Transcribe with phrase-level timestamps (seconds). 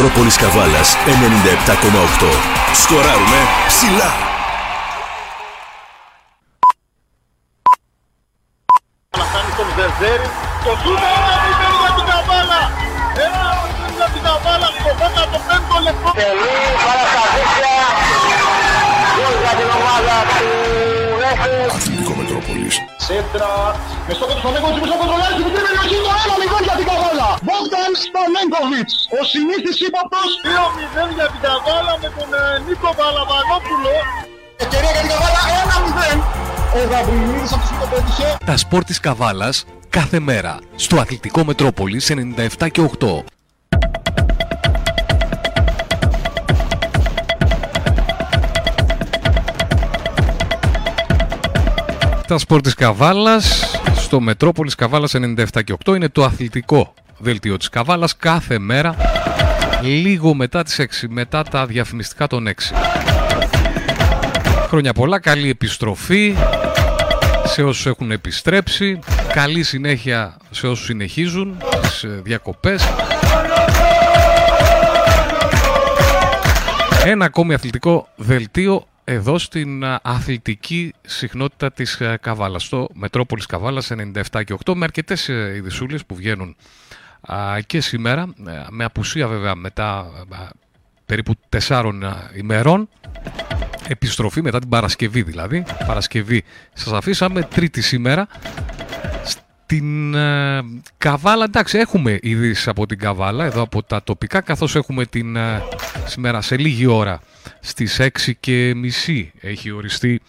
[0.00, 2.30] Μετρόπολης Καβάλας 97,8.
[2.82, 4.10] Σκοράρουμε ψηλά.
[9.28, 10.28] Φτάνει στον Ζερζέρη.
[10.64, 12.62] Το σούτ ένα μηδέν για την Καβάλα.
[13.24, 16.08] Ένα μηδέν για την Καβάλα στο 15ο λεπτό.
[16.20, 17.76] Τελεί παραστατήσια
[19.14, 20.48] γκολ για την ομάδα του
[21.22, 21.56] Ρέχου.
[21.76, 22.74] Αθλητικό Μετρόπολης.
[23.06, 23.52] Σέντρα.
[24.06, 25.96] Με στο κότο Σταμέγκοβιτς, με στο κοντρολάρι στην μικρή περιοχή.
[26.04, 26.37] Το 1-0 για
[26.78, 27.30] την Καβάλα.
[27.44, 28.94] Μπόγκταν Σταμέγκοβιτς.
[29.18, 30.30] Ο συνήθις ύποπτος.
[30.44, 33.94] 2-0 για την Καβάλα με τον ε, Νίκο Βαλαβανόπουλο.
[34.62, 35.40] Ευκαιρία για την Καβάλα.
[36.10, 36.20] 1-0.
[36.78, 38.28] Ο Γαβριλίδης από το πέτυχε.
[38.50, 39.56] Τα σπορ της Καβάλας
[39.88, 40.52] κάθε μέρα
[40.84, 42.04] στο Αθλητικό Μετρόπολης
[42.60, 43.24] 97 και 8.
[52.26, 53.68] Τα σπορ της Καβάλας
[54.08, 58.96] στο Μετρόπολης Καβάλας 97 και 8 είναι το αθλητικό δελτίο της Καβάλας κάθε μέρα
[59.82, 62.52] λίγο μετά τις 6, μετά τα διαφημιστικά των 6.
[64.68, 66.34] Χρόνια πολλά, καλή επιστροφή
[67.44, 68.98] σε όσους έχουν επιστρέψει,
[69.32, 72.88] καλή συνέχεια σε όσους συνεχίζουν τις ε, διακοπές.
[77.04, 83.90] Ένα ακόμη αθλητικό δελτίο εδώ στην α, αθλητική συχνότητα της ε, Καβάλας, στο Μετρόπολης Καβάλας
[84.32, 86.56] 97 και 8, με αρκετές ε, ειδησούλες που βγαίνουν
[87.20, 90.06] α, και σήμερα, ε, με απουσία βέβαια μετά α,
[91.06, 92.88] περίπου τεσσάρων α, ημερών,
[93.88, 95.64] επιστροφή μετά την Παρασκευή δηλαδή.
[95.86, 98.28] Παρασκευή σας αφήσαμε, τρίτη σήμερα.
[99.70, 100.62] Στην ε,
[100.98, 105.62] Καβάλα, εντάξει, έχουμε ειδήσεις από την Καβάλα, εδώ από τα τοπικά, καθώς έχουμε την ε,
[106.04, 107.20] σήμερα σε λίγη ώρα
[107.60, 108.08] στις 6
[108.40, 110.20] και μισή έχει οριστεί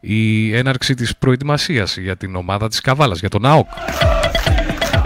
[0.00, 3.68] η έναρξη της προετοιμασίας για την ομάδα της Καβάλας, για τον ΑΟΚ.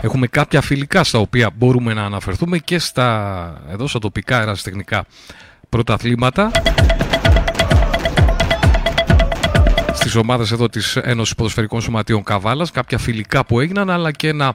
[0.03, 5.05] Έχουμε κάποια φιλικά στα οποία μπορούμε να αναφερθούμε και στα εδώ στα τοπικά αεραστεχνικά
[5.69, 6.51] πρωταθλήματα
[10.03, 14.47] στις ομάδες εδώ της Ένωσης Ποδοσφαιρικών Σωματείων Καβάλας, κάποια φιλικά που έγιναν, αλλά και ένα
[14.47, 14.55] α,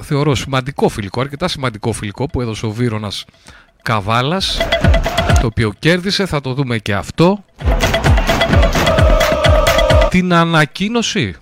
[0.00, 3.24] θεωρώ σημαντικό φιλικό, αρκετά σημαντικό φιλικό που έδωσε ο Βύρονας
[3.82, 4.58] Καβάλας,
[5.40, 7.44] το οποίο κέρδισε, θα το δούμε και αυτό.
[10.10, 11.36] Την ανακοίνωση,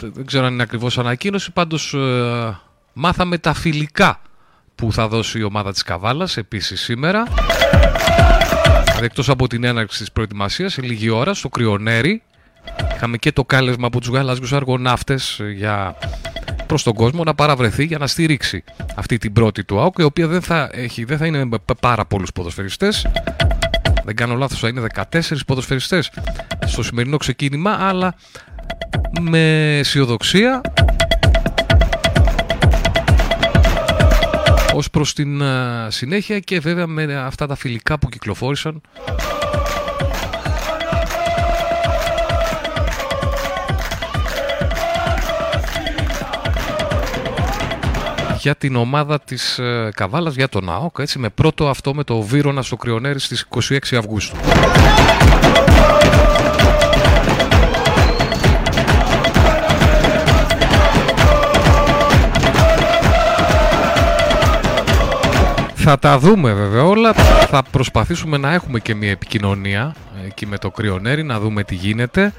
[0.00, 2.58] δεν ξέρω αν είναι ακριβώς ανακοίνωση, πάντως ε,
[2.92, 4.20] μάθαμε τα φιλικά
[4.74, 7.24] που θα δώσει η ομάδα της Καβάλας επίσης σήμερα.
[9.00, 12.22] Εκτός από την έναρξη της προετοιμασίας, σε λίγη ώρα, στο Κρυονέρι,
[13.04, 15.96] Είχαμε και το κάλεσμα από τους γαλάζιους αργοναύτες για
[16.66, 20.26] προς τον κόσμο να παραβρεθεί για να στηρίξει αυτή την πρώτη του ΑΟΚ η οποία
[20.26, 23.06] δεν θα, έχει, δεν θα είναι με πάρα πολλούς ποδοσφαιριστές.
[24.04, 26.10] Δεν κάνω λάθος θα είναι 14 ποδοσφαιριστές
[26.66, 28.14] στο σημερινό ξεκίνημα αλλά
[29.20, 30.60] με αισιοδοξία
[34.74, 38.80] ως προς την α, συνέχεια και βέβαια με αυτά τα φιλικά που κυκλοφόρησαν
[48.44, 52.20] για την ομάδα της ε, Καβάλας, για τον ΑΟΚ, έτσι, με πρώτο αυτό με το
[52.20, 54.36] Βύρονα στο Κρυονέρι στις 26 Αυγούστου.
[65.74, 67.12] Θα τα δούμε βέβαια όλα.
[67.48, 69.94] Θα προσπαθήσουμε να έχουμε και μια επικοινωνία
[70.26, 72.32] εκεί με το Κρυονέρι, να δούμε τι γίνεται.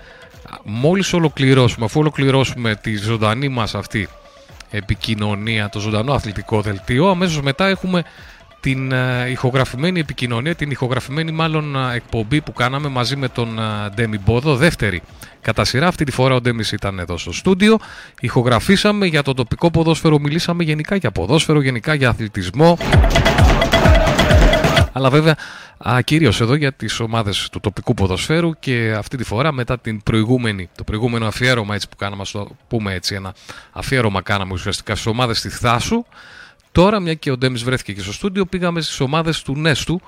[0.64, 4.10] Μόλις ολοκληρώσουμε, αφού ολοκληρώσουμε τη ζωντανή μας αυτή
[4.76, 7.10] επικοινωνία, το ζωντανό αθλητικό δελτίο.
[7.10, 8.04] Αμέσως μετά έχουμε
[8.66, 13.90] την ε, ηχογραφημένη επικοινωνία, την ηχογραφημένη μάλλον ε, εκπομπή που κάναμε μαζί με τον ε,
[13.96, 15.02] Ντέμι Μπόδο, δεύτερη
[15.42, 15.88] κατά σειρά.
[15.88, 17.78] Αυτή τη φορά ο Ντέμις ήταν εδώ στο στούντιο.
[18.20, 22.78] Ηχογραφήσαμε για το τοπικό ποδόσφαιρο, μιλήσαμε γενικά για ποδόσφαιρο, γενικά για αθλητισμό.
[24.98, 25.36] Αλλά βέβαια
[26.04, 30.70] κυρίως εδώ για τις ομάδες του τοπικού ποδοσφαίρου και αυτή τη φορά μετά την προηγούμενη,
[30.76, 33.34] το προηγούμενο αφιέρωμα έτσι που κάναμε, στο πούμε έτσι, ένα
[33.72, 36.06] αφιέρωμα κάναμε ουσιαστικά στις ομάδες τη Θάσου.
[36.72, 40.02] Τώρα, μια και ο Ντέμις βρέθηκε και στο στούντιο, πήγαμε στις ομάδες του Νέστου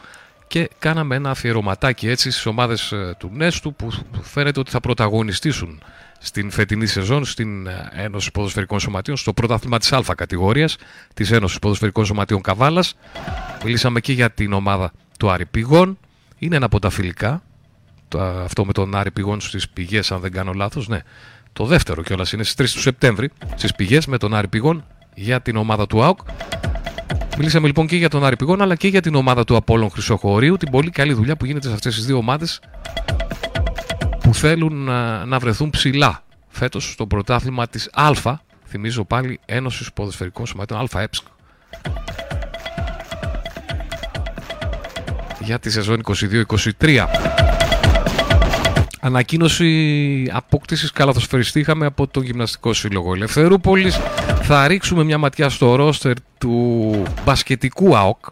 [0.47, 3.87] και κάναμε ένα αφιερωματάκι έτσι στις ομάδες ε, του Νέστου που
[4.21, 5.81] φαίνεται ότι θα πρωταγωνιστήσουν
[6.19, 10.75] στην φετινή σεζόν στην ε, Ένωση Ποδοσφαιρικών Σωματείων, στο πρωτάθλημα της Α κατηγορίας
[11.13, 12.95] της Ένωσης Ποδοσφαιρικών Σωματείων Καβάλας.
[13.63, 15.97] Μιλήσαμε και για την ομάδα του Άρη Πηγών.
[16.37, 17.41] Είναι ένα από τα φιλικά.
[18.07, 20.87] Το, αυτό με τον Άρη Πηγών στις πηγές, αν δεν κάνω λάθος.
[20.87, 20.99] Ναι,
[21.53, 25.41] το δεύτερο κιόλας είναι στις 3 του Σεπτέμβρη στις πηγές με τον Άρη Πηγών για
[25.41, 26.19] την ομάδα του ΑΟΚ.
[27.37, 30.57] Μιλήσαμε λοιπόν και για τον Άρη Πηγών αλλά και για την ομάδα του Απόλλων Χρυσοχωρίου,
[30.57, 32.59] την πολύ καλή δουλειά που γίνεται σε αυτές τις δύο ομάδες
[34.27, 38.11] που θέλουν να, να βρεθούν ψηλά φέτος στο πρωτάθλημα της Α,
[38.65, 41.23] θυμίζω πάλι Ένωσης Ποδοσφαιρικών Σωματείων ΑΕΠΣΚ.
[45.39, 46.01] για τη σεζόν
[46.79, 47.05] 22-23.
[48.99, 53.99] Ανακοίνωση απόκτησης καλαθοσφαιριστή είχαμε από τον Γυμναστικό Σύλλογο Ελευθερούπολης.
[54.41, 58.25] Θα ρίξουμε μια ματιά στο ρόστερ του μπασκετικού ΑΟΚ,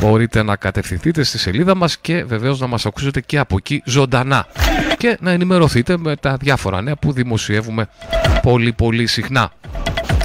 [0.00, 4.46] Μπορείτε να κατευθυνθείτε στη σελίδα μας και βεβαίως να μας ακούσετε και από εκεί ζωντανά
[5.02, 7.88] και να ενημερωθείτε με τα διάφορα νέα που δημοσιεύουμε
[8.42, 9.52] πολύ πολύ συχνά.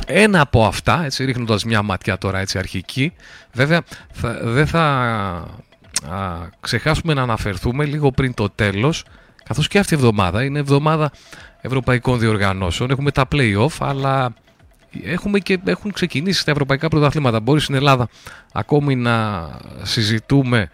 [0.08, 3.14] Ένα από αυτά, έτσι ρίχνοντας μια ματιά τώρα έτσι αρχική,
[3.54, 3.82] βέβαια
[4.12, 9.04] θα, δεν θα α, ξεχάσουμε να αναφερθούμε λίγο πριν το τέλος,
[9.44, 11.12] καθώς και αυτή η εβδομάδα είναι εβδομάδα
[11.62, 14.34] ευρωπαϊκών διοργανώσεων, έχουμε τα play-off, αλλά
[15.04, 17.40] έχουμε και έχουν ξεκινήσει τα ευρωπαϊκά πρωταθλήματα.
[17.40, 18.08] Μπορεί στην Ελλάδα
[18.54, 19.48] ακόμη να
[19.82, 20.70] συζητούμε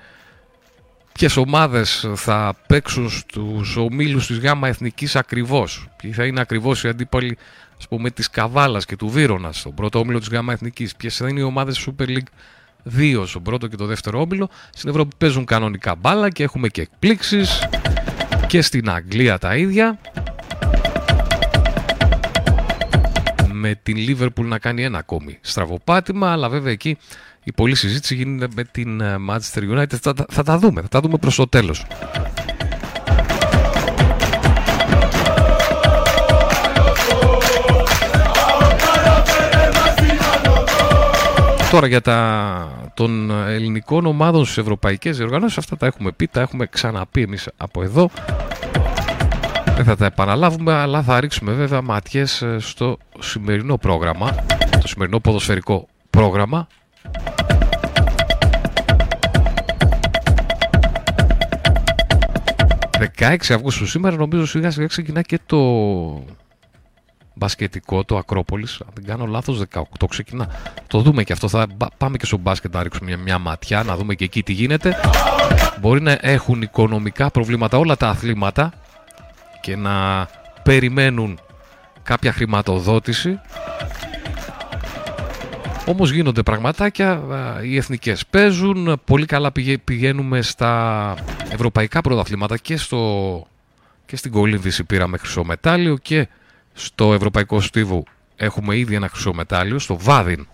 [1.14, 6.88] ποιες ομάδες θα παίξουν στους ομίλους της ΓΑΜΑ Εθνικής ακριβώς; Ποιοι θα είναι ακριβώς οι
[6.88, 7.38] αντίπαλοι
[7.78, 11.30] ας πούμε, της Καβάλας και του Βύρονα στον πρώτο όμιλο της ΓΑΜΑ Εθνικής; Ποιες θα
[11.30, 12.30] είναι οι ομάδες Super League
[12.98, 16.82] 2 στον πρώτο και το δεύτερο όμιλο; Στην Ευρώπη παίζουν κανονικά μπάλα και έχουμε και
[16.82, 17.68] εκπλήξεις.
[18.48, 20.00] Και στην Αγγλία τα ίδια.
[23.64, 26.98] με την Liverpool να κάνει ένα ακόμη στραβοπάτημα, αλλά βέβαια εκεί
[27.44, 29.96] η πολλή συζήτηση γίνεται με την ε, Manchester United.
[30.02, 31.86] Θα, θα τα δούμε, θα τα δούμε προς το τέλος.
[41.72, 46.66] Τώρα για τα των ελληνικών ομάδων στις ευρωπαϊκές διοργανώσεις, αυτά τα έχουμε πει, τα έχουμε
[46.66, 48.10] ξαναπεί εμείς από εδώ.
[49.76, 54.36] Δεν θα τα επαναλάβουμε, αλλά θα ρίξουμε βέβαια ματιές ε, στο σημερινό πρόγραμμα,
[54.82, 56.68] το σημερινό ποδοσφαιρικό πρόγραμμα.
[63.18, 65.58] «16 Αυγούστου σήμερα νομίζω σιγά σιγά ξεκινά και το
[67.34, 68.82] μπασκετικό, το Ακρόπολης.
[68.82, 70.50] Αν δεν κάνω λάθος 18 ξεκινά.
[70.88, 71.48] Το δούμε και αυτό.
[71.48, 71.68] Θα
[71.98, 74.96] πάμε και στο μπάσκετ να ρίξουμε μια, μια ματιά, να δούμε και εκεί τι γίνεται.
[75.80, 78.74] Μπορεί να έχουν οικονομικά προβλήματα όλα τα αθλήματα
[79.62, 80.28] και να
[80.64, 81.40] περιμένουν
[82.04, 83.40] κάποια χρηματοδότηση.
[85.86, 87.22] Όμως γίνονται πραγματάκια,
[87.64, 89.52] οι εθνικές παίζουν, πολύ καλά
[89.84, 91.16] πηγαίνουμε στα
[91.50, 93.48] ευρωπαϊκά πρωταθλήματα και, στο,
[94.06, 96.28] και στην κολύμβηση πήραμε χρυσό μετάλλιο και
[96.74, 98.04] στο ευρωπαϊκό στίβο
[98.36, 100.48] έχουμε ήδη ένα χρυσό μετάλλιο, στο Βάδιν.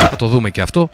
[0.00, 0.90] Θα το δούμε και αυτό,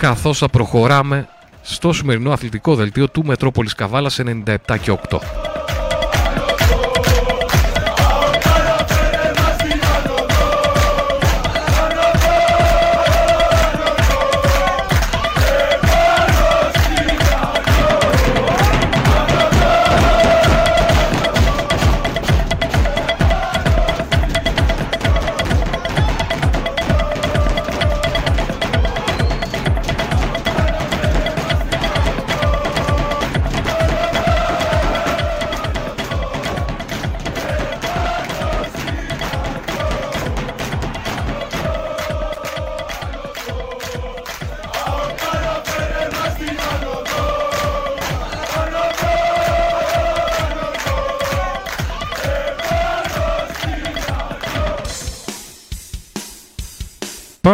[0.00, 1.28] καθώς θα προχωράμε
[1.62, 5.49] στο σημερινό αθλητικό δελτίο του Μετρόπολης Καβάλας 97 και 8.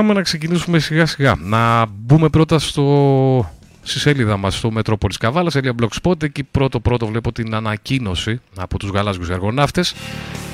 [0.06, 1.34] Πάμε να ξεκινήσουμε σιγά σιγά.
[1.38, 3.50] Να μπούμε πρώτα στο...
[3.82, 6.22] στη σελίδα μας στο Μετρόπολης Καβάλας, σελίδα Blogspot.
[6.22, 9.90] Εκεί πρώτο πρώτο βλέπω την ανακοίνωση από τους γαλάζιους εργοναύτες,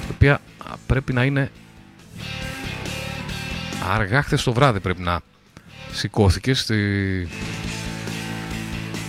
[0.09, 0.41] η οποία
[0.87, 1.51] πρέπει να είναι
[3.93, 5.21] αργά χθες το βράδυ πρέπει να
[5.93, 6.77] σηκώθηκες στη...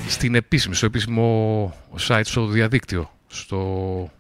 [0.08, 1.74] στην επίσημη, στο επίσημο
[2.08, 4.12] site στο διαδίκτυο, στο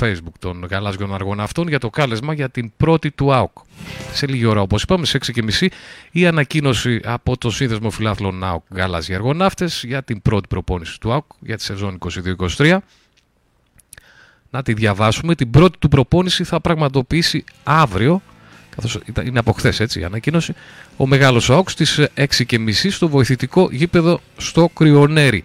[0.00, 3.58] facebook των γαλάζιων αργοναυτών για το κάλεσμα για την πρώτη του ΑΟΚ.
[4.12, 5.66] Σε λίγη ώρα, όπως είπαμε, σε 6.30
[6.10, 11.24] η ανακοίνωση από το Σύνδεσμο Φιλάθλων ΑΟΚ Γαλάζιοι Αργοναύτες για την πρώτη προπόνηση του ΑΟΚ
[11.40, 11.98] για τη σεζόν
[12.56, 12.78] 22-23.
[14.50, 15.34] Να τη διαβάσουμε.
[15.34, 18.22] Την πρώτη του προπόνηση θα πραγματοποιήσει αύριο,
[18.74, 20.54] καθώς είναι από χθες έτσι η ανακοίνωση,
[20.96, 25.44] ο Μεγάλος ΑΟΚ στις 6.30 στο βοηθητικό γήπεδο στο Κρυονέρι.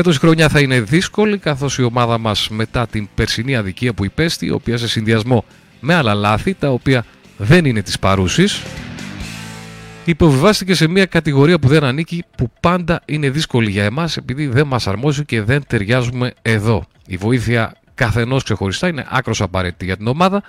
[0.00, 4.04] Φέτος η χρονιά θα είναι δύσκολη καθώς η ομάδα μας μετά την περσινή αδικία που
[4.04, 5.44] υπέστη, η οποία σε συνδυασμό
[5.80, 7.04] με άλλα λάθη, τα οποία
[7.36, 8.62] δεν είναι της παρούσης,
[10.04, 14.66] υποβιβάστηκε σε μια κατηγορία που δεν ανήκει, που πάντα είναι δύσκολη για εμάς επειδή δεν
[14.66, 16.86] μας αρμόζει και δεν ταιριάζουμε εδώ.
[17.06, 20.42] Η βοήθεια καθενός ξεχωριστά είναι άκρος απαραίτητη για την ομάδα.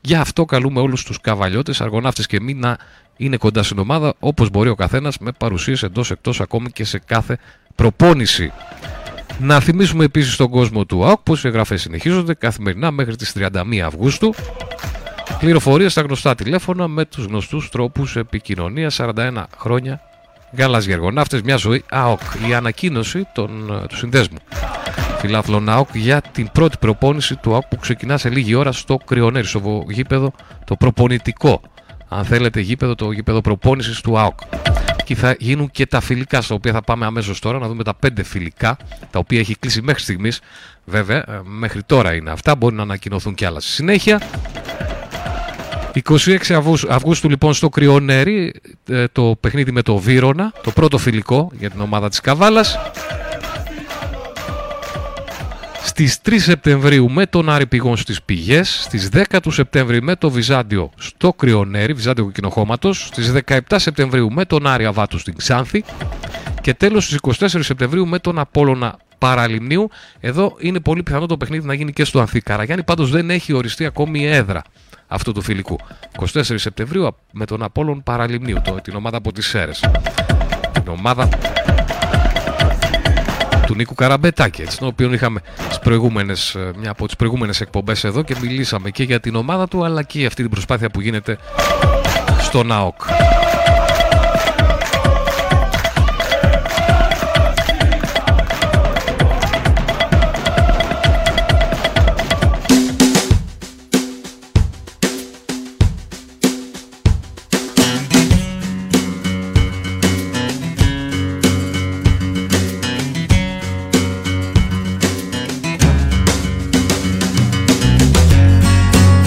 [0.00, 2.76] Γι' αυτό καλούμε όλους τους καβαλιώτες, αργοναύτες και μη να
[3.16, 6.98] είναι κοντά στην ομάδα όπως μπορεί ο καθένας με παρουσίες εντός εκτός ακόμη και σε
[6.98, 7.38] κάθε
[7.74, 8.52] προπόνηση.
[9.38, 13.78] Να θυμίσουμε επίσης στον κόσμο του ΑΟΚ πως οι εγγραφές συνεχίζονται καθημερινά μέχρι τις 31
[13.84, 14.34] Αυγούστου.
[15.38, 20.00] Πληροφορίες στα γνωστά τηλέφωνα με τους γνωστούς τρόπους επικοινωνίας 41 χρόνια
[20.56, 22.20] Γαλάζιοι εργοναύτες, μια ζωή ΑΟΚ.
[22.48, 24.38] Η ανακοίνωση των, του συνδέσμου
[25.18, 29.46] φιλάθλων ΑΟΚ για την πρώτη προπόνηση του ΑΟΚ που ξεκινά σε λίγη ώρα στο Κρυονέρι,
[29.46, 30.32] στο γήπεδο
[30.64, 31.60] το προπονητικό.
[32.16, 34.38] Αν θέλετε γήπεδο, το γήπεδο προπόνησης του ΑΟΚ
[35.04, 37.94] και θα γίνουν και τα φιλικά, στα οποία θα πάμε αμέσως τώρα να δούμε τα
[37.94, 38.76] πέντε φιλικά,
[39.10, 40.40] τα οποία έχει κλείσει μέχρι στιγμής.
[40.84, 43.60] Βέβαια, ε, μέχρι τώρα είναι αυτά, μπορεί να ανακοινωθούν κι άλλα.
[43.60, 44.22] Στη συνέχεια,
[45.92, 46.36] 26
[46.88, 48.54] Αυγούστου λοιπόν στο Κρυονέρι
[48.88, 52.78] ε, το παιχνίδι με το Βύρονα, το πρώτο φιλικό για την ομάδα της Καβάλας.
[55.96, 60.30] Στις 3 Σεπτεμβρίου με τον Άρη Πηγών στις Πηγές, στις 10 του Σεπτεμβρίου με το
[60.30, 65.84] Βυζάντιο στο Κρυονέρι, Βυζάντιο Κοκκινοχώματος, στις 17 Σεπτεμβρίου με τον Άρη Αβάτου στην Ξάνθη
[66.60, 69.88] και τέλος στις 24 Σεπτεμβρίου με τον Απόλλωνα Παραλιμνίου.
[70.20, 72.40] Εδώ είναι πολύ πιθανό το παιχνίδι να γίνει και στο Ανθή.
[72.40, 74.62] Καραγιάννη πάντως δεν έχει οριστεί ακόμη η έδρα
[75.06, 75.78] αυτού του φιλικού.
[76.32, 79.84] 24 Σεπτεμβρίου με τον Απόλλων Παραλιμνίου, την ομάδα από τις Σέρες.
[80.72, 81.28] Την ομάδα
[83.66, 88.04] του Νίκου Καραμπετάκη, έτσι, τον οποίο είχαμε στις προηγούμενες, ε, μια από τις προηγούμενες εκπομπές
[88.04, 91.00] εδώ και μιλήσαμε και για την ομάδα του αλλά και για αυτή την προσπάθεια που
[91.00, 91.38] γίνεται
[92.38, 93.02] στο ΝΑΟΚ.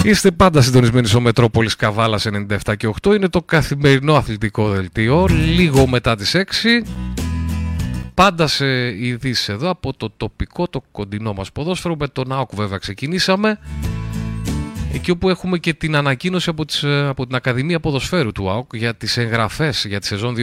[0.08, 3.14] Είστε πάντα συντονισμένοι στο Μετρόπολης Καβάλας 97 και 8.
[3.14, 6.84] Είναι το καθημερινό αθλητικό δελτίο, λίγο μετά τις 6.
[8.14, 8.66] Πάντα σε
[9.06, 11.96] ειδήσεις εδώ από το τοπικό, το κοντινό μας ποδόσφαιρο.
[11.98, 13.58] Με τον ΑΟΚ βέβαια ξεκινήσαμε.
[14.92, 18.94] Εκεί όπου έχουμε και την ανακοίνωση από, τις, από την Ακαδημία Ποδοσφαίρου του ΑΟΚ για
[18.94, 20.34] τις εγγραφές για τη σεζόν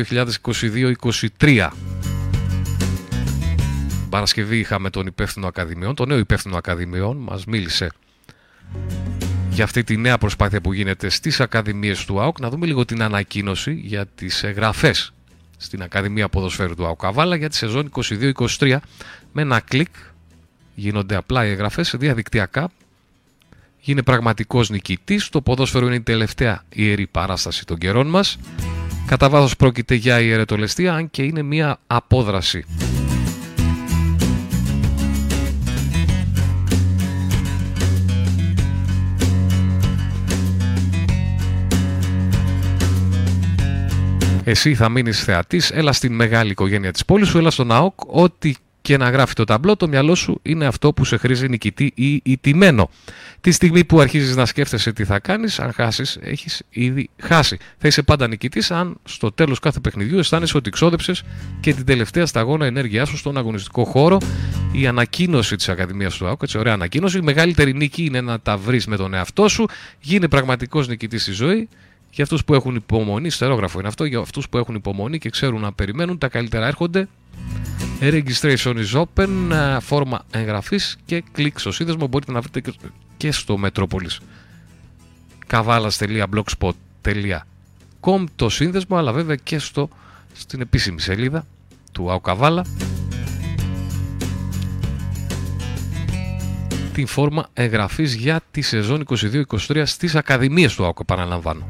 [1.39, 1.67] 2022-2023.
[4.09, 7.91] Παρασκευή είχαμε τον υπεύθυνο Ακαδημιών, τον νέο υπεύθυνο Ακαδημιών, μας μίλησε
[9.55, 12.39] για αυτή τη νέα προσπάθεια που γίνεται στις Ακαδημίες του ΑΟΚ.
[12.39, 15.13] Να δούμε λίγο την ανακοίνωση για τις εγγραφές
[15.57, 17.91] στην Ακαδημία Ποδοσφαίρου του ΑΟΚ Καβάλα για τη σεζόν
[18.59, 18.77] 22-23.
[19.31, 19.95] Με ένα κλικ
[20.75, 22.71] γίνονται απλά οι εγγραφές διαδικτυακά.
[23.79, 25.29] Γίνει πραγματικός νικητής.
[25.29, 28.37] Το ποδόσφαιρο είναι η τελευταία ιερή παράσταση των καιρών μας.
[29.05, 32.65] Κατά βάθος πρόκειται για ιερετολεστία, αν και είναι μια απόδραση
[44.47, 47.99] Εσύ θα μείνεις θεατής, έλα στην μεγάλη οικογένεια της πόλης σου, έλα στον ΑΟΚ.
[48.07, 51.91] Ό,τι και να γράφει το ταμπλό, το μυαλό σου είναι αυτό που σε χρήζει νικητή
[51.95, 52.89] ή ιτημένο.
[53.41, 57.57] Τη στιγμή που αρχίζεις να σκέφτεσαι τι θα κάνεις, αν χάσεις, έχεις ήδη χάσει.
[57.77, 61.23] Θα είσαι πάντα νικητής αν στο τέλος κάθε παιχνιδιού αισθάνεσαι ότι ξόδεψες
[61.59, 64.17] και την τελευταία σταγόνα ενέργειά σου στον αγωνιστικό χώρο.
[64.71, 67.17] Η ανακοίνωση της Ακαδημίας του ΑΟΚ, έτσι ωραία ανακοίνωση.
[67.17, 69.65] Η μεγαλύτερη νίκη είναι να τα βρεις με τον εαυτό σου.
[69.99, 71.69] Γίνε πραγματικός νικητής στη ζωή
[72.15, 75.61] για αυτούς που έχουν υπομονή, στερόγραφο είναι αυτό, για αυτούς που έχουν υπομονή και ξέρουν
[75.61, 77.07] να περιμένουν, τα καλύτερα έρχονται.
[78.01, 79.29] Registration is open,
[79.81, 82.07] φόρμα εγγραφής και κλικ στο σύνδεσμο.
[82.07, 82.73] Μπορείτε να βρείτε
[83.17, 84.17] και στο Metropolis.
[85.47, 89.89] kavalas.blogspot.com το σύνδεσμο, αλλά βέβαια και στο,
[90.33, 91.45] στην επίσημη σελίδα
[91.91, 92.65] του ΑΟΚΑΒΑΛΑ
[96.93, 99.05] την φόρμα εγγραφής για τη σεζόν
[99.67, 101.67] 22-23 στις Ακαδημίες του ΑΟΚ, επαναλαμβάνω.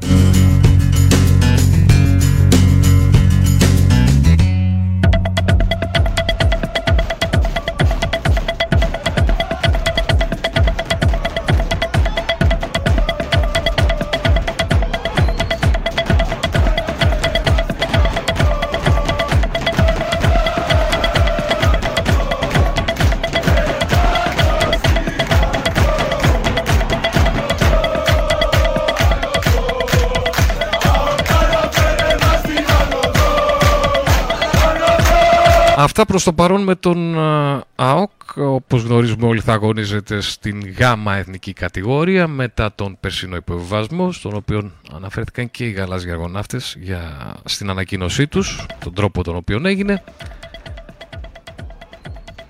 [35.98, 41.16] Αυτά προς το παρόν με τον α, ΑΟΚ, όπως γνωρίζουμε όλοι θα αγωνίζεται στην γάμα
[41.16, 47.70] εθνική κατηγορία μετά τον περσινό υποβιβασμό, στον οποίο αναφέρθηκαν και οι γαλάζιοι αργοναύτες για, στην
[47.70, 50.02] ανακοίνωσή τους, τον τρόπο τον οποίο έγινε.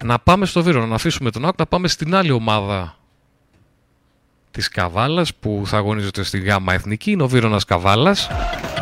[0.05, 2.97] Να πάμε στο Βύρο, να αφήσουμε τον ΑΟΚ, να πάμε στην άλλη ομάδα
[4.51, 8.29] της Καβάλας που θα αγωνίζεται στη γάμα εθνική, είναι ο Βύρονας Καβάλας.
[8.29, 8.76] ο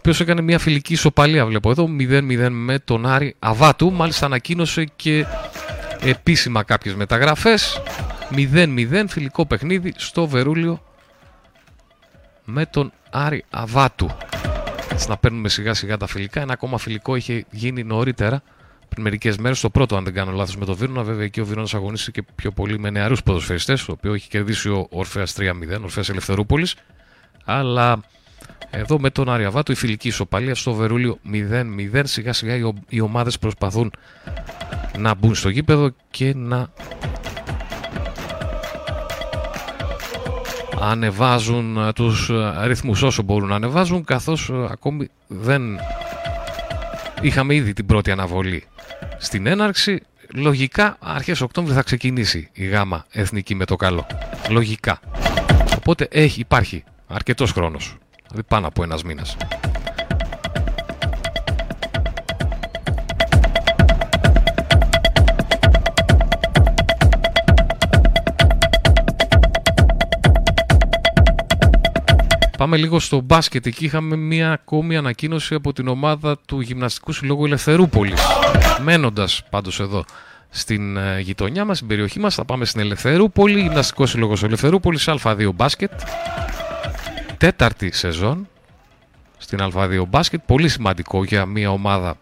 [0.00, 3.92] οποίο έκανε μια φιλική ισοπαλία, βλέπω εδώ, 0-0 με τον Άρη Αβάτου.
[3.92, 5.26] Μάλιστα ανακοίνωσε και
[6.00, 7.82] επίσημα κάποιες μεταγραφές.
[8.30, 10.82] 0-0 φιλικό παιχνίδι στο Βερούλιο
[12.44, 14.10] με τον Άρη Αβάτου.
[14.92, 16.40] Έτσι να παίρνουμε σιγά σιγά τα φιλικά.
[16.40, 18.42] Ένα ακόμα φιλικό είχε γίνει νωρίτερα
[18.88, 19.60] πριν μερικές μέρες.
[19.60, 21.02] Το πρώτο, αν δεν κάνω λάθος, με τον Βίρονα.
[21.02, 24.68] Βέβαια, εκεί ο Βίρονας αγωνίστηκε και πιο πολύ με νεαρούς ποδοσφαιριστές, το οποίο έχει κερδίσει
[24.68, 26.74] ο Ορφαία 3-0, Ορφαία Ελευθερούπολης.
[27.44, 28.00] Αλλά
[28.70, 31.18] εδώ με τον Αριαβάτο η φιλική ισοπαλία στο Βερούλιο
[31.92, 32.00] 0-0.
[32.02, 33.92] Σιγά σιγά οι, οι ομάδες προσπαθούν
[34.98, 36.68] να μπουν στο γήπεδο και να
[40.80, 45.62] ανεβάζουν ε, τους ε, ρυθμούς όσο μπορούν να ανεβάζουν καθώς ε, ακόμη δεν
[47.20, 48.64] είχαμε ήδη την πρώτη αναβολή
[49.18, 50.02] στην έναρξη.
[50.34, 54.06] Λογικά αρχές Οκτώβρη θα ξεκινήσει η γάμα εθνική με το καλό.
[54.48, 55.00] Λογικά.
[55.76, 57.98] Οπότε έχει, υπάρχει αρκετός χρόνος
[58.30, 59.36] Δηλαδή πάνω από ένας μήνας.
[72.56, 73.66] Πάμε λίγο στο μπάσκετ.
[73.66, 78.20] Εκεί είχαμε μία ακόμη ανακοίνωση από την ομάδα του Γυμναστικού Συλλόγου Ελευθερούπολης.
[78.82, 80.04] Μένοντας πάντως εδώ
[80.50, 83.60] στην ε, γειτονιά μας, στην περιοχή μας, θα πάμε στην Ελευθερούπολη.
[83.60, 85.90] Γυμναστικός Σύλλογος Ελευθερούπολης, Α2 μπάσκετ
[87.40, 88.48] τέταρτη σεζόν
[89.38, 90.40] στην Α2 μπάσκετ.
[90.46, 92.16] Πολύ σημαντικό για μια ομάδα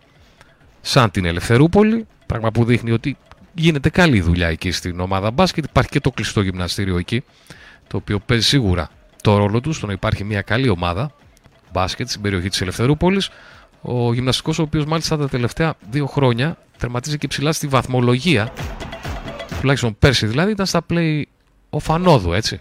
[0.81, 2.07] σαν την Ελευθερούπολη.
[2.26, 3.16] Πράγμα που δείχνει ότι
[3.54, 5.64] γίνεται καλή δουλειά εκεί στην ομάδα μπάσκετ.
[5.64, 7.24] Υπάρχει και το κλειστό γυμναστήριο εκεί,
[7.87, 8.90] το οποίο παίζει σίγουρα
[9.22, 11.11] το ρόλο του στο να υπάρχει μια καλή ομάδα
[11.72, 13.31] μπάσκετ στην περιοχή της Ελευθερούπολης.
[13.83, 18.52] Ο γυμναστικός ο οποίος μάλιστα τα τελευταία δύο χρόνια τερματίζει και ψηλά στη βαθμολογία,
[19.61, 21.22] τουλάχιστον πέρσι δηλαδή, ήταν στα play
[21.70, 22.59] ο Φανόδου, έτσι.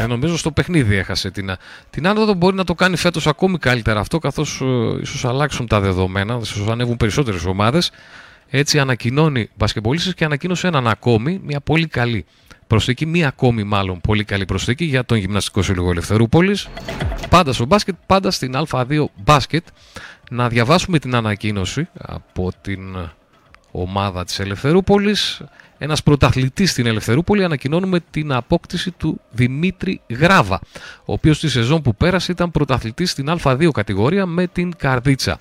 [0.00, 1.56] Ε, νομίζω στο παιχνίδι έχασε την,
[1.90, 2.34] την άνοδο.
[2.34, 6.70] Μπορεί να το κάνει φέτος ακόμη καλύτερα αυτό, καθώς ε, ίσως αλλάξουν τα δεδομένα, ίσω
[6.70, 7.90] ανέβουν περισσότερες ομάδες.
[8.50, 12.24] Έτσι ανακοινώνει μπασκεμπολίστες και ανακοίνωσε έναν ακόμη, μια πολύ καλή
[12.66, 16.68] προσθήκη, μία ακόμη μάλλον πολύ καλή προσθήκη για τον Γυμναστικό Σύλλογο Ελευθερούπολης.
[17.28, 19.66] Πάντα στο μπάσκετ, πάντα στην Α2 μπάσκετ.
[20.30, 22.80] Να διαβάσουμε την ανακοίνωση από την
[23.80, 25.42] ομάδα της Ελευθερούπολης
[25.78, 30.60] ένας πρωταθλητής στην Ελευθερούπολη ανακοινώνουμε την απόκτηση του Δημήτρη Γράβα,
[31.04, 35.40] ο οποίος στη σεζόν που πέρασε ήταν πρωταθλητής στην Α2 κατηγορία με την Καρδίτσα.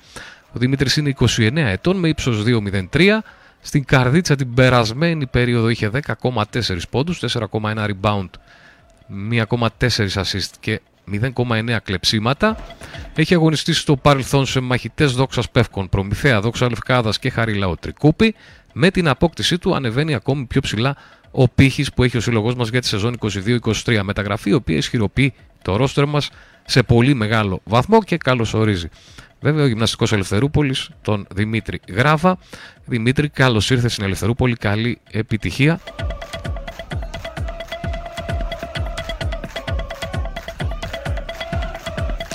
[0.51, 3.23] Ο Δημήτρης είναι 29 ετών με ύψος 2,03.
[3.61, 8.29] Στην Καρδίτσα την περασμένη περίοδο είχε 10,4 πόντους, 4,1 rebound,
[9.31, 9.67] 1,4
[10.13, 12.57] assist και 0,9 κλεψίματα.
[13.15, 18.35] Έχει αγωνιστεί στο παρελθόν σε μαχητές δόξας Πεύκων, Προμηθέα, δόξα Λευκάδας και Χαριλαό Τρικούπη.
[18.73, 20.95] Με την απόκτησή του ανεβαίνει ακόμη πιο ψηλά
[21.31, 23.17] ο πύχης που έχει ο σύλλογός μας για τη σεζόν
[23.85, 23.99] 22-23.
[24.03, 26.29] Μεταγραφή η οποία ισχυροποιεί το ρόστερ μας
[26.65, 28.89] σε πολύ μεγάλο βαθμό και καλωσορίζει.
[29.39, 32.37] Βέβαια, ο Γυμναστικός Ελευθερούπολης, τον Δημήτρη Γράβα.
[32.85, 34.55] Δημήτρη, καλώς ήρθες στην Ελευθερούπολη.
[34.55, 35.79] Καλή επιτυχία.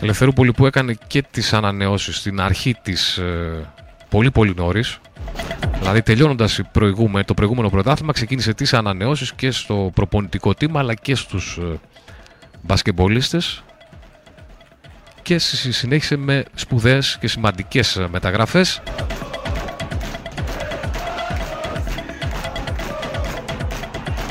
[0.02, 3.72] Ελευθερούπολη που έκανε και τις ανανεώσεις στην αρχή της ε,
[4.08, 5.00] πολύ πολύ νωρίς
[5.80, 6.60] Δηλαδή, τελειώνοντας
[7.26, 11.78] το προηγούμενο πρωτάθλημα, ξεκίνησε τις ανανεώσεις και στο προπονητικό τίμα αλλά και στους ε,
[12.62, 13.62] μπασκεμπολίστες
[15.22, 18.82] και συνέχισε με σπουδαίες και σημαντικές ε, μεταγραφές.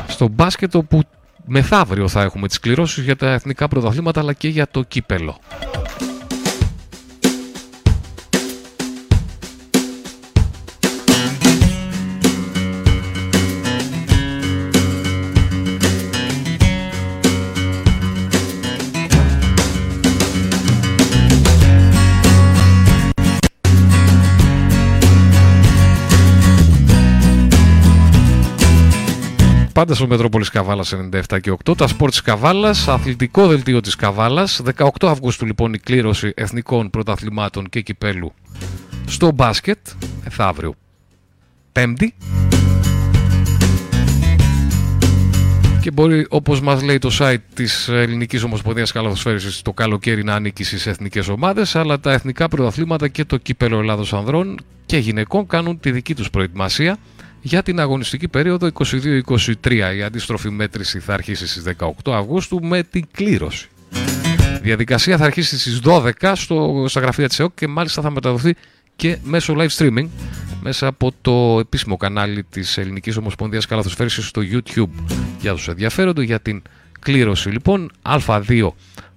[0.07, 1.01] Στο μπάσκετ όπου
[1.49, 5.39] μεθαύριο θα έχουμε τις κληρώσεις για τα εθνικά πρωταθλήματα αλλά και για το κύπελο.
[29.79, 30.93] Πάντα στο Μετρόπολης Καβάλας
[31.29, 31.77] 97 και 8.
[31.77, 34.61] Τα σπορ τη Καβάλας, αθλητικό δελτίο της Καβάλας.
[34.77, 38.33] 18 Αυγούστου λοιπόν η κλήρωση εθνικών πρωταθλημάτων και κυπέλου
[39.05, 39.77] στο μπάσκετ.
[40.23, 40.73] Μεθαύριο.
[41.71, 42.13] Πέμπτη.
[45.81, 50.63] και μπορεί όπως μας λέει το site της Ελληνικής Ομοσπονδίας Καλαθοσφαίρησης το καλοκαίρι να ανήκει
[50.63, 55.79] στις εθνικές ομάδες αλλά τα εθνικά πρωταθλήματα και το κύπελο Ελλάδος Ανδρών και γυναικών κάνουν
[55.79, 56.97] τη δική τους προετοιμασία
[57.41, 59.93] για την αγωνιστική περίοδο 22-23.
[59.97, 63.67] Η αντίστροφη μέτρηση θα αρχίσει στις 18 Αυγούστου με την κλήρωση.
[64.55, 68.55] Η διαδικασία θα αρχίσει στις 12 στο, στα γραφεία της ΕΟΚ και μάλιστα θα μεταδοθεί
[68.95, 70.07] και μέσω live streaming
[70.61, 74.89] μέσα από το επίσημο κανάλι της Ελληνικής Ομοσπονδίας Καλαθοσφαίρησης στο YouTube.
[75.39, 76.61] Για τους ενδιαφέροντο για την
[76.99, 77.91] κλήρωση λοιπόν
[78.25, 78.69] Α2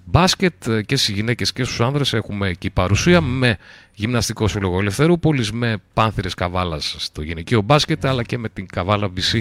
[0.05, 3.57] μπάσκετ και στις γυναίκες και στους άνδρες έχουμε εκεί παρουσία με
[3.95, 9.41] γυμναστικό σύλλογο Ελευθερούπολης, με πάνθυρες καβάλας στο γυναικείο μπάσκετ αλλά και με την καβάλα BC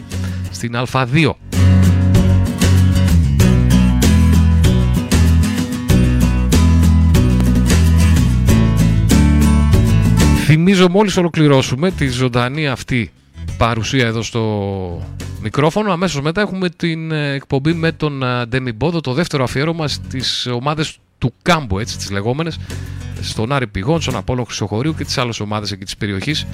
[0.51, 1.31] στην Α2.
[10.45, 13.11] Θυμίζω μόλις ολοκληρώσουμε τη ζωντανή αυτή
[13.57, 14.41] παρουσία εδώ στο
[15.41, 15.91] μικρόφωνο.
[15.91, 20.97] Αμέσως μετά έχουμε την ε, εκπομπή με τον Ντέμι Μπόδο, το δεύτερο αφιέρωμα στις ομάδες
[21.17, 22.59] του Κάμπου, έτσι τις λεγόμενες,
[23.21, 26.45] στον Άρη Πηγών, στον Απόλλων Χρυσοχωρίου και τις άλλες ομάδες εκεί της περιοχής.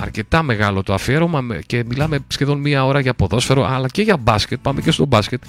[0.00, 4.58] Αρκετά μεγάλο το αφιέρωμα και μιλάμε σχεδόν μία ώρα για ποδόσφαιρο αλλά και για μπάσκετ.
[4.62, 5.42] Πάμε και στο μπάσκετ.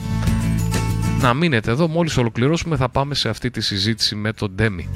[1.22, 4.90] Να μείνετε εδώ, μόλις ολοκληρώσουμε θα πάμε σε αυτή τη συζήτηση με τον Ντέμι.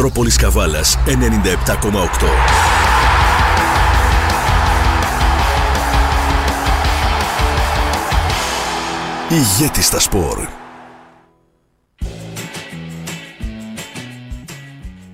[0.00, 1.12] Μετρόπολης Καβάλας 97,8.
[9.28, 10.48] Ηγέτη στα σπορ.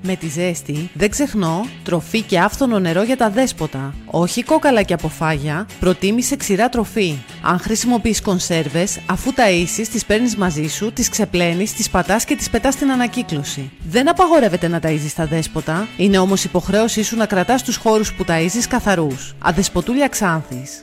[0.02, 3.94] Με τη ζέστη δεν ξεχνώ τροφή και άφθονο νερό για τα δέσποτα.
[4.06, 7.18] Όχι κόκαλα και αποφάγια, προτίμησε ξηρά τροφή.
[7.46, 12.36] Αν χρησιμοποιείς κονσέρβες, αφού τα ίσεις, τις παίρνεις μαζί σου, τις ξεπλένεις, τις πατάς και
[12.36, 13.70] τις πετάς στην ανακύκλωση.
[13.88, 18.24] Δεν απαγορεύεται να ταΐζεις τα δέσποτα, είναι όμως υποχρέωσή σου να κρατάς τους χώρους που
[18.28, 19.34] ταΐζεις καθαρούς.
[19.38, 20.82] Αδεσποτούλια Ξάνθης.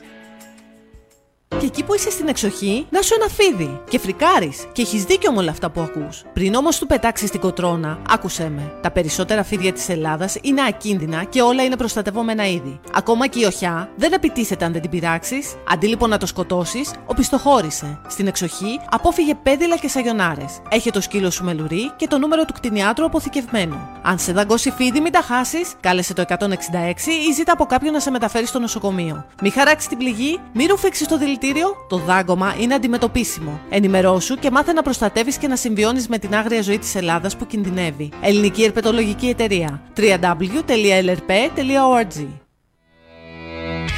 [1.58, 3.80] Και εκεί που είσαι στην εξοχή, να σου ένα φίδι.
[3.88, 4.66] Και φρικάρεις.
[4.72, 6.22] Και έχεις δίκιο με όλα αυτά που ακούς.
[6.32, 8.72] Πριν όμως του πετάξεις την κοτρώνα, άκουσέ με.
[8.80, 12.80] Τα περισσότερα φίδια της Ελλάδας είναι ακίνδυνα και όλα είναι προστατευόμενα είδη.
[12.94, 15.54] Ακόμα και η οχιά δεν επιτίθεται αν δεν την πειράξεις.
[15.68, 18.00] Αντί λοιπόν να το σκοτώσεις, οπισθοχώρησε.
[18.08, 20.60] Στην εξοχή απόφυγε πέδιλα και σαγιονάρες.
[20.68, 23.88] Έχει το σκύλο σου με λουρί και το νούμερο του κτηνιάτρου αποθηκευμένο.
[24.02, 28.00] Αν σε δαγκώσει φίδι, μην τα χάσεις, κάλεσε το 166 ή ζήτα από κάποιον να
[28.00, 29.26] σε μεταφέρει στο νοσοκομείο.
[29.42, 31.40] Μη χαράξεις την πληγή, μη ρουφήξεις το δηλητήριο
[31.88, 33.60] το δάγκωμα είναι αντιμετωπίσιμο.
[33.68, 37.46] Ενημερώσου και μάθε να προστατεύεις και να συμβιώνεις με την άγρια ζωή της Ελλάδας που
[37.46, 38.10] κινδυνεύει.
[38.22, 39.82] Ελληνική Ερπετολογική Εταιρεία.
[39.96, 41.12] www.lrp.org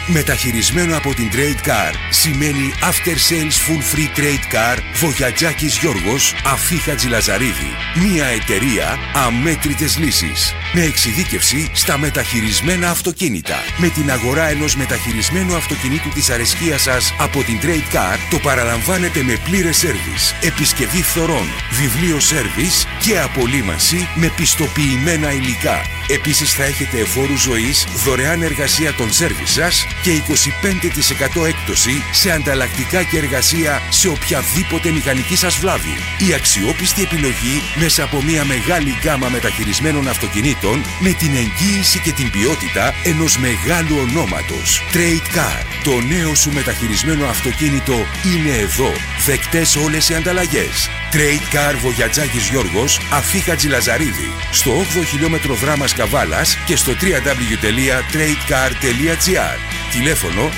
[0.07, 6.95] Μεταχειρισμένο από την Trade Car σημαίνει After Sales Full Free Trade Car Βογιατζάκης Γιώργος Αφίχα
[6.95, 7.77] Τζιλαζαρίδη.
[7.95, 10.55] Μια εταιρεία αμέτρητες λύσεις.
[10.73, 13.57] Με εξειδίκευση στα μεταχειρισμένα αυτοκίνητα.
[13.77, 19.23] Με την αγορά ενός μεταχειρισμένου αυτοκινήτου της αρεσκίας σας από την Trade Car το παραλαμβάνετε
[19.23, 25.81] με πλήρες σέρβις, επισκευή φθορών, βιβλίο σέρβις και απολύμαση με πιστοποιημένα υλικά.
[26.09, 33.03] Επίσης θα έχετε εφόρου ζωής, δωρεάν εργασία των σέρβις σας και 25% έκπτωση σε ανταλλακτικά
[33.03, 35.97] και εργασία σε οποιαδήποτε μηχανική σας βλάβη.
[36.29, 42.31] Η αξιόπιστη επιλογή μέσα από μια μεγάλη γκάμα μεταχειρισμένων αυτοκινήτων με την εγγύηση και την
[42.31, 44.83] ποιότητα ενός μεγάλου ονόματος.
[44.93, 45.63] Trade Car.
[45.85, 48.93] Το νέο σου μεταχειρισμένο αυτοκίνητο είναι εδώ.
[49.27, 50.89] Δεκτές όλες οι ανταλλαγές.
[51.13, 54.33] Trade Car Βογιατζάκης Γιώργος, Αφίχα Τζιλαζαρίδη.
[54.51, 59.59] Στο 8ο χιλιόμετρο δράμας Καβάλας και στο www.tradecar.gr.
[59.93, 60.51] Τηλέφωνο 25210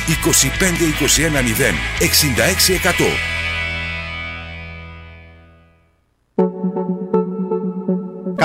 [2.01, 3.37] 6600.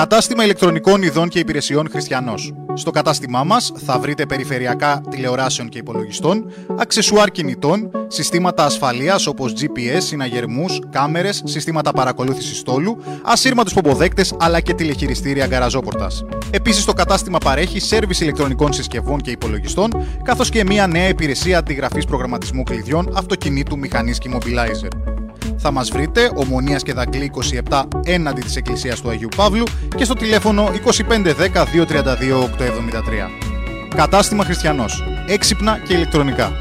[0.02, 2.54] Κατάστημα ηλεκτρονικών ειδών και υπηρεσιών Χριστιανός.
[2.74, 9.98] Στο κατάστημά μας θα βρείτε περιφερειακά τηλεοράσεων και υπολογιστών, αξεσουάρ κινητών, συστήματα ασφαλείας όπως GPS,
[9.98, 16.24] συναγερμούς, κάμερες, συστήματα παρακολούθησης στόλου, ασύρματους πομποδέκτες αλλά και τηλεχειριστήρια γκαραζόπορτας.
[16.50, 19.90] Επίσης, το κατάστημα παρέχει σερβις ηλεκτρονικών συσκευών και υπολογιστών,
[20.22, 25.21] καθώς και μια νέα υπηρεσία αντιγραφής προγραμματισμού κλειδιών αυτοκινήτου μηχανής και immobilizer.
[25.64, 27.30] Θα μας βρείτε Ομονίας και Δακλή
[27.70, 29.64] 27 έναντι της Εκκλησίας του Αγίου Παύλου
[29.96, 32.48] και στο τηλέφωνο 2510 232 873.
[33.94, 35.04] Κατάστημα Χριστιανός.
[35.26, 36.52] Έξυπνα και ηλεκτρονικά.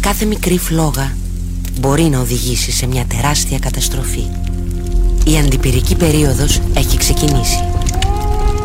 [0.00, 1.16] Κάθε μικρή φλόγα
[1.80, 4.26] μπορεί να οδηγήσει σε μια τεράστια καταστροφή.
[5.26, 7.64] Η αντιπυρική περίοδος έχει ξεκινήσει.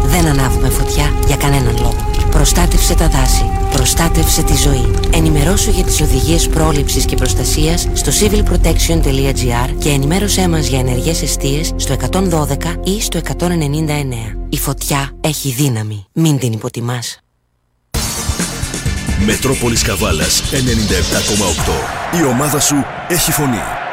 [0.05, 2.09] Δεν ανάβουμε φωτιά για κανέναν λόγο.
[2.31, 3.64] Προστάτευσε τα δάση.
[3.75, 4.91] Προστάτευσε τη ζωή.
[5.13, 11.73] Ενημερώσου για τις οδηγίες πρόληψης και προστασίας στο civilprotection.gr και ενημέρωσέ μας για ενεργές αιστείες
[11.75, 14.47] στο 112 ή στο 199.
[14.49, 16.05] Η φωτιά έχει δύναμη.
[16.13, 17.19] Μην την υποτιμάς.
[19.25, 22.19] Μετρόπολης Καβάλας 97,8.
[22.19, 22.75] Η ομάδα σου
[23.07, 23.84] έχει φωνή.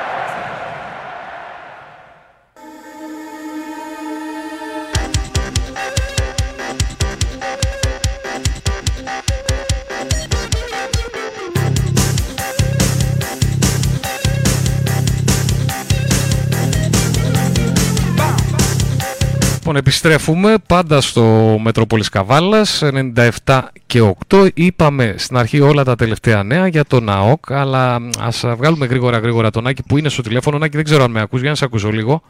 [19.72, 21.22] Λοιπόν, επιστρέφουμε πάντα στο
[21.62, 24.48] Μετρόπολης Καβάλας, 97 και 8.
[24.54, 29.50] Είπαμε στην αρχή όλα τα τελευταία νέα για τον ΑΟΚ, αλλά ας βγάλουμε γρήγορα γρήγορα
[29.50, 30.64] τον Άκη που είναι στο τηλέφωνο.
[30.64, 32.22] Άκη, δεν ξέρω αν με ακούς, για να σε ακούσω λίγο.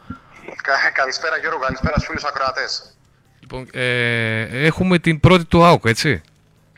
[0.92, 2.96] Καλησπέρα Γιώργο, καλησπέρα στους φίλους ακροατές.
[3.40, 6.08] Λοιπόν, ε, έχουμε την πρώτη του ΑΟΚ, έτσι;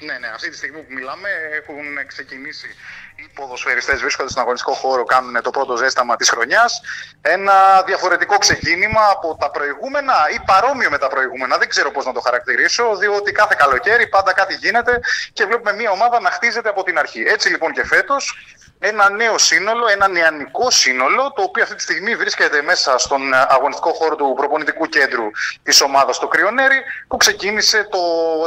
[0.01, 1.29] Ναι, ναι, αυτή τη στιγμή που μιλάμε
[1.61, 3.04] έχουν ξεκινήσει οι
[3.35, 6.81] ποδοσφαιριστές βρίσκονται στον αγωνιστικό χώρο, κάνουν το πρώτο ζέσταμα της χρονιάς.
[7.21, 11.59] Ένα διαφορετικό ξεκίνημα από τα προηγούμενα ή παρόμοιο με τα προηγούμενα.
[11.59, 15.01] Δεν ξέρω πώς να το χαρακτηρίσω, διότι κάθε καλοκαίρι πάντα κάτι γίνεται
[15.33, 17.23] και βλέπουμε μια ομάδα να χτίζεται από την αρχή.
[17.27, 18.35] Έτσι λοιπόν και φέτος
[18.79, 23.93] ένα νέο σύνολο, ένα νεανικό σύνολο, το οποίο αυτή τη στιγμή βρίσκεται μέσα στον αγωνιστικό
[23.93, 25.25] χώρο του προπονητικού κέντρου
[25.63, 27.99] της ομάδας του Κρυονέρη, που ξεκίνησε το,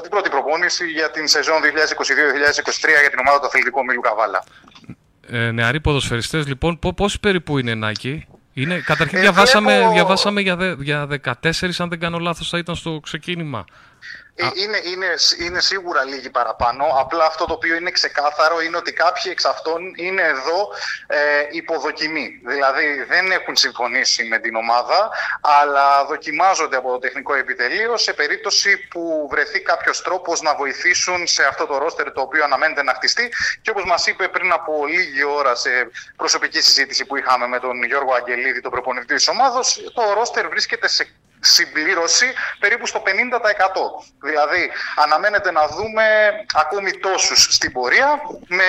[0.01, 1.67] την πρώτη προπόνηση για την σεζόν 2022-2023
[3.01, 4.43] για την ομάδα του Αθλητικού Μήλου Καβάλα.
[5.29, 10.41] Ε, νεαροί ποδοσφαιριστές, λοιπόν, πό- πόσοι περίπου είναι Νάκη; Είναι, καταρχήν Ε, διαβάσαμε, βλέπω- διαβάσαμε
[10.41, 13.65] για, δε, για 14, αν δεν κάνω λάθος, θα ήταν στο ξεκίνημα.
[14.39, 16.85] Ε, Είναι, είναι, είναι σίγουρα λίγοι παραπάνω.
[16.99, 20.69] Απλά αυτό το οποίο είναι ξεκάθαρο είναι ότι κάποιοι εξ αυτών είναι εδώ
[21.07, 21.17] ε,
[21.51, 22.41] υποδοκιμή.
[22.45, 25.09] Δηλαδή δεν έχουν συμφωνήσει με την ομάδα,
[25.41, 31.43] αλλά δοκιμάζονται από το τεχνικό επιτελείο σε περίπτωση που βρεθεί κάποιος τρόπος να βοηθήσουν σε
[31.43, 33.33] αυτό το ρόστερ το οποίο αναμένεται να χτιστεί.
[33.61, 35.69] Και όπως μας είπε πριν από λίγη ώρα σε
[36.15, 39.59] προσωπική συζήτηση που είχαμε με τον Γιώργο Αγγελίδη, τον προπονητή της ομάδα,
[39.93, 41.07] το ρόστερ βρίσκεται σε
[41.39, 43.09] συμπλήρωση περίπου στο 50%.
[44.21, 46.05] Δηλαδή αναμένεται να δούμε
[46.53, 48.63] ακόμη τόσους στην πορεία με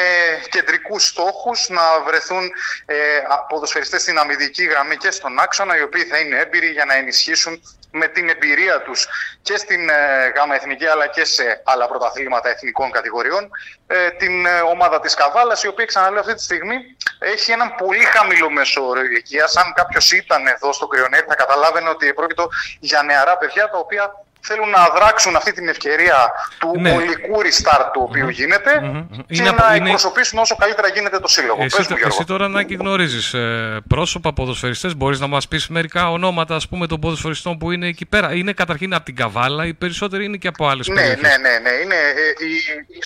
[0.50, 2.50] κεντρικούς στόχους να βρεθούν
[2.87, 6.85] ε, α- ποδοσφαιριστές στην αμυντική γραμμή και στον άξονα οι οποίοι θα είναι έμπειροι για
[6.85, 9.07] να ενισχύσουν με την εμπειρία τους
[9.42, 13.51] και στην ε, ΓΑΜΑ Εθνική αλλά και σε άλλα πρωταθλήματα εθνικών κατηγοριών
[13.87, 16.77] ε, την ε, ομάδα της Καβάλας η οποία ξαναλέω αυτή τη στιγμή
[17.18, 19.57] έχει έναν πολύ χαμηλό μέσο όρο ηλικίας.
[19.57, 22.42] Αν κάποιος ήταν εδώ στο Κρυονέρ θα καταλάβαινε ότι πρόκειται
[22.81, 24.12] για νεαρά παιδιά τα οποία
[24.48, 26.18] θέλουν να δράξουν αυτή την ευκαιρία
[26.58, 26.92] του Ναι.
[26.92, 29.06] ολικού restart του οποίου γίνεται μμμ.
[29.16, 31.62] και Είναι από- να είναι- εκπροσωπήσουν όσο καλύτερα γίνεται το σύλλογο.
[31.62, 32.16] Εσύ, Πες μου, το- Γιώργο.
[32.18, 36.87] εσύ τώρα Νάκη γνωρίζεις ε, πρόσωπα, ποδοσφαιριστές, μπορείς να μας πεις μερικά ονόματα ας πούμε
[36.87, 38.32] των ποδοσφαιριστών που είναι εκεί πέρα.
[38.34, 41.20] Είναι καταρχήν από την Καβάλα, οι περισσότεροι είναι και από άλλες Ναι, περιοχές.
[41.22, 41.70] ναι, ναι, ναι.
[41.82, 42.50] Είναι, ε, οι,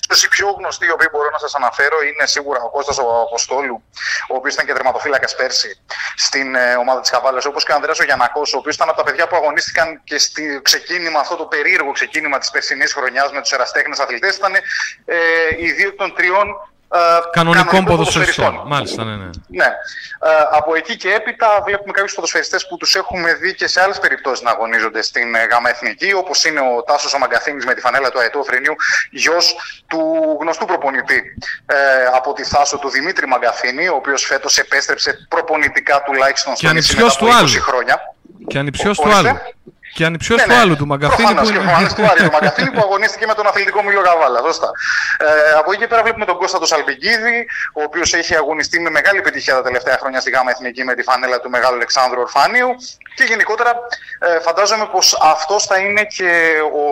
[0.01, 3.05] ίσως οι πιο γνωστοί οι οποίοι μπορώ να σας αναφέρω είναι σίγουρα ο Κώστας ο
[3.27, 3.83] Αποστόλου,
[4.31, 5.71] ο οποίος ήταν και τερματοφύλακας πέρσι
[6.15, 8.97] στην ε, ομάδα της Καβάλας, όπως και ο Ανδρέας ο Γιανακός, ο οποίος ήταν από
[8.97, 13.41] τα παιδιά που αγωνίστηκαν και στο ξεκίνημα, αυτό το περίεργο ξεκίνημα της περσινής χρονιάς με
[13.41, 14.53] τους εραστέχνες αθλητές, ήταν
[15.05, 15.15] ε,
[15.59, 16.47] οι δύο εκ των τριών
[16.95, 16.99] ε,
[17.31, 18.45] Κανονικών ποδοσφαιριστών.
[18.45, 18.67] ποδοσφαιριστών.
[18.67, 19.29] Μάλιστα, ναι, ναι.
[19.47, 19.65] Ναι.
[19.65, 23.99] Ε, από εκεί και έπειτα βλέπουμε κάποιους ποδοσφαιριστές που τους έχουμε δει και σε άλλες
[23.99, 28.09] περιπτώσεις να αγωνίζονται στην ε, ΓΑΜΑ Εθνική, όπως είναι ο Τάσος Μαγκαθίνη με τη φανέλα
[28.11, 28.73] του Αετού Φρενιού,
[29.11, 29.55] γιος
[29.87, 29.99] του
[30.41, 31.21] γνωστού προπονητή
[31.65, 31.75] ε,
[32.13, 37.21] από τη Θάσο του Δημήτρη Μαγκαθίνη, ο οποίος φέτος επέστρεψε προπονητικά τουλάχιστον στο νησί ανιψιός
[37.21, 37.61] μετά του από 20 άλλου.
[37.61, 38.15] χρόνια.
[38.47, 39.29] Και ανιψιός του Ορίστε.
[39.29, 39.39] άλλου.
[39.93, 40.59] Και ανιψιός Ναι, του ναι.
[40.59, 41.67] άλλου του Μαγκαθίνη Προφανώς που και είναι.
[41.67, 44.39] προφανώς του Άρη του Μαγκαθίνη που αγωνίστηκε με τον αθλητικό Μήλο Γαβάλα.
[44.41, 44.69] Σωστά.
[45.17, 48.89] Ε, από εκεί και πέρα βλέπουμε τον Κώστα τον Σαλπικίδη, ο οποίος έχει αγωνιστεί με
[48.89, 52.67] μεγάλη επιτυχία τα τελευταία χρόνια στη ΓΑΜΑ Εθνική με τη φανέλα του Μεγάλου Αλεξάνδρου Ορφάνιου.
[53.15, 53.71] Και γενικότερα
[54.19, 56.53] ε, φαντάζομαι πως αυτός θα είναι και
[56.83, 56.85] ο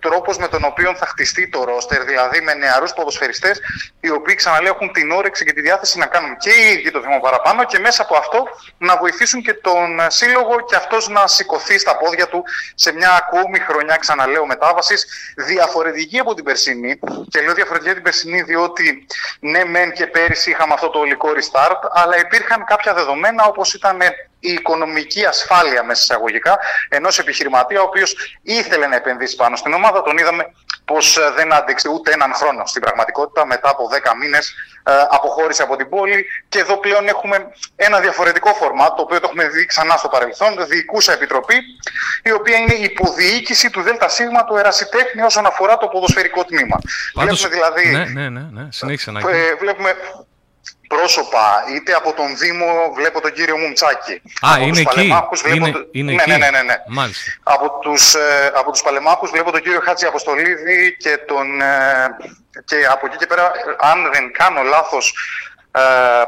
[0.00, 3.60] τρόπος με τον οποίο θα χτιστεί το ρόστερ, δηλαδή με νεαρούς ποδοσφαιριστές,
[4.00, 7.00] οι οποίοι ξαναλέω έχουν την όρεξη και τη διάθεση να κάνουν και οι ίδιοι το
[7.00, 8.42] βήμα παραπάνω και μέσα από αυτό
[8.78, 12.37] να βοηθήσουν και τον ε, σύλλογο και αυτός να σηκωθεί στα πόδια του
[12.74, 16.98] σε μια ακόμη χρονιά, ξαναλέω, μετάβασης διαφορετική από την περσινή.
[17.28, 19.06] Και λέω διαφορετική από την περσινή, διότι
[19.40, 23.98] ναι, μεν και πέρυσι είχαμε αυτό το ολικό restart, αλλά υπήρχαν κάποια δεδομένα όπως ήταν
[24.40, 30.02] η οικονομική ασφάλεια μέσα εισαγωγικά ενός επιχειρηματία ο οποίος ήθελε να επενδύσει πάνω στην ομάδα.
[30.02, 30.52] Τον είδαμε
[30.84, 33.46] πως δεν άντεξε ούτε έναν χρόνο στην πραγματικότητα.
[33.46, 34.54] Μετά από 10 μήνες
[35.10, 39.48] αποχώρησε από την πόλη και εδώ πλέον έχουμε ένα διαφορετικό φορμάτ, το οποίο το έχουμε
[39.48, 41.54] δει ξανά στο παρελθόν, διοικούσα επιτροπή,
[42.22, 46.78] η οποία είναι η υποδιοίκηση του ΔΣ του Ερασιτέχνη όσον αφορά το ποδοσφαιρικό τμήμα.
[47.14, 48.12] Πάντως, Βλέπουμε δηλαδή.
[48.12, 48.68] Ναι, ναι, ναι, ναι.
[48.70, 49.94] Συνέχισε να ε, βλέπουμε
[50.88, 54.12] πρόσωπα, είτε από τον Δήμο, βλέπω τον κύριο Μουμτσάκη.
[54.40, 54.88] Α, από είναι τους εκεί.
[54.94, 56.30] Παλαιμάχους βλέπω Είναι, το- είναι ναι, εκεί.
[56.30, 56.74] ναι, ναι, ναι, ναι.
[56.86, 57.30] Μάλιστα.
[57.42, 62.06] Από τους, ε, από τους Παλαιμάχους βλέπω τον κύριο Χάτζη Αποστολίδη και, τον, ε,
[62.64, 65.14] και από εκεί και πέρα, αν δεν κάνω λάθος,
[65.70, 65.80] ε,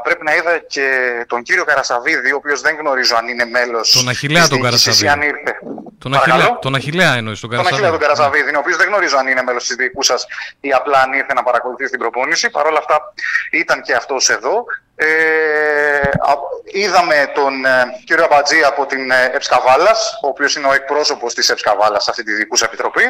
[0.03, 0.87] πρέπει να είδα και
[1.27, 5.01] τον κύριο Καρασαβίδη, ο οποίος δεν γνωρίζω αν είναι μέλος Τον Αχιλλέα της τον διοίκησης
[5.01, 5.29] ή Καρασαβίδη.
[5.33, 5.57] αν ήρθε.
[5.99, 7.87] Τον Παρακαλώ; Αχιλέα, τον Αχιλέα εννοείς, τον Τον Καρασαβίδη.
[7.87, 10.25] Αχίλα τον Καρασαβίδη, ο οποίος δεν γνωρίζω αν είναι μέλος της δικού σας
[10.59, 12.49] ή απλά αν ήρθε να παρακολουθεί την προπόνηση.
[12.49, 13.13] Παρ' όλα αυτά
[13.51, 14.65] ήταν και αυτός εδώ.
[14.95, 15.05] Ε,
[15.99, 21.33] α- είδαμε τον ε, κύριο Αμπατζή από την ε, Εψκαβάλας, ο οποίος είναι ο εκπρόσωπος
[21.33, 23.03] της Εψκαβάλας σε αυτή τη δικούσα επιτροπή.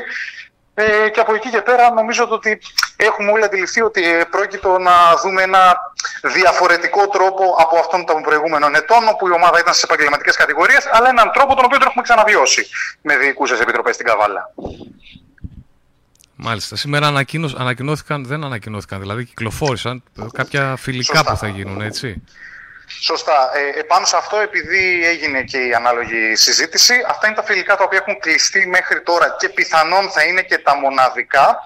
[0.83, 2.61] Ε, και από εκεί και πέρα νομίζω ότι
[2.95, 4.91] έχουμε όλοι αντιληφθεί ότι ε, πρόκειτο να
[5.23, 5.77] δούμε ένα
[6.23, 11.09] διαφορετικό τρόπο από αυτόν των προηγούμενων ετών όπου η ομάδα ήταν στις επαγγελματικές κατηγορίες αλλά
[11.09, 12.67] έναν τρόπο τον οποίο τον έχουμε ξαναβιώσει
[13.01, 14.53] με διοικούσες επιτροπές στην Καβάλα.
[16.35, 16.75] Μάλιστα.
[16.75, 21.31] Σήμερα ανακοίνω- ανακοινώθηκαν, δεν ανακοινώθηκαν, δηλαδή κυκλοφόρησαν ε, κάποια φιλικά Σωστά.
[21.31, 22.23] που θα γίνουν, έτσι.
[22.99, 23.51] Σωστά.
[23.53, 27.83] Ε, επάνω σε αυτό, επειδή έγινε και η ανάλογη συζήτηση, αυτά είναι τα φιλικά τα
[27.83, 31.59] οποία έχουν κλειστεί μέχρι τώρα και πιθανόν θα είναι και τα μοναδικά.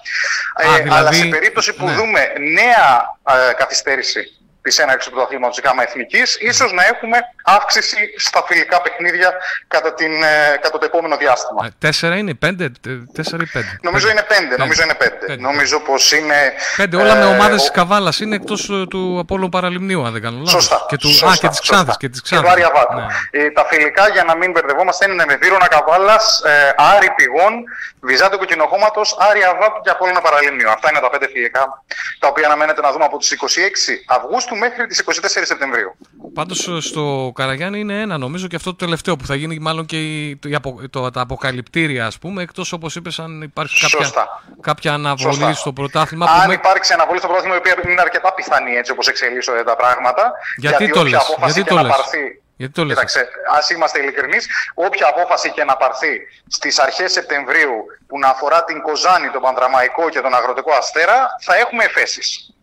[0.58, 1.94] Ε, Α, δηλαδή, αλλά σε περίπτωση που ναι.
[1.94, 3.18] δούμε νέα
[3.50, 4.35] ε, καθυστέρηση
[4.66, 9.34] της έναρξης του αθλήματο ΓΑΜΑ Εθνικής, ίσως να έχουμε αύξηση στα φιλικά παιχνίδια
[9.68, 11.66] κατά, την, ε, κατά το επόμενο διάστημα.
[11.66, 14.58] Ε, Τέσσερα είναι, πέντε, ε, τέσσερα ή πέντε; Νομίζω είναι πέντε.
[14.58, 15.16] Νομίζω είναι πέντε.
[15.26, 15.42] Πέντε.
[15.42, 16.54] Νομίζω πως είναι...
[16.78, 20.22] Πέντε, όλα με ε, ομάδες ο- τη Καβάλας είναι εκτός του Απόλλων Παραλιμνίου, αν δεν
[20.22, 20.52] κάνω λάθος.
[20.52, 20.86] Σωστά.
[20.90, 21.86] Και, του, σωστά, α, και της Ξάνθης.
[21.88, 21.96] σωστά.
[22.00, 22.52] Και, της Και του Ξάνθης.
[22.52, 22.96] Άρη Αβάτου.
[23.00, 23.06] Ναι.
[23.44, 27.54] Ε, τα φιλικά, για να μην μπερδευόμαστε, είναι με Βύρονα Καβάλας, ε, Άρη Πηγών,
[28.02, 30.70] Βυζάντιο Κοκκινοχώματος, Άρη Αβάτου και Απόλλωνα Παραλίμνιο.
[30.72, 31.84] Αυτά είναι τα πέντε φιλικά
[32.20, 35.96] τα οποία αναμένεται να δούμε από τις 26 Αυγούστου του μέχρι τις 24 Σεπτεμβρίου.
[36.34, 39.98] Πάντως στο Καραγιάννη είναι ένα νομίζω και αυτό το τελευταίο που θα γίνει μάλλον και
[40.02, 44.00] η, το, η απο- το- τα αποκαλυπτήρια ας πούμε εκτός όπως είπες αν υπάρχει κάποια,
[44.06, 44.44] Σωστά.
[44.62, 45.54] κάποια αναβολή Σωστά.
[45.54, 48.92] στο πρωτάθλημα που Αν με- υπάρξει αναβολή στο πρωτάθλημα, η οποία είναι αρκετά πιθανή έτσι
[48.92, 50.32] όπως εξελίσσονται τα πράγματα.
[50.58, 52.42] Γιατί το όποια λες, απόφαση γιατί και το να λες; πάρθει.
[52.58, 53.28] Γιατί το λες Κοίταξε,
[53.58, 57.74] ας είμαστε ειλικρινείς, όποια απόφαση και να πάρθει στις αρχές Σεπτεμβρίου
[58.08, 62.55] που να αφορά την Κοζάνη, τον Πανδραμαϊκό και τον Αγροτικό Αστέρα, θα έχουμε εφέσεις.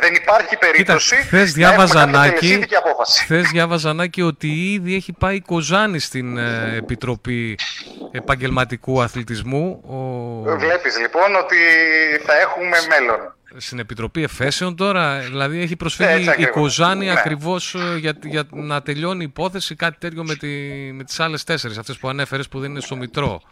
[0.00, 3.22] Δεν υπάρχει Κοίτα, περίπτωση χθες να διάβαζα έχουμε κάποια Νάκη, τελεσίδικη απόφαση.
[3.22, 7.58] χθες διάβαζα Νάκη ότι ήδη έχει πάει η Κοζάνη στην ε, Επιτροπή
[8.12, 9.80] Επαγγελματικού Αθλητισμού.
[9.86, 9.96] Ο...
[10.56, 11.56] Βλέπεις λοιπόν ότι
[12.26, 13.34] θα έχουμε μέλλον.
[13.56, 16.52] Στην Επιτροπή Εφέσεων τώρα, δηλαδή έχει προσφύγει Έτσι η ακριβώς.
[16.54, 17.12] Κοζάνη Ναι.
[17.12, 20.48] ακριβώς ε, για, για να τελειώνει η υπόθεση κάτι τέτοιο με, τη,
[20.92, 23.42] με τις άλλες τέσσερις, αυτές που ανέφερες που δεν είναι στο Μητρό.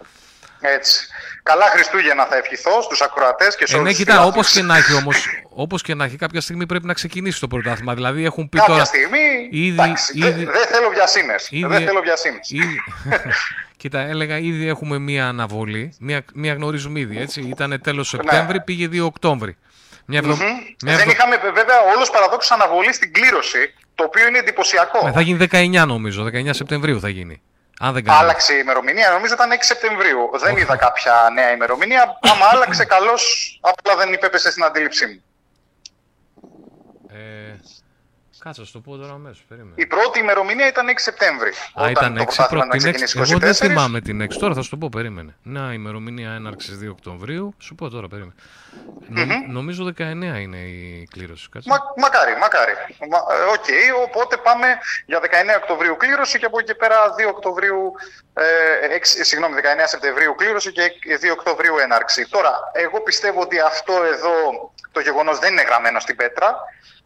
[0.61, 1.07] Έτσι.
[1.43, 4.35] Καλά Χριστούγεννα θα ευχηθώ στους ακροατές και σε Ε, όλους ναι, τους κοιτά, φιλάθλους.
[4.37, 7.49] όπως και να έχει όμως, όπως και να έχει κάποια στιγμή πρέπει να ξεκινήσει το
[7.49, 7.95] πρωτάθλημα.
[7.95, 8.85] Δηλαδή έχουν πει Κάποια τώρα...
[8.85, 11.47] στιγμή, ήδη- εντάξει, ήδη- δεν δεν θέλω βιασύνες.
[11.51, 12.51] Ήδη- Δεν θέλω βιασύνες.
[12.51, 12.81] Ήδη...
[13.77, 15.95] Κοίτα, έλεγα ήδη έχουμε μία αναβολή.
[16.01, 17.41] Μία, μία γνωρίζουμε ήδη, έτσι.
[17.41, 19.57] Ήταν τέλος Σεπτέμβρη, πήγε 2 Οκτώβρη.
[20.07, 20.35] Μια εβδο...
[20.37, 20.45] Ναι.
[20.45, 20.51] Μμμ.
[20.53, 25.07] μια Δεν εβδο- είχαμε βέβαια όλος παραδόξως αναβολής στην κλήρωση, το οποίο είναι εντυπωσιακό.
[25.07, 27.41] Ε, θα γίνει 19 νομίζω, 19 Σεπτεμβρίου θα γίνει.
[27.83, 28.19] Αν δεν κάνω.
[28.19, 30.31] Άλλαξε η ημερομηνία, νομίζω ήταν 6 Σεπτεμβρίου.
[30.39, 32.19] Δεν είδα κάποια νέα ημερομηνία.
[32.21, 35.23] Άμα άλλαξε, καλώς, απλά δεν υπέπεσε στην αντίληψή μου.
[37.09, 37.59] Ε,
[38.45, 39.75] κάτσε, να σου το πω τώρα αμέσως, περίμενε.
[39.77, 41.51] Η πρώτη ημερομηνία ήταν 6 Σεπτέμβρη.
[41.83, 42.67] Α, ήταν 6 πρωτάθλημα πρώτη.
[42.67, 43.23] να Την ξεκινήσει 6.
[43.31, 43.55] Εγώ δεν 24.
[43.55, 44.37] θυμάμαι την 6.
[44.39, 45.37] Τώρα θα σου το πω, περίμενε.
[45.43, 47.55] Να, ημερομηνία έναρξης 2 Οκτωβρίου.
[47.59, 48.35] Σου πω τώρα, περίμενε.
[49.09, 51.49] Νομ- νομίζω 19 είναι η κλήρωση.
[51.49, 51.69] Κάτσε.
[51.69, 52.73] Μα, μακάρι, μακάρι.
[53.11, 53.69] Μα, ε, Οκ,
[54.07, 54.67] οπότε πάμε
[55.07, 57.93] για 19 Οκτωβρίου κλήρωση και από εκεί και πέρα 2 Οκτωβρίου,
[58.35, 60.83] ε, 6, συγγνώμη, 19 Σεπτεμβρίου κλήρωση και
[61.21, 62.27] 2 Οκτωβρίου έναρξη.
[62.31, 64.35] Τώρα, εγώ πιστεύω ότι αυτό εδώ
[64.93, 66.57] το γεγονός δεν είναι γραμμένο στην πέτρα.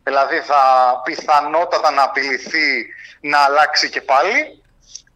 [0.05, 0.61] Δηλαδή θα
[1.05, 2.87] πιθανότατα να απειληθεί
[3.21, 4.63] να αλλάξει και πάλι.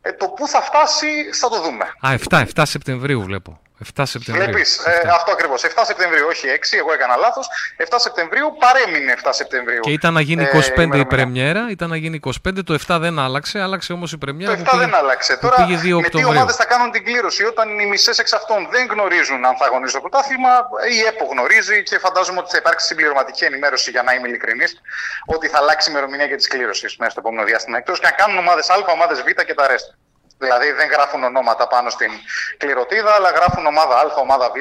[0.03, 1.85] Ε, το πού θα φτάσει θα το δούμε.
[1.85, 3.61] Α, 7, 7 Σεπτεμβρίου βλέπω.
[3.95, 4.45] 7 Σεπτεμβρίου.
[4.47, 5.15] Βλέπεις, ε, 7.
[5.15, 5.63] αυτό ακριβώς.
[5.65, 7.49] 7 Σεπτεμβρίου, όχι 6, εγώ έκανα λάθος.
[7.77, 9.81] 7 Σεπτεμβρίου παρέμεινε 7 Σεπτεμβρίου.
[9.81, 11.07] Και ήταν να γίνει ε, 25 η ημερομηνία.
[11.07, 14.65] πρεμιέρα, ήταν να γίνει 25, το 7 δεν άλλαξε, άλλαξε όμως η πρεμιέρα Το 7
[14.65, 15.33] που πήγε, δεν άλλαξε.
[15.35, 16.29] που Τώρα πήγε 2 με τι Οκτωβρίου.
[16.31, 19.95] ομάδες θα κάνουν την κλήρωση όταν οι μισές εξ αυτών δεν γνωρίζουν αν θα αγωνίζουν
[19.95, 20.51] το πρωτάθλημα.
[20.97, 24.81] Η ΕΠΟ γνωρίζει και φαντάζομαι ότι θα υπάρξει συμπληρωματική ενημέρωση για να είμαι ειλικρινής
[25.27, 27.77] ότι θα αλλάξει η ημερομηνία για τη κλήρωση μέσα στο επόμενο διάστημα.
[27.79, 29.93] Εκτός και αν κάνουν ομάδες Α, ομάδες Β και τα ρέστα.
[30.39, 32.11] Δηλαδή δεν γράφουν ονόματα πάνω στην
[32.57, 34.57] κληρωτίδα, αλλά γράφουν ομάδα Α, ομάδα Β,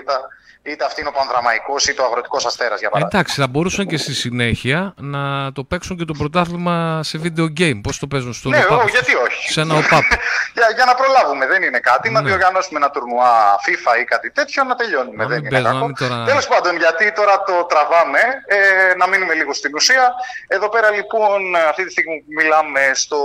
[0.72, 3.20] είτε αυτή είναι ο Πανδραμαϊκός είτε ο Αγροτικός Αστέρας για παράδειγμα.
[3.20, 7.80] Εντάξει, θα μπορούσαν και στη συνέχεια να το παίξουν και το πρωτάθλημα σε video game.
[7.84, 9.52] Πώς το παίζουν στο Ναι, ΟΠΑΠ; ω, γιατί όχι.
[9.52, 10.04] Σε ένα ΟΠΑΠ.
[10.58, 12.10] για, για να προλάβουμε, δεν είναι κάτι.
[12.10, 12.28] Να Ναι.
[12.30, 13.34] διοργανώσουμε ένα τουρνουά
[13.66, 15.16] FIFA ή κάτι τέτοιο, να τελειώνουμε.
[15.24, 15.80] Να δεν μην είναι παίζουμε, κακό.
[15.80, 20.14] να μην τώρα- Τέλος πάντων, γιατί τώρα το τραβάμε, ε, να μείνουμε λίγο στην ουσία.
[20.48, 23.18] Εδώ πέρα λοιπόν, αυτή τη στιγμή που μιλάμε στο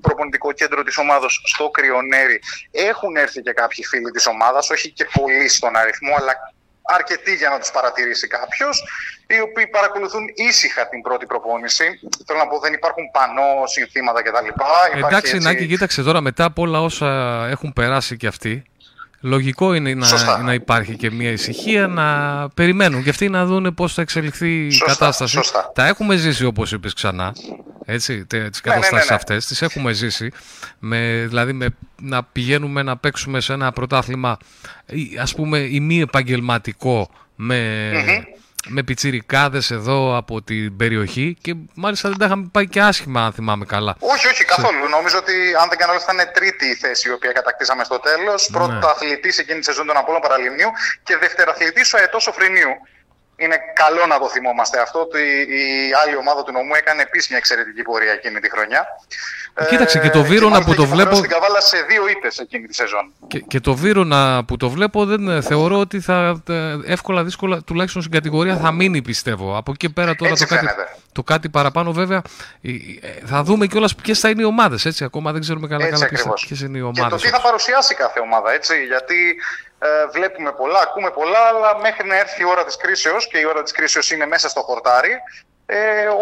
[0.00, 2.40] προπονητικό κέντρο της ομάδος στο Κρυονέρι,
[2.70, 6.32] έχουν έρθει και κάποιοι φίλοι της ομάδας, όχι και πολλοί στον αριθμό, αλλά
[6.96, 8.82] αρκετοί για να τους παρατηρήσει κάποιος,
[9.26, 11.84] οι οποίοι παρακολουθούν ήσυχα την πρώτη προπόνηση.
[12.26, 14.46] Θέλω να πω, δεν υπάρχουν πανό, συνθήματα κτλ.
[14.46, 17.10] Υπάρχει Εντάξει, έτσι- Νάκη, κοίταξε τώρα μετά από όλα όσα
[17.50, 18.62] έχουν περάσει και αυτοί.
[19.20, 20.38] Λογικό είναι να, Σωστά.
[20.38, 22.06] να υπάρχει και μια ησυχία, να
[22.48, 25.32] περιμένουν και αυτοί να δουν πώς θα εξελιχθεί η Σωστά, κατάσταση.
[25.32, 25.70] σωστά.
[25.74, 27.32] Τα έχουμε ζήσει όπως είπες ξανά,
[27.90, 29.14] έτσι, τε- τις Ναι, ναι, ναι, καταστάσεις ναι.
[29.16, 30.32] αυτές, τις έχουμε ζήσει,
[30.78, 31.66] με, δηλαδή με,
[32.02, 34.36] να πηγαίνουμε να παίξουμε σε ένα πρωτάθλημα,
[34.86, 37.90] ή, ας πούμε, ημί επαγγελματικό, με,
[38.68, 43.32] με πιτσιρικάδες εδώ από την περιοχή και μάλιστα δεν τα είχαμε πάει και άσχημα αν
[43.32, 43.96] θυμάμαι καλά.
[43.98, 44.88] Όχι, όχι, καθόλου.
[44.88, 45.32] Νομίζω ότι
[45.62, 48.48] αν δεν κάνω λάθος, ήταν τρίτη η θέση η οποία κατακτήσαμε στο τέλος.
[48.50, 48.58] Ναι.
[48.58, 50.70] Πρώτος αθλητής εκείνη τη σεζόν των Απόλων Παραλιμνίου
[51.02, 52.72] και δευτεραθλητής ο Αετός Σοφρινίου.
[53.40, 55.00] Είναι καλό να το θυμόμαστε αυτό.
[55.00, 58.86] Ότι η άλλη ομάδα του νομού έκανε επίση μια εξαιρετική πορεία εκείνη τη χρονιά.
[59.68, 62.38] Κοίταξε, και το Βύρωνα μάλιστα που το είχε βλέπω- φανερώσει την καβάλα σε δύο ήττες
[62.38, 63.12] εκείνη τη σεζόν.
[63.26, 67.62] Και, και το Βύρονα που το βλέπω δεν ε, θεωρώ ότι θα ε, εύκολα δύσκολα
[67.62, 69.56] τουλάχιστον στην κατηγορία θα μείνει πιστεύω.
[69.56, 70.88] Από εκεί πέρα τώρα Έτσι το κάτι, φαίνεται.
[71.12, 72.22] το κάτι παραπάνω βέβαια
[72.62, 72.74] ε, ε,
[73.24, 76.06] θα δούμε κιόλας ποιες θα είναι οι ομάδες έτσι ακόμα δεν ξέρουμε καλά Έτσι καλά
[76.08, 76.46] ποιες, ακριβώς.
[76.46, 77.22] ποιες είναι οι Και το ομάδες.
[77.22, 78.74] τι θα παρουσιάσει κάθε ομάδα, έτσι.
[78.84, 79.36] Γιατί
[79.78, 83.44] ε, βλέπουμε πολλά, ακούμε πολλά, αλλά μέχρι να έρθει η ώρα της κρίσεως και η
[83.46, 85.12] ώρα της κρίσεως είναι μέσα στο χορτάρι,
[85.70, 85.76] ε,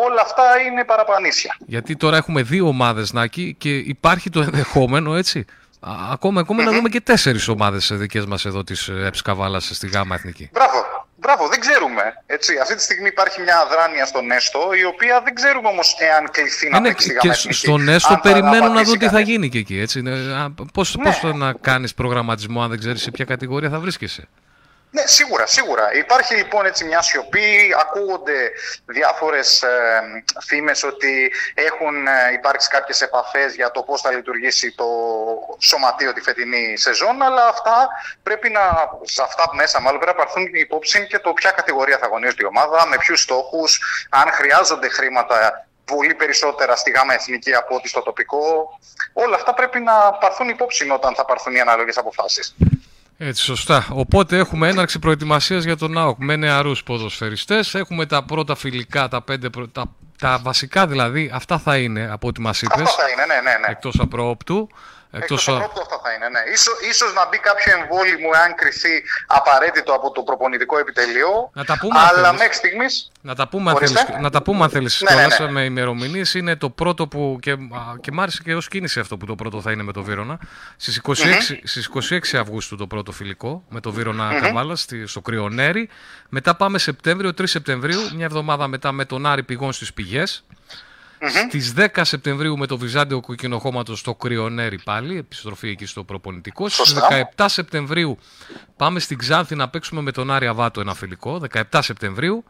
[0.07, 1.57] όλα αυτά είναι παραπανήσια.
[1.67, 5.45] Γιατί τώρα έχουμε δύο ομάδες Νάκη και υπάρχει το ενδεχόμενο έτσι
[5.81, 9.23] α, ακόμα, ακόμα να δούμε και τέσσερις ομάδες ε, δικές μας εδώ της ε, ΕΠΣ
[9.23, 10.49] Καβάλας στη ΓΑΜΑ Εθνική.
[10.53, 10.85] Μπράβο,
[11.17, 12.03] μπράβο, δεν ξέρουμε.
[12.27, 12.59] Έτσι.
[12.63, 16.69] Αυτή τη στιγμή υπάρχει μια αδράνεια στον Έστω, η οποία δεν ξέρουμε όμως εάν κληθεί
[16.71, 17.59] να Είναι παίξει στη και ΓΑΜΑ σ- Εθνική.
[17.67, 19.29] στον έστω Αν θα περιμένουν να απαντήσει δουν τι θα κανείς.
[19.29, 19.79] γίνει και εκεί.
[19.79, 19.99] Έτσι.
[19.99, 21.05] Είναι, α, Πώς, Ναι.
[21.05, 24.29] πώς θα να κάνεις προγραμματισμό αν δεν ξέρεις σε ποια κατηγορία θα βρίσκεσαι.
[24.91, 25.93] Ναι, σίγουρα, σίγουρα.
[25.95, 28.51] Υπάρχει λοιπόν έτσι μια σιωπή, ακούγονται
[28.87, 30.03] διάφορες ε,
[30.41, 34.87] φήμες ότι έχουν ε, υπάρξει κάποιες επαφές για το πώς θα λειτουργήσει το
[35.59, 37.89] σωματείο τη φετινή σεζόν, αλλά αυτά
[38.23, 38.61] πρέπει να,
[39.03, 42.47] σε αυτά μέσα μάλλον πρέπει να πάρθουν υπόψη και το ποια κατηγορία θα αγωνίζεται η
[42.47, 43.81] ομάδα, με ποιους στόχους,
[44.11, 48.79] αν χρειάζονται χρήματα πολύ περισσότερα στη ΓΑΜΑ Εθνική από ότι στο τοπικό.
[49.13, 52.55] Όλα αυτά πρέπει να πάρθουν υπόψη όταν θα πάρθουν οι ανάλογες αποφάσεις.
[53.19, 53.87] Έτσι, σωστά.
[53.91, 57.75] Οπότε έχουμε έναρξη προετοιμασίας για τον ΑΟΚ με νεαρούς ποδοσφαιριστές.
[57.75, 59.85] Έχουμε τα πρώτα φιλικά, τα, πέντε, τα,
[60.19, 62.81] τα βασικά δηλαδή, αυτά θα είναι από ό,τι μας είπες.
[62.81, 63.67] Αυτά θα είναι, ναι, ναι, ναι.
[63.71, 64.69] Εκτός απρόπτου.
[65.21, 66.41] Εκτός από αυτό θα είναι, ναι.
[66.53, 71.51] Ίσως, ίσως να μπει κάποιο εμβόλυμο εάν κρυθεί απαραίτητο από το προπονητικό επιτελείο.
[71.53, 73.11] Να τα πούμε αλλά μέχρι στιγμής...
[73.21, 75.51] Να τα πούμε αν θέλεις, να τα πούμε αν θέλεις ναι, ναι, ναι.
[75.51, 76.35] με ημερομηνίες.
[76.35, 77.39] Είναι το πρώτο που...
[77.41, 77.57] Και,
[78.01, 80.39] και μ' άρεσε και ως κίνηση αυτό που το πρώτο θα είναι με το Βύρονα.
[80.77, 81.59] Στις 26, mm-hmm.
[81.63, 84.41] στις 26 Αυγούστου το πρώτο φιλικό με το Βύρονα mm-hmm.
[84.41, 85.89] Καβάλα στο Κρυονέρι.
[86.29, 90.45] Μετά πάμε Σεπτέμβριο, 3 Σεπτεμβρίου, μια εβδομάδα μετά με τον Άρη Πηγών στις Πηγές.
[91.21, 91.47] Mm-hmm.
[91.49, 96.69] Στις 10 Σεπτεμβρίου με το Βυζάντιο Κοκκινοχώματος στο Κρυονέρι πάλι, επιστροφή εκεί στο προπονητικό.
[96.69, 96.95] Στις
[97.37, 98.19] 17 Σεπτεμβρίου
[98.77, 102.45] πάμε στην Ξάνθη να παίξουμε με τον Άρη Αβάτο ένα φιλικό, 17 Σεπτεμβρίου.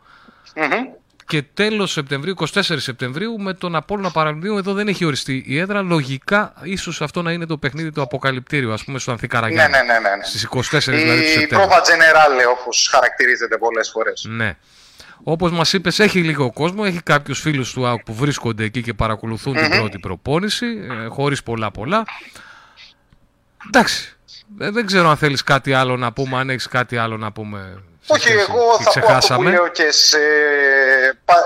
[0.54, 0.98] Mm-hmm.
[1.26, 5.82] Και τέλος Σεπτεμβρίου, 24 Σεπτεμβρίου, με τον Απόλλωνα Παραλυμνίου, εδώ δεν έχει οριστεί η έδρα.
[5.82, 9.76] Λογικά, ίσως αυτό να είναι το παιχνίδι του αποκαλυπτήριου, ας πούμε, στο Ανθή Καραγιάννη.
[9.76, 10.24] Ναι, ναι, ναι, ναι.
[10.24, 14.26] Στις 24 δηλαδή του Η πρόβα Generale, όπως χαρακτηρίζεται πολλές φορές.
[14.28, 14.56] Ναι.
[15.22, 18.94] Όπως μας είπες έχει λίγο κόσμο, έχει κάποιους φίλους του ΑΟΚ που βρίσκονται εκεί και
[18.94, 20.66] παρακολουθούν την πρώτη προπόνηση,
[21.04, 22.04] ε, χωρίς πολλά πολλά.
[23.66, 24.16] Εντάξει,
[24.58, 27.82] ε, δεν ξέρω αν θέλεις κάτι άλλο να πούμε, αν έχεις κάτι άλλο να πούμε.
[28.06, 30.18] Όχι, εγώ θα πω αυτό που λέω και σε,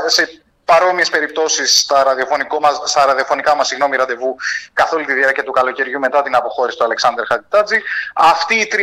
[0.06, 0.39] σε
[0.70, 2.16] παρόμοιες περιπτώσεις στα,
[2.84, 4.36] στα ραδιοφωνικά μας ραντεβού
[4.72, 7.78] καθ' όλη τη διάρκεια του καλοκαιριού μετά την αποχώρηση του Αλεξάνδρ Χατιτάτζη.
[8.14, 8.78] Αυτοί οι 300,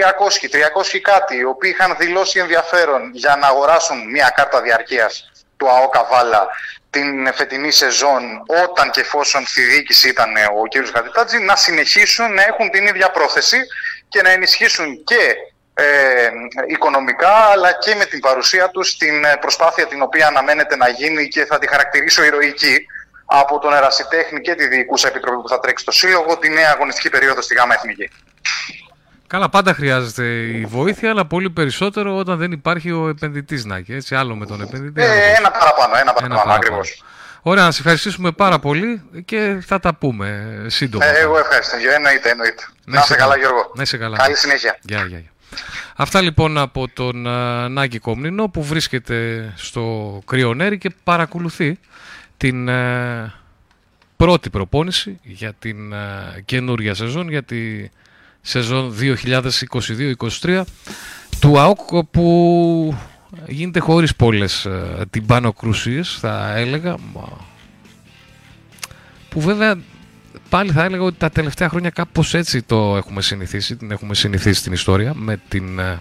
[0.95, 5.89] 300 κάτι, οι οποίοι είχαν δηλώσει ενδιαφέρον για να αγοράσουν μια κάρτα διαρκείας του ΑΟ
[5.89, 6.47] Καβάλα
[6.89, 8.23] την φετινή σεζόν
[8.63, 10.87] όταν και εφόσον στη διοίκηση ήταν ο κ.
[10.93, 13.57] Χατιτάτζη να συνεχίσουν να έχουν την ίδια πρόθεση
[14.09, 15.35] και να ενισχύσουν και
[15.79, 16.29] ε,
[16.67, 21.27] οικονομικά αλλά και με την παρουσία τους στην ε, προσπάθεια την οποία αναμένεται να γίνει
[21.27, 22.85] και θα τη χαρακτηρίσω ηρωική
[23.25, 27.09] από τον Ερασιτέχνη και τη Διοικούσα Επιτροπή που θα τρέξει στο Σύλλογο τη νέα αγωνιστική
[27.09, 28.09] περίοδο στη ΓΑΜΑ Εθνική.
[29.27, 33.93] Καλά, πάντα χρειάζεται η βοήθεια, αλλά πολύ περισσότερο όταν δεν υπάρχει ο επενδυτής να έχει.
[33.93, 35.01] Έτσι, άλλο με τον επενδυτή.
[35.01, 37.03] Ε, ένα παραπάνω, ένα παραπάνω, ακριβώς.
[37.41, 41.05] Ωραία, να σα ευχαριστήσουμε πάρα πολύ και θα τα πούμε σύντομα.
[41.05, 41.75] Ε, εγώ ευχαριστώ.
[41.95, 42.63] Εννοείται, εννοείται.
[42.85, 43.71] Να, σε καλά, Γιώργο.
[43.75, 44.17] Να σε καλά.
[44.17, 44.77] Καλή συνέχεια.
[44.81, 45.31] Γεια, γεια, γεια.
[45.95, 51.79] Αυτά λοιπόν από τον uh, Νάκη Κομνηνό που βρίσκεται στο Κρυονέρι και παρακολουθεί
[52.37, 52.73] την uh,
[54.15, 55.95] πρώτη προπόνηση για την uh,
[56.45, 57.89] καινούργια σεζόν, για τη
[58.41, 58.95] σεζόν
[60.41, 60.61] 2022-2023
[61.39, 62.97] του ΑΟΚ που
[63.47, 64.67] γίνεται χωρίς πολλές
[65.09, 66.95] την πάνω κρουσίες θα έλεγα
[69.29, 69.77] που βέβαια
[70.49, 74.63] πάλι θα έλεγα ότι τα τελευταία χρόνια κάπως έτσι το έχουμε συνηθίσει, την έχουμε συνηθίσει
[74.63, 75.99] την ιστορία με την ε,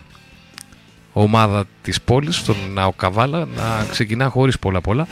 [1.12, 5.06] ομάδα της πόλης, τον Ναοκαβάλα, να ξεκινά χωρίς πολλά πολλά.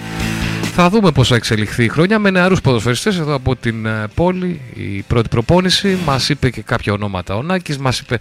[0.76, 4.60] Θα δούμε πώς θα εξελιχθεί η χρόνια με νεαρούς ποδοσφαιριστές εδώ από την ε, πόλη.
[4.74, 8.18] Η πρώτη προπόνηση μας είπε και κάποια ονόματα ο Νάκης, μας είπε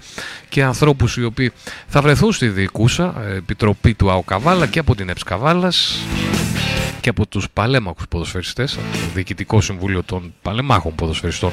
[0.50, 1.52] και ανθρώπους οι οποίοι
[1.88, 5.98] θα βρεθούν στη διοικούσα ε, επιτροπή του ΑΟΚΑΒΑΛΑ και από την ΕΠΣΚΑΒΑΛΑΣ
[7.04, 11.52] και από τους παλέμαχους ποδοσφαιριστές, από το Διοικητικό Συμβούλιο των Παλεμάχων Ποδοσφαιριστών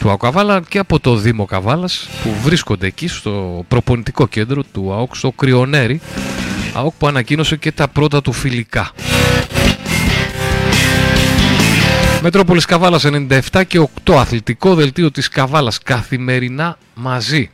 [0.00, 4.92] του ΑΟΚ Καβάλα και από το Δήμο Καβάλας που βρίσκονται εκεί στο προπονητικό κέντρο του
[4.92, 6.00] ΑΟΚ στο Κρυονέρι,
[6.74, 8.90] ΑΟΚ που ανακοίνωσε και τα πρώτα του φιλικά.
[12.22, 17.50] Μετρόπολης Καβάλας 97 και 8 αθλητικό δελτίο της Καβάλας καθημερινά μαζί.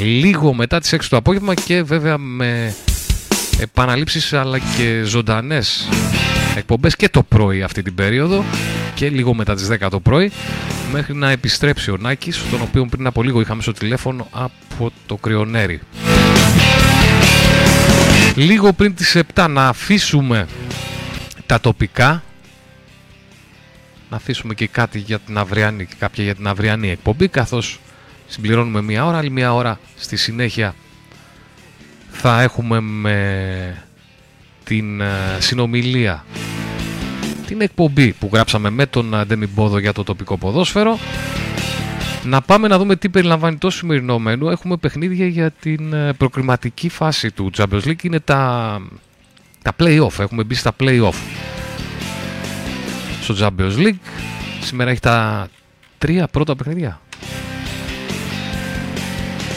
[0.00, 2.74] Λίγο μετά τις 6 το απόγευμα και βέβαια με
[3.58, 5.88] επαναλήψεις αλλά και ζωντανές
[6.56, 8.44] εκπομπές και το πρωί αυτή την περίοδο
[8.94, 10.32] και λίγο μετά τις 10 το πρωί
[10.92, 15.16] μέχρι να επιστρέψει ο Νάκης τον οποίο πριν από λίγο είχαμε στο τηλέφωνο από το
[15.16, 15.80] Κρυονέρι.
[18.34, 20.46] Λίγο πριν τις 7 να αφήσουμε
[21.46, 22.22] τα τοπικά
[24.10, 27.80] να αφήσουμε και κάτι για την αυριανή, κάποια για την αυριανή εκπομπή καθώς
[28.26, 30.74] συμπληρώνουμε μία ώρα, άλλη μία ώρα στη συνέχεια
[32.26, 33.84] θα έχουμε με
[34.64, 35.06] την ε,
[35.38, 36.24] συνομιλία
[37.46, 40.98] την εκπομπή που γράψαμε με τον Ντέμι Μπόδο για το τοπικό ποδόσφαιρο
[42.24, 44.48] να πάμε να δούμε τι περιλαμβάνει το σημερινό μενού.
[44.48, 48.02] Έχουμε παιχνίδια για την ε, προκριματική φάση του Champions League.
[48.02, 48.80] Είναι τα,
[49.62, 50.18] τα play-off.
[50.18, 51.14] Έχουμε μπει στα play-off.
[53.20, 53.98] Στο Champions League.
[54.60, 55.48] Σήμερα έχει τα
[55.98, 57.00] τρία πρώτα παιχνίδια.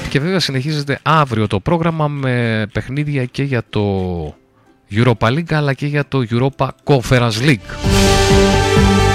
[0.10, 4.36] Και βέβαια συνεχίζεται αύριο το πρόγραμμα με παιχνίδια και για το
[4.92, 9.07] Europa League αλλά και για το Europa Conference League.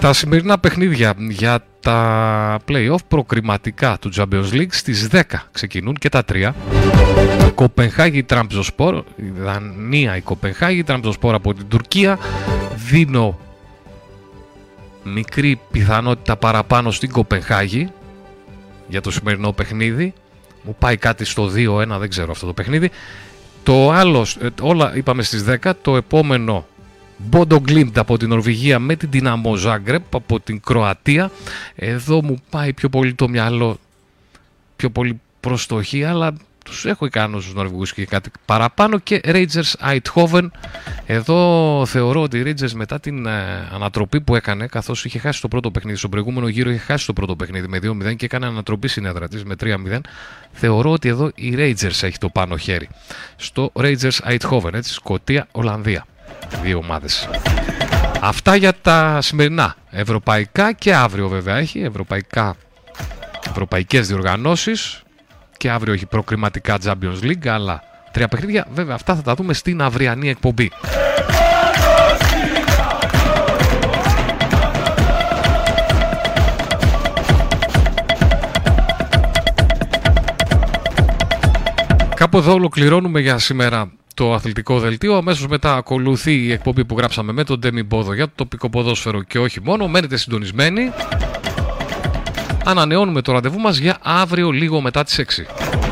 [0.00, 5.20] Τα σημερινά παιχνίδια για τα play-off προκριματικά του Champions League στις 10
[5.52, 6.54] ξεκινούν και τα τρία.
[7.54, 12.18] Κοπενχάγη Τραμπζοσπορ, η Δανία η Κοπενχάγη, Τραμπζοσπορ από την Τουρκία.
[12.76, 13.38] Δίνω
[15.02, 17.88] μικρή πιθανότητα παραπάνω στην Κοπενχάγη
[18.88, 20.12] για το σημερινό παιχνίδι.
[20.62, 22.90] Μου πάει κάτι στο 2-1, δεν ξέρω αυτό το παιχνίδι.
[23.62, 26.66] Το άλλο, ε, όλα είπαμε στις 10, το επόμενο
[27.28, 31.30] Μπόντο Γκλίμπτ από την Νορβηγία με την Δυναμό Ζάγκρεπ από την Κροατία.
[31.74, 33.78] Εδώ μου πάει πιο πολύ το μυαλό,
[34.76, 39.20] πιο πολύ προς το χ, αλλά τους έχω ικανούς τους Νορβηγούς και κάτι παραπάνω και
[39.24, 40.46] Rangers Eindhoven.
[41.06, 45.48] Εδώ θεωρώ ότι οι Rangers μετά την ε, ανατροπή που έκανε, καθώς είχε χάσει το
[45.48, 48.88] πρώτο παιχνίδι, στον προηγούμενο γύρο είχε χάσει το πρώτο παιχνίδι με 2-0 και έκανε ανατροπή
[48.88, 50.00] συνέδρα της με 3-0,
[50.52, 52.88] θεωρώ ότι εδώ η Rangers έχει το πάνω χέρι.
[53.36, 56.04] Στο Rangers Eindhoven, έτσι, Σκοτία, Ολλανδία
[56.62, 57.28] δύο ομάδες.
[58.20, 59.74] Αυτά για τα σημερινά.
[59.90, 61.80] Ευρωπαϊκά και αύριο βέβαια έχει.
[61.80, 62.56] Ευρωπαϊκά,
[63.50, 65.02] ευρωπαϊκές διοργανώσεις.
[65.56, 68.66] Και αύριο έχει προκριματικά Champions League αλλά τρία παιχνίδια.
[68.72, 70.70] Βέβαια αυτά θα τα δούμε στην αυριανή εκπομπή.
[82.14, 85.16] Κάπου εδώ ολοκληρώνουμε για σήμερα το αθλητικό δελτίο.
[85.16, 89.22] Αμέσως μετά ακολουθεί η εκπομπή που γράψαμε με τον Ντέμι Μπόδο για το τοπικό ποδόσφαιρο
[89.22, 89.88] και όχι μόνο.
[89.88, 90.92] Μένετε συντονισμένοι.
[92.64, 95.46] Ανανεώνουμε το ραντεβού μας για αύριο λίγο μετά τις 6.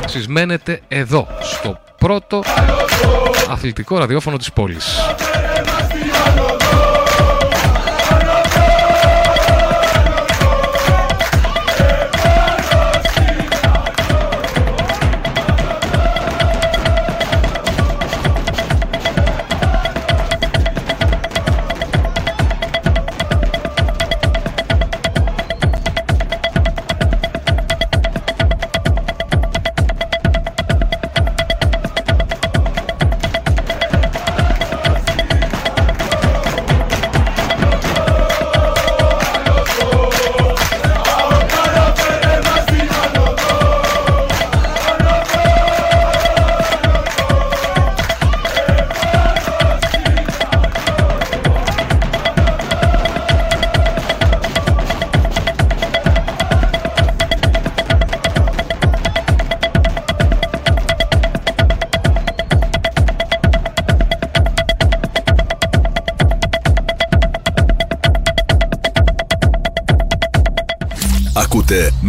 [0.05, 2.43] Εσείς μένετε εδώ, στο πρώτο
[3.51, 4.99] αθλητικό ραδιόφωνο της πόλης.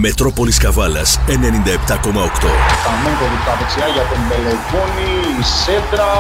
[0.06, 2.52] Μετρόπολις Καβάλας 97,8.
[2.82, 6.12] Σταμένκοβιτ στα δεξιά για τον Μπελεκόνη, η σέντρα.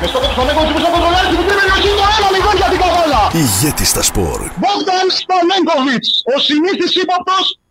[0.00, 3.22] Με στόχο του Σταμένκοβιτ που στο κοντρολάρει στη μικρή περιοχή το 1-0 για την Καβάλα.
[3.42, 4.38] Ηγέτης στα σπορ.
[4.60, 7.63] Μπόγταν Σταμένκοβιτ, ο συνήθης ύποπτος η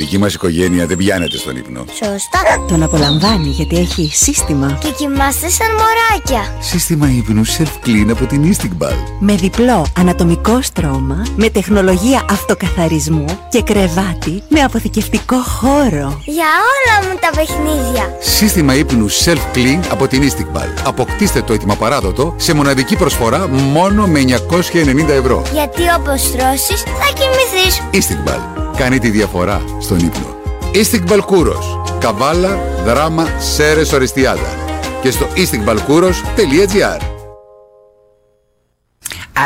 [0.00, 1.84] δική μας οικογένεια δεν πιάνεται στον ύπνο.
[1.88, 2.64] Σωστά.
[2.68, 4.78] Τον απολαμβάνει γιατί έχει σύστημα.
[4.82, 6.54] Και κοιμάστε σαν μωράκια.
[6.60, 8.96] Σύστημα ύπνου self-clean από την Istikbal.
[9.20, 16.20] Με διπλό ανατομικό στρώμα, με τεχνολογία αυτοκαθαρισμού και κρεβάτι με αποθηκευτικό χώρο.
[16.24, 18.16] Για όλα μου τα παιχνίδια.
[18.20, 20.82] Σύστημα ύπνου self-clean από την Istigbal.
[20.86, 25.42] Αποκτήστε το έτοιμα παράδοτο σε μοναδική προσφορά μόνο με 990 ευρώ.
[25.52, 27.80] Γιατί όπως τρώσεις θα κοιμηθείς.
[27.92, 28.49] Istigbal
[28.80, 30.36] κάνει τη διαφορά στον ύπνο.
[30.74, 31.80] Istικ Κούρος.
[32.00, 34.56] Καβάλα, δράμα, σέρες, οριστιάδα.
[35.02, 37.00] Και στο istikbalkouros.gr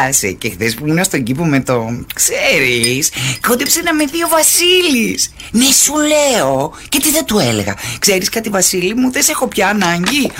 [0.07, 3.13] Άσε και χθες που ήμουν στον κήπο με το Ξέρεις
[3.47, 5.33] Κόντεψε να με δει ο Βασίλης.
[5.51, 6.73] Ναι σου λέω.
[6.89, 7.77] Και τι δεν του έλεγα.
[7.99, 10.31] Ξέρεις κάτι Βασίλη μου δεν σε έχω πια ανάγκη.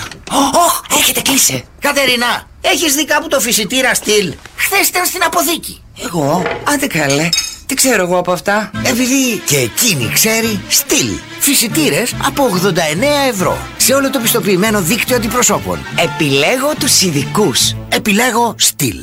[0.65, 1.63] Όχ έρχεται κλείσε.
[1.79, 5.81] Κατερίνα Έχεις δει κάπου το φυσιτήρα στυλ; Χθες ήταν στην αποθήκη.
[6.03, 6.43] Εγώ
[6.73, 7.29] Άντε καλέ
[7.65, 11.07] τι ξέρω εγώ από αυτά; Επειδή και εκείνη ξέρει στυλ.
[11.39, 13.57] Φυσιτήρες από 89 ευρώ.
[13.77, 15.79] Σε όλο το πιστοποιημένο δίκτυο αντιπροσώπων.
[16.03, 17.75] Επιλέγω τους ειδικούς.
[17.89, 18.95] Επιλέγω στυλ.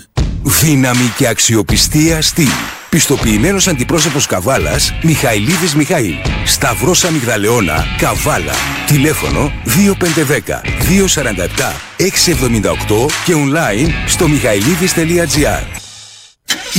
[0.42, 2.48] Δύναμη και αξιοπιστία στυλ.
[2.88, 6.14] Πιστοποιημένος αντιπρόσωπος Καβάλας Μιχαηλίδης Μιχαήλ.
[6.44, 8.52] Σταυρός Αμυγδαλεώνα Καβάλα.
[8.86, 15.80] Τηλέφωνο 2510 247 678 και online στο μιχαηλίδη.gr.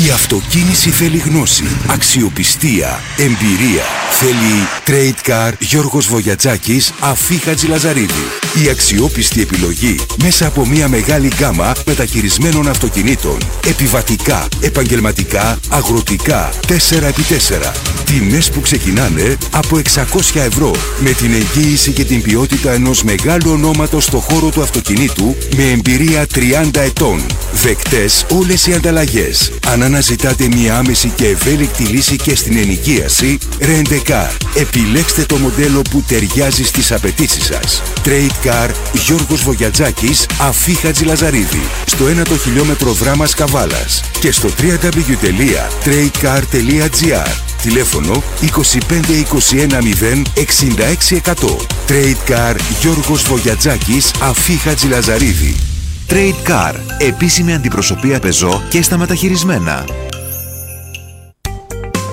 [0.06, 3.84] Η αυτοκίνηση θέλει γνώση, αξιοπιστία, εμπειρία.
[4.12, 8.24] Θέλει Trade Car Γιώργος Βογιατζάκης, Αφή Χατζηλαζαρίδη.
[8.64, 13.38] Η αξιόπιστη επιλογή μέσα από μια μεγάλη γκάμα μεταχειρισμένων αυτοκινήτων.
[13.68, 17.72] Επιβατικά, επαγγελματικά, αγροτικά, 4x4.
[18.06, 24.04] Τιμές που ξεκινάνε από 600 ευρώ με την εγγύηση και την ποιότητα ενός μεγάλου ονόματος
[24.04, 27.22] στο χώρο του αυτοκινήτου με εμπειρία 30 ετών.
[27.54, 29.52] Δεκτές όλες οι ανταλλαγές.
[29.68, 34.30] Αν αναζητάτε μια άμεση και ευέλικτη λύση και στην ενοικίαση, Rent-A-Car.
[34.56, 37.82] Επιλέξτε το μοντέλο που ταιριάζει στις απαιτήσεις σας.
[38.06, 41.62] Trade Car Γιώργος Βογιατζάκης, Αφή Χατζηλαζαρίδη.
[41.86, 51.68] Στο 1 το χιλιόμετρο δράμας Καβάλας και στο www.tradecar.gr Τηλέφωνο 2521 0 66 100.
[51.88, 55.73] Trade Car Γιώργος Βογιατζάκης, Αφή Χατζηλαζαρίδη.
[56.14, 56.76] Trade Car.
[56.98, 59.86] Επίσημη αντιπροσωπεία πεζό και στα μεταχειρισμένα.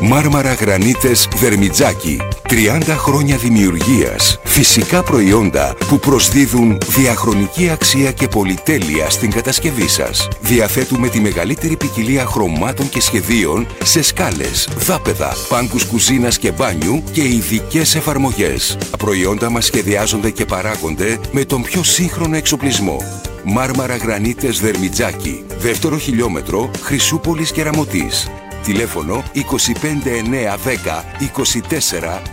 [0.03, 2.21] Μάρμαρα Γρανίτες Δερμιτζάκη.
[2.49, 4.41] 30 χρόνια δημιουργίας.
[4.45, 10.29] Φυσικά προϊόντα που προσδίδουν διαχρονική αξία και πολυτέλεια στην κατασκευή σας.
[10.41, 17.23] Διαθέτουμε τη μεγαλύτερη ποικιλία χρωμάτων και σχεδίων σε σκάλες, δάπεδα, πάγκους κουζίνας και μπάνιου και
[17.23, 18.77] ειδικές εφαρμογές.
[18.91, 22.97] Τα προϊόντα μας σχεδιάζονται και παράγονται με τον πιο σύγχρονο εξοπλισμό.
[23.45, 25.45] Μάρμαρα Γρανίτες Δερμιτζάκη.
[25.59, 28.31] Δεύτερο χιλιόμετρο Χρυσούπολης Κεραμωτής.
[28.63, 29.41] Τηλέφωνο 25910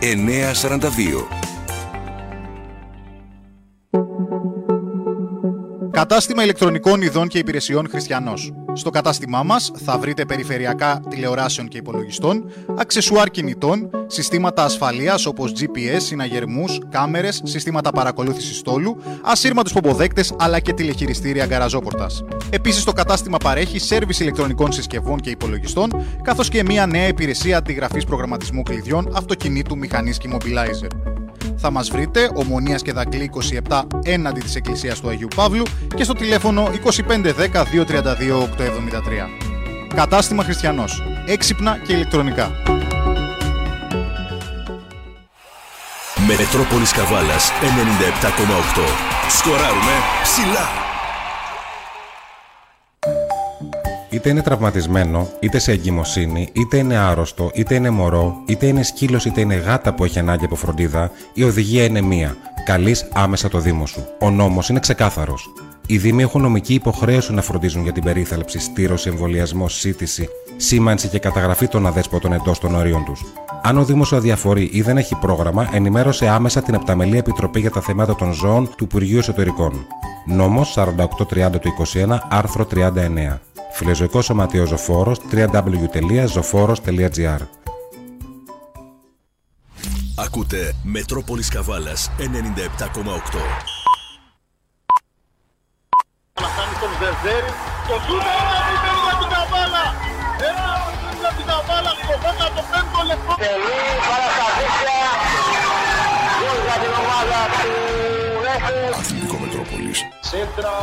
[0.01, 1.57] 24
[5.97, 8.53] Κατάστημα ηλεκτρονικών ειδών και υπηρεσιών Χριστιανός.
[8.73, 15.97] Στο κατάστημά μας θα βρείτε περιφερειακά τηλεοράσεων και υπολογιστών, αξεσουάρ κινητών, συστήματα ασφαλείας όπως GPS,
[15.97, 22.23] συναγερμούς, κάμερες, συστήματα παρακολούθησης στόλου, ασύρματους πομποδέκτες αλλά και τηλεχειριστήρια γκαραζόπορτας.
[22.49, 25.89] Επίσης, το κατάστημα παρέχει σερβις ηλεκτρονικών συσκευών και υπολογιστών,
[26.21, 31.17] καθώς και μια νέα υπηρεσία αντιγραφής προγραμματισμού κλειδιών αυτοκινήτου, μηχανής και immobilizer.
[31.58, 33.32] Θα μας βρείτε Ομονίας και Δαγκλή
[33.70, 35.64] 27 έναντι της Εκκλησίας του Αγίου Παύλου
[35.95, 39.30] και στο τηλέφωνο 2510 232 873.
[39.95, 41.03] Κατάστημα Χριστιανός.
[41.26, 42.51] Έξυπνα και ηλεκτρονικά.
[46.28, 48.82] Μετρόπολης Καβάλας 97,8.
[49.30, 49.93] Σκοράρουμε
[50.24, 50.86] ψηλά.
[54.18, 59.26] Είτε είναι τραυματισμένο, είτε σε εγκυμοσύνη, είτε είναι άρρωστο, είτε είναι μωρό, είτε είναι σκύλος,
[59.26, 62.36] είτε είναι γάτα που έχει ανάγκη από φροντίδα, η οδηγία είναι μία.
[62.65, 64.05] Καλείς άμεσα το Δήμο σου.
[64.20, 65.49] Ο νόμος είναι ξεκάθαρος.
[65.88, 71.20] Οι Δήμοι έχουν νομική υποχρέωση να φροντίζουν για την περίθαλψη, στήρωση, εμβολιασμό, σύντηση, σήμανση και
[71.20, 73.22] καταγραφή των αδέσποτων εντός των ορίων τους.
[73.68, 77.72] Αν ο Δήμος σου αδιαφορεί ή δεν έχει πρόγραμμα, ενημέρωσε άμεσα την Επταμελή Επιτροπή για
[77.72, 79.88] τα Θέματα των Ζώων του Υπουργείου Εσωτερικών.
[80.26, 83.39] Νόμος 4830 του 21, άρθρο 39.
[83.72, 87.41] Φιλεζωικό Σωματείο Ζωφόρος www.zoforos.gr
[90.15, 92.24] Ακούτε Μετρόπολης Καβάλας 97,8.
[96.41, 97.51] Να κάνει τον Ζερζέρη.
[97.88, 99.36] Το σούτ ένα μηδέν
[103.08, 103.34] το πέμπτο λεπτό.
[103.43, 104.99] Τελεί παρασταθήσια.
[106.39, 107.72] Γκολ για την ομάδα του
[108.45, 108.80] Ρέφου.
[109.01, 109.99] Αθλητικό Μετρόπολης.
[110.30, 110.76] Σέντρα.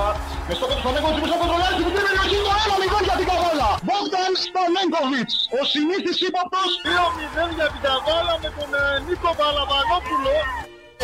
[0.48, 2.36] Με στόχο του Σταμέγκοβιτς που στο κοντρολάρι στην μικρή περιοχή.
[2.46, 3.70] Το ένα μηδέν για την Καβάλα.
[3.86, 5.34] Μπόγταν Σταμέγκοβιτς.
[5.58, 6.70] Ο συνήθις ύποπτος.
[6.84, 10.34] 2-0 για την Καβάλα με τον ε, Νίκο Βαλαβανόπουλο.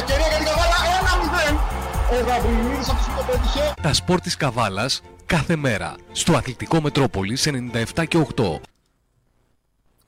[0.01, 0.79] Ευκαιρία για την Καβάλα.
[1.53, 1.55] 1-0.
[2.14, 3.64] Ο Γαβριλίδης αυτός που το πέτυχε.
[3.87, 4.93] Τα σπορ της Καβάλας
[5.35, 8.61] κάθε μέρα στο Αθλητικό Μετρόπολης 97 και 8.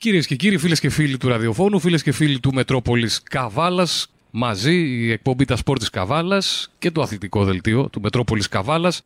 [0.03, 4.75] Κυρίες και κύριοι, φίλες και φίλοι του ραδιοφώνου, φίλες και φίλοι του Μετρόπολης Καβάλας, μαζί
[4.75, 9.03] η εκπομπή Τα Σπορ της Καβάλας και το αθλητικό δελτίο του Μετρόπολης Καβάλας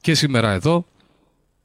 [0.00, 0.86] και σήμερα εδώ,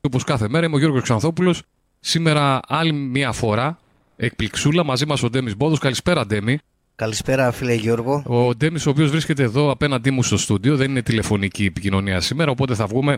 [0.01, 1.61] όπως κάθε μέρα, είμαι ο Γιώργος Ξανθόπουλος.
[1.99, 3.79] Σήμερα άλλη μια φορά,
[4.17, 5.79] εκπληξούλα, μαζί μας ο Ντέμις Μπόδος.
[5.79, 6.57] Καλησπέρα Ντέμι.
[6.95, 8.23] Καλησπέρα, φίλε Γιώργο.
[8.25, 12.51] Ο Ντέμις, ο οποίος βρίσκεται εδώ απέναντί μου στο στούντιο, δεν είναι τηλεφωνική επικοινωνία σήμερα,
[12.51, 13.17] οπότε θα βγούμε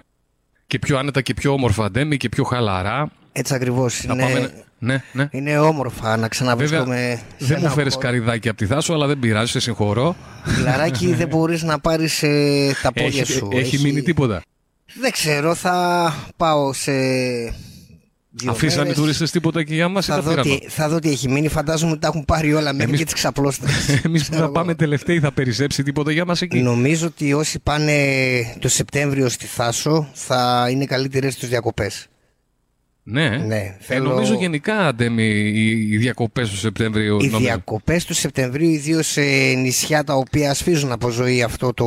[0.69, 3.11] και πιο άνετα και πιο όμορφα Ντέμι και πιο χαλαρά.
[3.31, 4.03] Έτσι ακριβώς.
[4.03, 5.27] Είναι, πάμε- ναι, ναι.
[5.31, 8.05] είναι όμορφα να ξαναβρίσκομαι Βέβαια, σε δεν μου ένα φέρεις χώρο.
[8.05, 10.15] καριδάκι από τη θάσο, αλλά δεν πειράζει, σε συγχωρώ.
[10.45, 12.19] Φιλαράκι, δεν μπορείς να πάρεις
[12.81, 13.49] τα πόδια Έχει, σου.
[13.53, 14.41] έχει μείνει τίποτα;
[15.01, 16.91] Δεν ξέρω, θα πάω σε.
[18.31, 18.97] Δύο Αφήσανε οι μέρες.
[18.97, 20.59] τουρίστες τίποτα εκεί για μας ή Θα τα δω, πήραν.
[20.59, 21.47] τι, θα δω τι έχει μείνει.
[21.47, 23.67] Φαντάζομαι ότι τα έχουν πάρει όλα μέχρι Εμείς- και τις ξαπλώστε.
[24.05, 27.93] Εμείς που θα πάμε τελευταίοι θα περισσέψει τίποτα για μας εκεί; Νομίζω ότι όσοι πάνε
[28.59, 32.07] το Σεπτέμβριο στη Θάσο θα είναι καλύτερες στις διακοπές.
[33.03, 33.29] Ναι.
[33.29, 37.15] Ναι, Ε, θέλω- νομίζω γενικά, Αντέμι, οι, οι διακοπές του Σεπτέμβριου.
[37.19, 39.21] Οι νομίζω- διακοπές του Σεπτεμβρίου, ιδίως σε
[39.57, 41.85] νησιά τα οποία ασφίζουν από ζωή αυτό το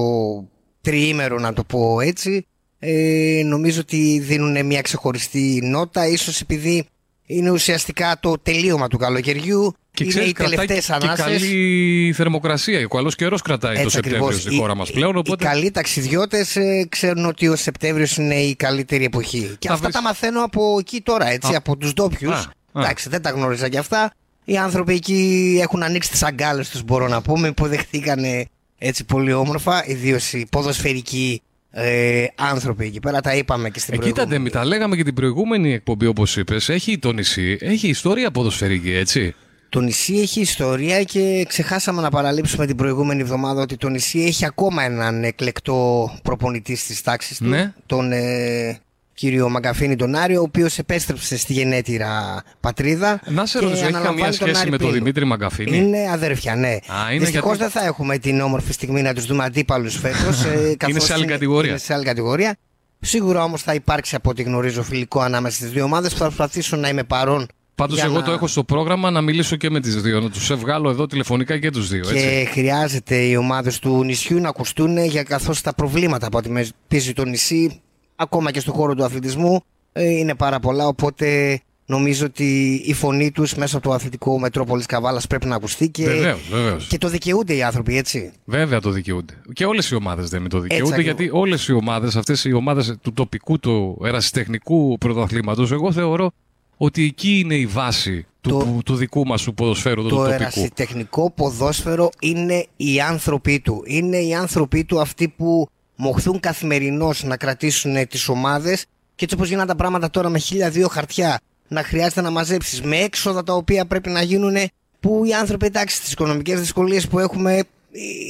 [0.80, 2.47] τριήμερο, να το πω έτσι,
[2.85, 6.85] ε, νομίζω ότι δίνουν μια ξεχωριστή νότα, ίσως επειδή
[7.26, 9.74] είναι ουσιαστικά το τελείωμα του καλοκαιριού.
[9.95, 11.24] Και είναι ξέρεις, οι κρατάει τελευταίες και ανάσες.
[11.24, 12.85] καλή θερμοκρασία.
[12.85, 14.43] Ο καλός καιρός κρατάει το Έτσι Σεπτέμβριο ακριβώς.
[14.45, 15.16] στη χώρα μας πλέον.
[15.16, 16.57] Οπότε Οι καλοί ταξιδιώτες
[16.89, 19.57] ξέρουν ότι ο Σεπτέμβριος είναι η καλύτερη εποχή.
[19.59, 21.57] Και Θα αυτά βρεις- τα μαθαίνω από εκεί τώρα, έτσι, Α.
[21.57, 22.33] από τους ντόπιους.
[22.35, 22.80] Α, α.
[22.83, 24.12] Εντάξει, δεν τα γνώριζα κι αυτά.
[24.45, 27.49] Οι άνθρωποι εκεί έχουν ανοίξει τις αγκάλες τους, μπορώ να πούμε.
[27.49, 28.45] Υποδεχτήκανε
[28.78, 31.43] έτσι πολύ όμορφα, ιδίως οι ποδοσφαιρικοί
[31.75, 33.20] ε, άνθρωποι εκεί πέρα.
[33.20, 34.39] Τα είπαμε και στην Ε, κοίτα, προηγούμενη.
[34.51, 36.68] Ντέμι, τα λέγαμε και την προηγούμενη εκπομπή, όπως είπες.
[36.68, 39.35] Έχει το νησί, έχει ιστορία ποδοσφαιρική, έτσι.
[39.68, 44.45] Το νησί έχει ιστορία και ξεχάσαμε να παραλείψουμε την προηγούμενη εβδομάδα ότι το νησί έχει
[44.47, 47.73] ακόμα έναν εκλεκτό προπονητή στις τάξεις του, Ναι.
[47.87, 48.79] τον ε,
[49.15, 53.21] κύριο Μαγκαφίνη τον Άριο, ο οποίος επέστρεψε στη γενέτειρα πατρίδα.
[53.27, 54.99] Να σε και ρωτήσω, έχει αναλαμβάνει καμία τον σχέση Άρη με τον Πύλου.
[54.99, 56.69] Δημήτρη Μαγκαφίνη; Είναι αδέρφια, ναι.
[56.69, 56.77] Α,
[57.13, 60.45] είναι Δυστυχώς γιατί- δεν θα έχουμε την όμορφη στιγμή να τους δούμε αντίπαλους φέτος.
[60.45, 61.71] ε, καθώς σε άλλη κατηγορία.
[61.71, 62.57] Είναι σε άλλη κατηγορία.
[63.01, 66.77] Σίγουρα όμως θα υπάρξει από ό,τι γνωρίζω φιλικό ανάμεσα στις δύο ομάδες που θα προσπαθήσω
[66.77, 69.81] να είμαι παρόν Πάντως, για εγώ να- το έχω στο πρόγραμμα να μιλήσω και με
[69.81, 70.21] τις δύο.
[70.21, 72.01] Να τους βγάλω εδώ τηλεφωνικά και τους δύο.
[72.05, 72.51] Και Έτσι.
[72.53, 77.81] χρειάζεται οι ομάδες του νησιού να ακουστούν για καθώς τα προβλήματα που αντιμετωπίζει το νησί
[78.23, 79.61] ακόμα και στον χώρο του αθλητισμού
[79.93, 84.87] ε, είναι πάρα πολλά οπότε νομίζω ότι η φωνή τους μέσα από το αθλητικό Μετρόπολης
[84.87, 86.87] Καβάλας πρέπει να ακουστεί και, Βεβαίως, βεβαίως.
[86.87, 88.33] και το δικαιούνται οι άνθρωποι έτσι.
[88.45, 89.35] Βέβαια το δικαιούνται.
[89.53, 91.16] Και όλες οι ομάδες δεν με το δικαιούνται, ακριβώς.
[91.18, 96.31] γιατί όλες οι ομάδες, αυτές οι ομάδες του τοπικού, του ερασιτεχνικού πρωταθλήματος, εγώ θεωρώ
[96.77, 100.35] ότι εκεί είναι η βάση του, του, του δικού μας του ποδοσφαίρου, του Το τοπικού.
[100.35, 103.83] ερασιτεχνικό ποδόσφαιρο είναι οι άνθρωποι του.
[103.87, 108.84] Είναι οι άνθρωποι του αυτοί που μοχθούν καθημερινώς να κρατήσουν τις ομάδες
[109.14, 112.82] και έτσι όπως γίνανε τα πράγματα τώρα με χίλια δύο χαρτιά να χρειάζεται να μαζέψεις
[112.82, 114.57] με έξοδα τα οποία πρέπει να γίνουν
[115.01, 117.64] που οι άνθρωποι εντάξει στις οικονομικές δυσκολίες που έχουμε ε,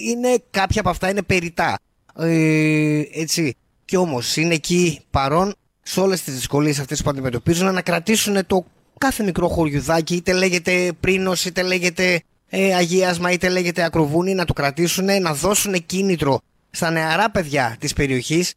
[0.08, 1.78] είναι κάποια από αυτά είναι περιτά.
[2.18, 3.56] Ε, έτσι.
[3.84, 8.64] Και όμως είναι εκεί παρόν σε όλες τις δυσκολίες αυτές που αντιμετωπίζουν να κρατήσουν το
[8.98, 14.52] κάθε μικρό χωριουδάκι είτε λέγεται πρίνος είτε λέγεται ε, αγίασμα είτε λέγεται ακροβούνι να το
[14.52, 16.40] κρατήσουν να δώσουν κίνητρο
[16.72, 18.54] στα νεαρά παιδιά της περιοχής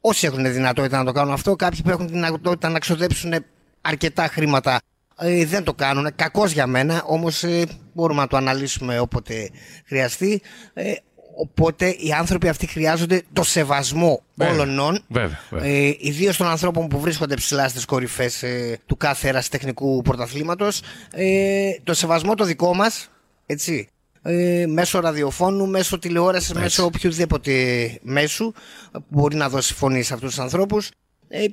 [0.00, 3.32] όσοι έχουν δυνατότητα να το κάνουν αυτό κάποιοι που έχουν δυνατότητα να ξοδέψουν
[3.80, 4.80] αρκετά χρήματα
[5.18, 9.50] ε, δεν το κάνουν, κακός για μένα όμως ε, μπορούμε να το αναλύσουμε όποτε
[9.86, 10.42] χρειαστεί
[10.74, 10.92] ε,
[11.36, 14.62] οπότε οι άνθρωποι αυτοί χρειάζονται το σεβασμό Βέβαια.
[14.62, 15.68] όλων Βέβαια, βέβαια.
[15.70, 20.82] ε, Ιδίως των ανθρώπων που βρίσκονται ψηλά στις κορυφές ε, του κάθε ερασιτεχνικού πρωταθλήματος.
[21.12, 23.10] Ε, το σεβασμό το δικό μας,
[23.46, 23.88] έτσι.
[24.26, 27.52] Ε, μέσω ραδιοφώνου, μέσω τηλεόρασης, μέσω οποιοδήποτε
[28.02, 28.52] μέσου
[28.92, 30.88] που μπορεί να δώσει φωνή σε αυτούς τους ανθρώπους.
[31.28, 31.44] Ε,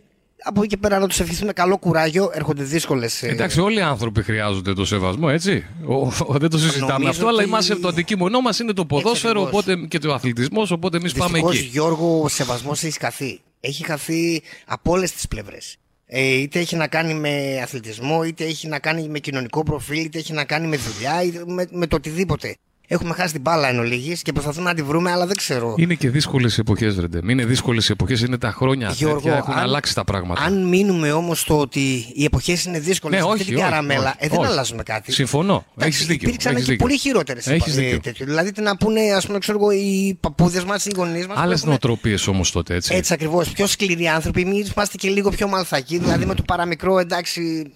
[0.46, 2.30] από εκεί και πέρα να τους ευχηθούμε καλό κουράγιο.
[2.34, 3.24] Έρχονται δύσκολες.
[3.24, 5.66] Εντάξει, όλοι οι άνθρωποι χρειάζονται το σεβασμό, έτσι.
[5.86, 8.86] Ο, ο- δεν το συζητάμε Νομίζω αυτό, αλλά ότι- είμαστε το αντικείμενό μας είναι το
[8.86, 9.64] ποδόσφαιρο ακριβώς.
[9.68, 11.68] οπότε, και το αθλητισμός, οπότε εμείς πάμε Δυστυχώς, εκεί.
[11.68, 13.40] Γιώργο, ο σεβασμός έχει χαθεί.
[13.60, 15.78] Έχει χαθεί από όλες τις πλευρές.
[16.06, 20.18] Ε, είτε έχει να κάνει με αθλητισμό, είτε έχει να κάνει με κοινωνικό προφίλ, είτε
[20.18, 22.56] έχει να κάνει με δουλειά, είτε με, με το οτιδήποτε.
[22.94, 25.76] Έχουμε χάσει την μπάλα εν ολίγης και προσπαθούμε να τη βρούμε, αλλά δεν ξέρω.
[25.78, 27.30] Είναι και δύσκολες εποχές, Ρεντεμ.
[27.30, 30.42] Είναι δύσκολες εποχές, είναι τα χρόνια Γιώργο, τέτοια, έχουν αν- αλλάξει τα πράγματα.
[30.42, 34.00] Αν μείνουμε όμως στο ότι οι εποχές είναι δύσκολες, Ναι, αυτή όχι, την όχι, καραμέλα,
[34.10, 34.48] όχι, ε, δεν όχι.
[34.48, 35.12] αλλάζουμε κάτι.
[35.12, 35.66] Συμφωνώ.
[35.78, 36.28] Εντάξει, Έχεις δίκιο.
[36.28, 36.86] Υπήρξαν έχεις και δίκιο.
[36.88, 38.12] πολύ χειρότερες Έχεις δίκιο.
[38.26, 41.38] Δηλαδή, τι να πούνε, ας πούμε, ξέρω εγώ, οι παππούδες μας, οι γονείς μας.
[41.40, 42.96] Άλλες νοοτροπίες όμως τότε, έτσι.
[42.96, 43.50] Έτσι ακριβώς.
[43.50, 44.42] Πιο σκληροί άνθρωποι.
[44.42, 45.98] Εμεί είμαστε και λίγο πιο μαλθακοί.
[45.98, 47.72] Δηλαδή με το παραμικρό εντάξει.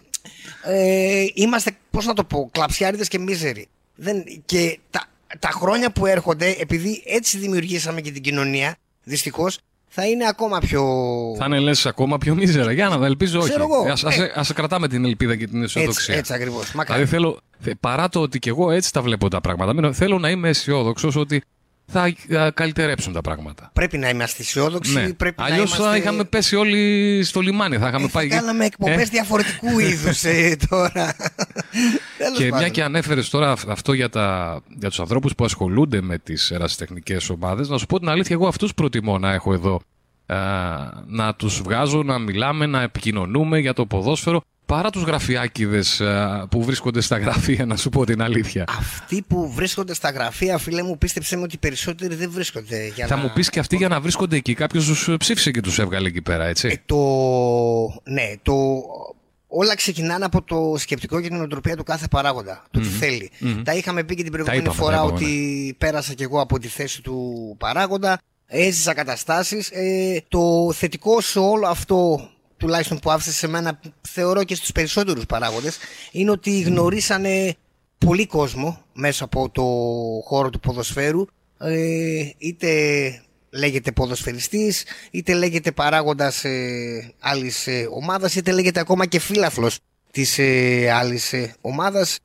[0.63, 3.67] Ε, είμαστε, πώς να το πω, κλαψιάριδες και μίζεροι.
[3.99, 5.03] Δεν, και τα,
[5.39, 10.83] τα χρόνια που έρχονται, επειδή έτσι δημιουργήσαμε και την κοινωνία, δυστυχώς, θα είναι ακόμα πιο.
[11.37, 12.71] Θα είναι λες ακόμα πιο μίζερα.
[12.71, 13.49] Για να δω, ελπίζω όχι.
[13.49, 13.91] Ξέρω εγώ.
[13.91, 14.31] Ας, ας, Ε.
[14.35, 16.15] ας κρατάμε την ελπίδα και την αισιοδοξία.
[16.15, 16.61] Έτσι, έτσι ακριβώ.
[16.85, 20.19] Δηλαδή θέλω, θε- παρά το ότι και εγώ έτσι τα βλέπω τα πράγματα, μην- θέλω
[20.19, 21.41] να είμαι αισιόδοξος ότι
[21.91, 22.01] θα
[22.39, 23.69] α, καλυτερέψουν τα πράγματα.
[23.73, 24.93] Πρέπει να είμαστε αισιόδοξοι.
[24.93, 25.13] Ναι.
[25.13, 25.83] Πρέπει Αλλιώς να είμαστε...
[25.83, 27.77] θα είχαμε πέσει όλοι στο λιμάνι.
[27.77, 28.27] Θα είχαμε πάει.
[28.27, 30.21] Κάναμε εκπομπές Ε, διαφορετικού είδους
[30.69, 31.15] τώρα.
[32.17, 32.71] Τέλος Και μια πάντων.
[32.71, 37.29] και ανέφερες τώρα αυ- αυτό για, τα, για τους ανθρώπους που ασχολούνται με τις ερασιτεχνικές
[37.29, 39.81] ομάδες, να σου πω την αλήθεια, εγώ αυτούς προτιμώ να έχω εδώ.
[40.25, 40.37] Α,
[41.07, 45.83] να τους βγάζω, να μιλάμε, να επικοινωνούμε για το ποδόσφαιρο παρά τους γραφιάκιδε
[46.49, 48.63] που βρίσκονται στα γραφεία, να σου πω την αλήθεια.
[48.67, 52.87] Αυτοί που βρίσκονται στα γραφεία, φίλε μου, πίστεψε με ότι οι περισσότεροι δεν βρίσκονται.
[52.95, 53.21] Για Θα να...
[53.21, 54.53] μου πεις και αυτοί για να βρίσκονται εκεί.
[54.53, 56.81] Κάποιος τους ψήφισε και τους έβγαλε εκεί πέρα, έτσι.
[56.85, 56.97] Το...
[58.03, 58.53] Ναι, το...
[59.47, 62.63] Όλα ξεκινάνε από το σκεπτικό και την οτροπία του κάθε παράγοντα.
[62.71, 62.93] Το τι Μμμ.
[62.93, 63.31] θέλει.
[63.39, 63.63] Μμμ.
[63.63, 66.41] Τα είχαμε πει και την Τα προηγούμενη είπαμε, φορά τα είπαμε, ότι πέρασα κι εγώ
[66.41, 68.19] από τη θέση του παράγοντα.
[68.45, 69.69] Έζησα καταστάσεις.
[69.71, 75.25] Ε, το θετικό σε όλο αυτό τουλάχιστον που άφησε σε μένα θεωρώ και στους περισσότερους
[75.25, 75.77] παράγοντες
[76.11, 77.55] είναι ότι γνωρίσανε
[77.97, 79.63] πολύ κόσμο μέσα από το
[80.25, 81.25] χώρο του ποδοσφαίρου
[81.59, 82.69] ε, είτε
[83.49, 89.79] λέγεται ποδοσφαιριστής, είτε λέγεται παράγοντας ε, άλλης ε, ομάδας, είτε λέγεται ακόμα και φίλαθλος
[90.11, 92.19] της ε, άλλης ε, ομάδας.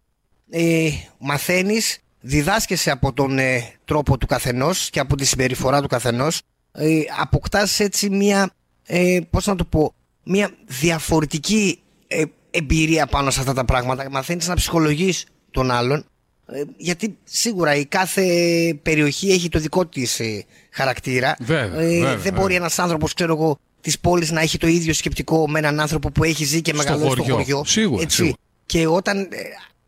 [0.51, 6.43] Ε, μαθαίνεις, διδάσκεσαι από τον ε, τρόπο του καθενός και από τη συμπεριφορά του καθενός.
[6.73, 8.51] Ε, αποκτάς έτσι μια,
[8.87, 9.95] ε, πώς να το πω,
[10.25, 14.11] μια διαφορετική ε, εμπειρία πάνω σε αυτά τα πράγματα.
[14.11, 16.05] Μαθαίνεις να ψυχολογείς τον άλλον.
[16.47, 18.25] Ε, γιατί σίγουρα η κάθε
[18.83, 21.37] περιοχή έχει το δικό της ε, χαρακτήρα.
[21.41, 22.33] Βέβαια, Ε, βέβαια, δεν βέβαια.
[22.41, 26.11] μπορεί ένας άνθρωπος, ξέρω εγώ, της πόλης να έχει το ίδιο σκεπτικό με έναν άνθρωπο
[26.11, 27.37] που έχει ζει και Στο μεγαλώσει στο χωριό.
[27.37, 27.63] χωριό.
[27.67, 28.17] Σίγουρα, Έτσι.
[28.17, 28.37] σίγουρα.
[28.67, 29.27] Και όταν ε,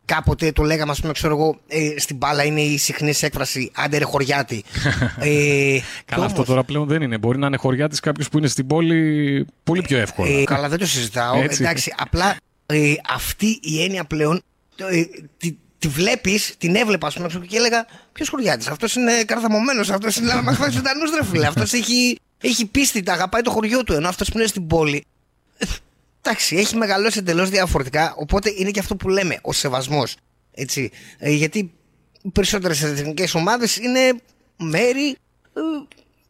[0.05, 3.97] κάποτε το λέγαμε, ας πούμε, ξέρω εγώ, ε, στην μπάλα είναι η συχνή έκφραση άντε
[3.97, 4.63] ρε χωριάτη.
[5.19, 7.17] ε, Καλά, και αυτό τώρα πλέον δεν είναι.
[7.17, 10.29] Μπορεί να είναι χωριά τη κάποιος που είναι στην πόλη πολύ πιο εύκολα.
[10.29, 11.41] Ε, καλά, δεν το συζητάω.
[11.41, 11.63] Έτσι.
[11.63, 12.35] Εντάξει, απλά
[12.65, 14.41] ε, αυτή η έννοια πλέον
[14.75, 15.03] ε,
[15.37, 17.85] τη, τη βλέπεις, την έβλεπα, ας πούμε, έξω και έλεγα
[18.15, 21.47] Ποιος χωριάτης, αυτός είναι καρδαμωμένος, αυτός είναι να μαθαίνει ζωντανούς, ρε φίλε.
[21.53, 25.05] Αυτός έχει, έχει πίστη, τα αγαπάει το χωριό του, ενώ αυτός που είναι στην πόλη.
[26.25, 30.15] Ε, Εντάξει, έχει μεγαλώσει εντελώς διαφορετικά, οπότε είναι και αυτό που λέμε, ο σεβασμός.
[30.51, 30.91] Έτσι.
[31.17, 31.71] Ε, γιατί
[32.21, 33.99] οι περισσότερες εθνικές ομάδες είναι
[34.57, 35.61] μέρη ε,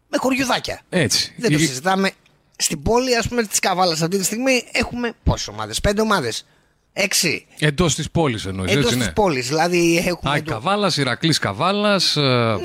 [0.08, 0.82] με χωριουδάκια.
[0.90, 1.34] Έτσι.
[1.38, 2.12] Δεν το Η- συζητάμε.
[2.58, 6.46] Στην πόλη, ας πούμε, της Καβάλας αυτή τη στιγμή έχουμε πόσες ομάδες, πέντε ομάδες.
[6.94, 7.46] Έξι.
[7.60, 8.72] Εντός της πόλης εννοείς.
[8.72, 9.12] Εντός έτσι της ναι.
[9.14, 9.48] πόλης.
[9.48, 10.32] Δηλαδή έχουμε.
[10.34, 12.14] Άι το- Καβάλας, Ηρακλής Καβάλας,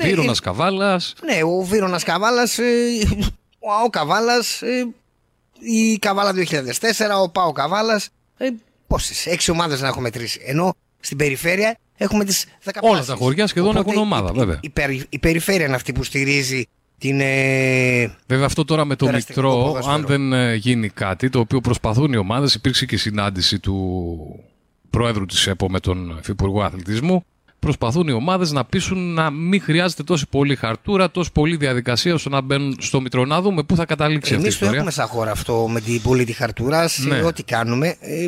[0.01, 1.13] Βύρονα είναι- Καβάλας.
[1.25, 2.57] Ναι, ο Βύρονα Καβάλας,
[3.59, 4.61] ο ΑΟ Καβάλας,
[5.61, 8.09] η Καβάλα 2004, ο ΠΑΟ Καβάλας.
[8.37, 8.47] Ε,
[8.87, 10.39] Πόσες, έξι ομάδες να έχουμε μετρήσει.
[10.45, 14.59] Ενώ στην περιφέρεια έχουμε τις 10 Όλα τα χωριά σχεδόν έχουν ομάδα, βέβαια.
[14.61, 16.65] Η, περι- η περιφέρεια είναι αυτή που στηρίζει
[16.97, 17.19] την.
[17.21, 19.93] Ε, Βέβαια αυτό τώρα με το Περαστικό Μητρό, ποδόσφαιρο.
[19.95, 24.45] αν δεν ε, γίνει κάτι, το οποίο προσπαθούν οι ομάδες, υπήρξε και συνάντηση του
[24.89, 27.25] Προέδρου της ΕΠΟ με τον Υφυπουργό Αθλητισμού,
[27.65, 32.29] προσπαθούν οι ομάδες να πείσουν να μην χρειάζεται τόσο πολύ χαρτούρα, τόσο πολύ διαδικασία ώστε
[32.29, 33.25] να μπαίνουν στο Μητρό.
[33.25, 34.75] Να δούμε πού θα καταλήξει αυτή η Εμείς το ιστορία.
[34.75, 37.21] έχουμε σαν χώρα αυτό με την πολίτη χαρτούρα, Ναι.
[37.21, 37.95] ό,τι κάνουμε.
[37.99, 38.25] Ε,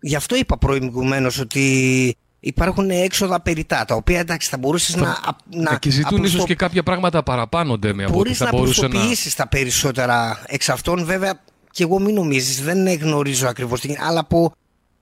[0.00, 5.36] γι' αυτό είπα προηγουμένως ότι υπάρχουν έξοδα περιτά, τα οποία εντάξει θα μπορούσες να, α-
[5.50, 8.44] να Ε, και ζητούν απλουστο- ίσως και κάποια πράγματα παραπάνω, Ντέμι, από ό,τι μπορείς θα
[8.44, 8.86] να μπορούσε να...
[8.86, 11.04] απλουστοποιήσεις τα περισσότερα εξ αυτών.
[11.04, 11.40] Βέβαια,
[11.70, 14.52] και εγώ μην νομίζεις, δεν γνωρίζω ακριβώς τι γίνεται, αλλά από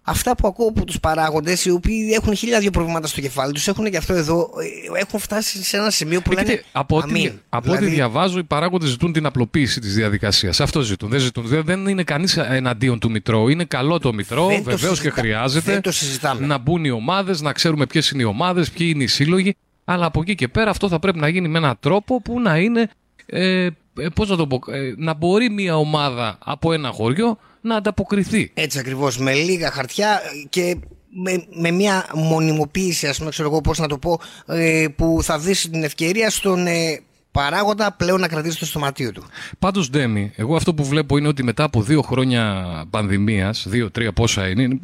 [0.03, 3.69] αυτά που ακούω από τους παράγοντες, οι οποίοι έχουν χίλια δύο προβλήματα στο κεφάλι τους,
[3.69, 4.51] έχουν και αυτό εδώ,
[4.95, 7.33] ε, έχουν φτάσει σε ένα σημείο που Ε, λένε κοίτα, από ό,τι, αμήν.
[7.49, 10.61] από ό,τι Δηλαδή, διαβάζω, οι παράγοντες ζητούν την απλοποίηση της διαδικασίας.
[10.61, 11.09] Αυτό ζητούν.
[11.11, 11.47] Δεν, ζητούν.
[11.47, 13.49] Δεν, δεν είναι κανείς εναντίον του Μητρώου.
[13.49, 15.73] Είναι καλό το Μητρό, Δεν το βεβαίως και συζητά- χρειάζεται.
[15.73, 16.47] δεν το συζητάμε.
[16.47, 19.57] Να μπουν οι ομάδες, να ξέρουμε ποιες είναι οι ομάδες, ποιοι είναι οι σύλλογοι.
[19.85, 22.57] Αλλά από εκεί και πέρα αυτό θα πρέπει να γίνει με έναν τρόπο που να
[22.59, 22.89] είναι.
[23.27, 23.65] Ε,
[23.99, 28.51] ε, πώς να το πω, ε, να μπορεί μια ομάδα από ένα χωριό να ανταποκριθεί.
[28.55, 30.77] Έτσι ακριβώς, με λίγα χαρτιά και
[31.15, 35.39] με, με μια μονιμοποίηση, ας πούμε, ξέρω εγώ πώς να το πω, ε, που θα
[35.39, 37.01] δεις την ευκαιρία στον ε,
[37.31, 39.25] παράγοντα πλέον να κρατήσει το στοματίο του.
[39.59, 44.49] Πάντως, Ντέμι, εγώ αυτό που βλέπω είναι ότι μετά από δύο χρόνια πανδημίας, δύο-τρία πόσα
[44.49, 44.79] είναι, είναι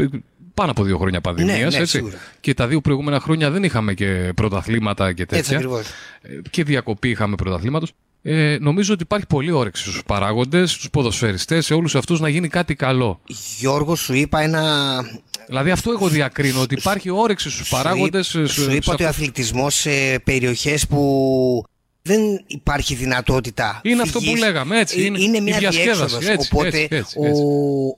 [0.54, 1.86] πάνω από δύο χρόνια πανδημίας, Ναι, ναι, έτσι.
[1.86, 2.16] σίγουρα.
[2.40, 5.38] Και τα δύο προηγούμενα χρόνια δεν είχαμε και πρωταθλήματα και τέτοια.
[5.38, 5.86] Έτσι ακριβώς.
[6.22, 7.92] Ε, Και διακοπή είχαμε πρωταθλήματος.
[8.22, 12.48] Ε, νομίζω ότι υπάρχει πολύ όρεξη στους παράγοντες, στους ποδοσφαιριστές, σε όλους αυτούς να γίνει
[12.48, 13.20] κάτι καλό.
[13.58, 14.62] Γιώργος, σου είπα ένα.
[15.46, 18.26] Δηλαδή αυτό εγώ διακρίνω, ότι υπάρχει όρεξη στους παράγοντες.
[18.26, 21.64] Σου, είπ- σε- σου σε είπα ότι ο αυτό- αθλητισμός σε περιοχές που
[22.02, 23.80] δεν υπάρχει δυνατότητα.
[23.84, 24.34] Είναι αυτό φυγής.
[24.34, 26.26] που λέγαμε, έτσι, Ε, είναι είναι η μια διασκέδαση, διέξοδος.
[26.28, 27.42] έτσι, Οπότε έτσι, έτσι, ο, έτσι.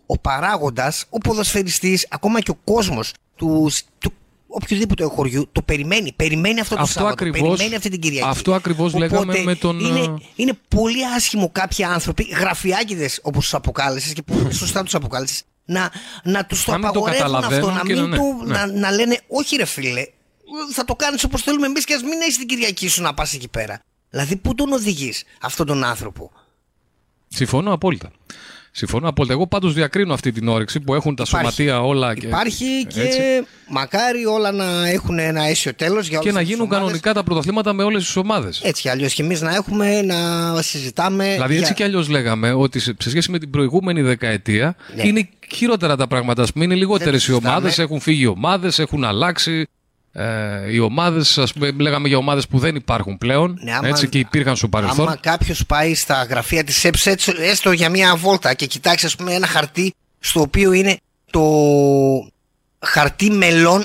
[0.06, 4.12] ο παράγοντας, ο ποδοσφαιριστής, ακόμα και ο κόσμος του, του
[4.51, 6.12] οποιοδήποτε χωριού το περιμένει.
[6.12, 7.14] Περιμένει αυτό το Αυτό Σάββατο.
[7.24, 8.28] ακριβώς- περιμένει αυτή την Κυριακή.
[8.28, 13.42] αυτό ακριβώς Οπότε λέγαμε με τον, Είναι, ε, είναι πολύ άσχημο κάποιοι άνθρωποι, γραφιάκιδες όπως
[13.42, 15.90] τους αποκάλεσες και πολύ σωστά τους αποκάλεσες, να,
[16.24, 18.53] να τους το Να μην το απαγορεύουν αυτό, καταλαβαίνουν να και μην να- του, ναι,
[18.53, 18.78] να, ναι.
[18.80, 20.07] να λένε όχι ρε φίλε,
[20.72, 23.34] θα το κάνεις όπως θέλουμε εμείς και ας μην έχεις την Κυριακή σου να πας
[23.34, 23.82] εκεί πέρα.
[24.11, 26.30] Δηλαδή πού τον οδηγείς αυτόν τον άνθρωπο;
[27.28, 28.11] Συμφωνώ απόλυτα.
[28.72, 29.34] Συμφωνώ απόλυτα.
[29.34, 31.46] Εγώ πάντως διακρίνω αυτή την όρεξη που έχουν τα Υπάρχει.
[31.62, 33.20] σωματεία όλα και, Υπάρχει και έτσι.
[33.68, 36.78] μακάρι όλα να έχουν ένα αίσιο τέλος για και όλες να τις γίνουν ομάδες.
[36.82, 38.60] κανονικά τα πρωταθλήματα με όλες τις ομάδες.
[38.64, 40.16] Έτσι κι αλλιώς και εμείς να έχουμε να
[40.62, 44.76] συζητάμε Δηλαδή έτσι για- κι αλλιώς λέγαμε ότι σε, σε σχέση με την προηγούμενη δεκαετία
[44.96, 45.02] Ναι.
[45.06, 46.42] είναι χειρότερα τα πράγματα.
[46.42, 47.48] Ας πούμε, είναι λιγότερες οι συζητάμε.
[47.48, 49.66] ομάδες, έχουν φύγει οι ομάδες, έχουν αλλάξει.
[50.12, 54.08] Ε, οι ομάδες, ας πούμε, λέγαμε για ομάδες που δεν υπάρχουν πλέον Ναι, άμα- έτσι
[54.08, 55.06] και υπήρχαν στο παρελθόν.
[55.06, 59.16] Άμα κάποιος πάει στα γραφεία της ΕΠΣ έτσι, έστω για μία βόλτα και κοιτάξει ας
[59.16, 60.96] πούμε, ένα χαρτί στο οποίο είναι
[61.30, 61.42] το
[62.78, 63.84] χαρτί μελών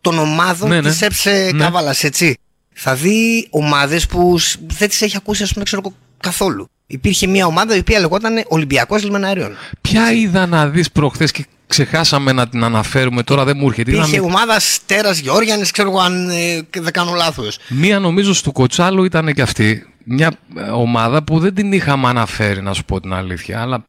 [0.00, 0.88] των ομάδων Ναι, ναι.
[0.90, 1.64] της ΕΠΣ ε, Ναι.
[1.64, 2.38] Κάβαλας, έτσι.
[2.74, 6.68] Θα δει ομάδες που σ- δεν τις έχει ακούσει ας πούμε, ξέρω, εγώ, καθόλου.
[6.86, 9.56] Υπήρχε μια ομάδα η οποία λεγόταν Ολυμπιακός Λιμεναρίων.
[9.80, 13.90] Ποια είδα να δεις προχθές και ξεχάσαμε να την αναφέρουμε τώρα δεν μου έρχεται.
[13.90, 17.58] Υπήρχε Είδαμε- ομάδα Στέρας Γεώργιανης, ξέρω εγώ αν ε, δεν κάνω λάθος.
[17.68, 22.62] Μία νομίζω στο Κοτσάλο ήταν και αυτή μια ε, ομάδα που δεν την είχαμε αναφέρει,
[22.62, 23.60] να σου πω την αλήθεια.
[23.60, 23.84] Αλλά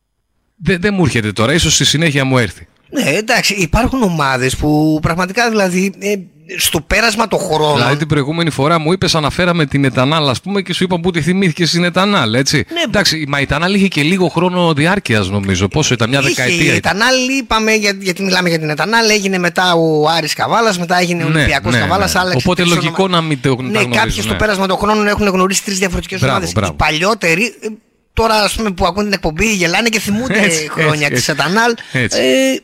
[0.55, 2.67] δεν, δεν μου έρχεται τώρα, ίσως στη συνέχεια μου έρθει.
[2.89, 6.15] Ναι, εντάξει, υπάρχουν ομάδες που πραγματικά δηλαδή ε,
[6.57, 7.75] στο πέρασμα των χρόνων.
[7.75, 11.11] Δηλαδή την προηγούμενη φορά μου είπες, αναφέραμε την Ετανάλ, ας πούμε, και σου είπα που
[11.11, 12.65] τη θυμήθηκες στην Ετανάλ, έτσι.
[12.73, 15.67] Ναι, Εντάξει, μα η Ετανάλ είχε και λίγο χρόνο διάρκειας, νομίζω.
[15.67, 16.73] Πόσο ήταν, μια Είχε δεκαετία.
[16.73, 16.95] η ήταν.
[16.95, 21.23] Ετανάλ, είπαμε, για, γιατί μιλάμε για την Ετανάλ, έγινε μετά ο Άρης Καβάλας, μετά έγινε
[21.23, 22.19] ο Ναι, Ολυμπιακός ναι, Καβάλας, ναι.
[22.19, 24.37] άλλαξε Οπότε τρεις λογικό ονομα- να μην το Ναι, τα γνωρίζουν, κάποιοι στο ναι.
[24.37, 26.53] πέρασμα των χρόνων έχουν γνωρίσει τρεις διαφορετικές Μπράβο, ομάδες.
[26.53, 26.73] μπράβο.
[26.73, 27.67] Οι παλιότεροι, ε,
[28.13, 31.31] τώρα ας πούμε που ακούν την εκπομπή, γελάνε και θυμούνται Έτσι, χρόνια έτσι, της έτσι.
[31.31, 31.73] Ετανάλ.
[31.91, 32.19] Έτσι.
[32.19, 32.61] Ε,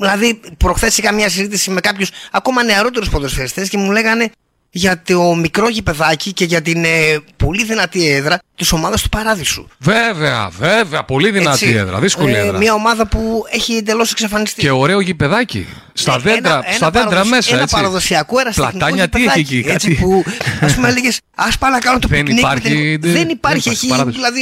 [0.00, 4.30] δηλαδή, προχθές είχα μια συζήτηση με κάποιους ακόμα νεαρότερους ποδοσφαιριστές και μου λέγανε
[4.70, 6.88] για το μικρό γηπεδάκι και για την ε,
[7.36, 9.68] πολύ δυνατή έδρα της ομάδας του Παράδεισου.
[9.78, 11.04] Βέβαια, βέβαια.
[11.04, 11.76] Πολύ δυνατή Έτσι.
[11.78, 11.98] έδρα.
[11.98, 12.58] Δύσκολη Ε, έδρα.
[12.58, 14.60] Μια ομάδα που έχει εντελώς εξαφανιστεί.
[14.60, 15.66] Και ωραίο γηπεδάκι.
[15.96, 17.52] Στα Ναι, δέντρα, ένα- στα ένα δέντρα παραδοσ- μέσα.
[17.54, 17.74] Ένα έτσι.
[17.74, 20.00] παραδοσιακό ερασιτεχνικό Πλατάνια, τι έχει γηπεδάκι, εκεί, Έτσι κάτι.
[20.02, 20.24] που
[20.60, 22.42] ας πούμε έλεγες, Α πάω να κάνω το Δεν πικνίκ.
[22.42, 23.58] με υπάρχει, την- δεν- Δεν δεν υπάρχει.
[23.58, 24.16] υπάρχει Έχει, παράδοση.
[24.16, 24.40] δηλαδή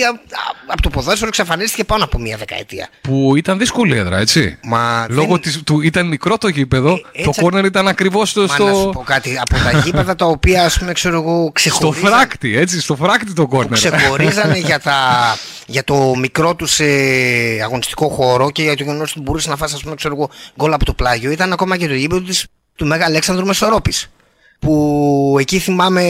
[0.67, 2.89] από το ποδόσφαιρο εξαφανίστηκε πάνω από μία δεκαετία.
[3.01, 4.59] Που ήταν δύσκολη έδρα, έτσι.
[4.63, 8.41] Μα Λόγω δεν- της, του ήταν μικρό το γήπεδο, το έτσι- κόρνερ ήταν ακριβώς στο.
[8.41, 8.91] Μα να σου στο...
[8.95, 9.39] πω κάτι.
[9.41, 13.33] Από τα γήπεδα τα οποία, ας πούμε, ξέρω εγώ, Στο ξεχωρίζαν, φράκτη, έτσι, στο φράκτη
[13.33, 13.73] το κόρνερ.
[13.73, 14.97] ξεχωρίζανε για, τα,
[15.67, 19.75] για το μικρό τους ε, αγωνιστικό χώρο και για το γεγονός ότι μπορούσες να φάσει,
[19.75, 21.31] ας πούμε, ξέρω εγώ, γκολ από το πλάγιο.
[21.43, 24.11] Ήταν ακόμα και το γήπεδο της, του Μέγα Αλέξανδρου Μεσορόπης
[24.59, 26.03] που εκεί θυμάμαι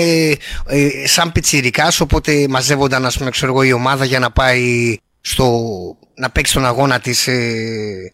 [0.66, 5.60] ε, σαν πιτσιρικάς οπότε μαζεύονταν ας πούμε ξέρω εγώ η ομάδα για να πάει στο,
[6.14, 8.12] να παίξει τον αγώνα της ε,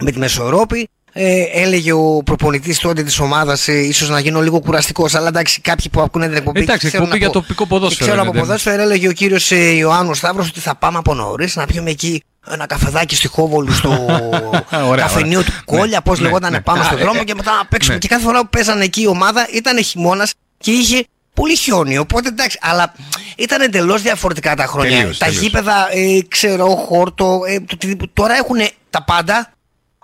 [0.00, 4.60] με τη Μεσορόπη ε, έλεγε ο προπονητής τότε της ομάδας ε, ίσως να γίνω λίγο
[4.60, 8.06] κουραστικός αλλά εντάξει κάποιοι που ακούνε την εκπομπή Εντάξει, ξέρουν εκπομπή για από- τοπικό ποδόσφαιρο
[8.10, 11.14] Ξέρω από είναι, δεν- ποδόσφαιρο έλεγε ο κύριος ε, Ιωάννου Σταύρος ότι θα πάμε από
[11.14, 13.90] νωρίς να πιούμε εκεί ένα καφεδάκι στη Χόβολου στο
[14.90, 15.50] Ωραία, καφενείο ωραία.
[15.50, 16.60] του Κόλια, Ναι, πώς ναι, λεγόταν ναι.
[16.60, 17.94] πάνω Α, στον ε, δρόμο ε, και μετά να παίξουμε.
[17.94, 18.00] ναι.
[18.00, 21.98] Και κάθε φορά που παίζανε εκεί η ομάδα ήταν χειμώνας και είχε πολύ χιόνι.
[21.98, 22.94] Οπότε εντάξει, αλλά
[23.36, 24.96] ήταν εντελώς διαφορετικά τα χρόνια.
[24.98, 25.42] Τελείως, τα τελείως.
[25.42, 28.10] γήπεδα, ε, ξέρω, χόρτο, ε, το οτιδήποτε.
[28.14, 28.56] τώρα έχουν
[28.90, 29.48] τα πάντα.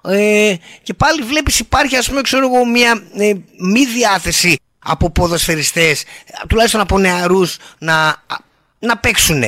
[0.03, 6.03] Ε, και πάλι βλέπεις υπάρχει ας πούμε ξέρω εγώ μια ε, μη διάθεση από ποδοσφαιριστές
[6.49, 8.16] τουλάχιστον από νεαρούς να,
[8.78, 9.43] να παίξουν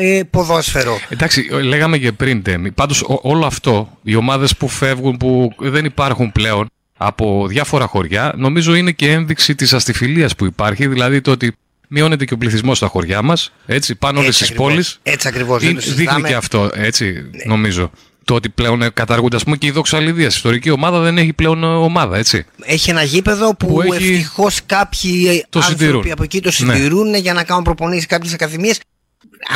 [0.00, 2.70] ε, ποδόσφαιρο Εντάξει, λέγαμε και πριν, Τέμι.
[2.70, 8.32] Πάντως ό- όλο αυτό, οι ομάδες που φεύγουν, που δεν υπάρχουν πλέον από διάφορα χωριά,
[8.36, 11.52] νομίζω είναι και ένδειξη της αστιφιλίας που υπάρχει, δηλαδή το ότι
[11.88, 14.72] μειώνεται και ο πληθυσμός στα χωριά μας, έτσι, πάνω όλες Έτσι στις ακριβώς.
[14.72, 14.98] πόλεις.
[15.02, 16.28] Έτσι ακριβώς, δεν Είναι- το Δείχνει συζητάμε.
[16.28, 17.14] και αυτό, έτσι,
[17.46, 17.90] νομίζω.
[18.24, 20.32] Το ότι πλέον ε, καταργούνται, ας πούμε, και η δοξαλιδίας.
[20.32, 22.44] Η ιστορική ομάδα δεν έχει πλέον ε, ομάδα, έτσι.
[22.64, 26.12] Έχει ένα γήπεδο που, Που έχει- ευτυχώς κάποιοι Το άνθρωποι συντηρούν.
[26.12, 26.74] από εκεί το Ναι.
[26.74, 28.80] συντηρούν για να κάνουν προπονήσεις κάποιες ακαδημίες.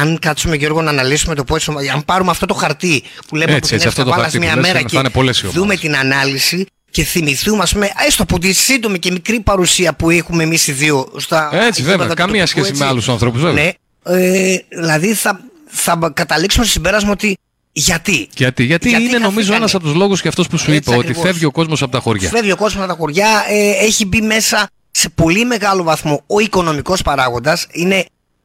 [0.01, 1.73] Αν κάτσουμε Γιώργο να αναλύσουμε το πόσο.
[1.95, 4.67] Αν πάρουμε αυτό το χαρτί που λέμε Έτσι, έτσι, αυτό το χαρτί που μια λες,
[4.67, 8.39] μέρα θα και είναι πολλές οι δούμε την ανάλυση και θυμηθούμε, ας πούμε, έστω από
[8.39, 11.51] τη σύντομη και μικρή παρουσία που έχουμε εμείς οι δύο στα.
[11.53, 12.83] Έτσι, βέβαια, γήπεδα του καμία τοπικού, σχέση έτσι.
[12.83, 13.65] με άλλους ανθρώπους, βέβαια.
[13.65, 13.73] Ναι,
[14.19, 17.37] ε, δηλαδή θα, θα καταλήξουμε στο συμπέρασμα ότι
[17.73, 18.29] γιατί.
[18.35, 19.57] Γιατί, γιατί, είναι νομίζω χαθήκανε.
[19.57, 21.31] ένας από τους λόγους και αυτός που σου Έτσι είπα, ότι ακριβώς.
[21.31, 22.29] φεύγει ο κόσμος από τα χωριά.
[22.29, 26.39] Φεύγει ο κόσμος από τα χωριά, ε, έχει μπει μέσα σε πολύ μεγάλο βαθμό ο
[26.39, 27.67] οικονομικός παράγοντας.
[27.73, 28.05] Είναι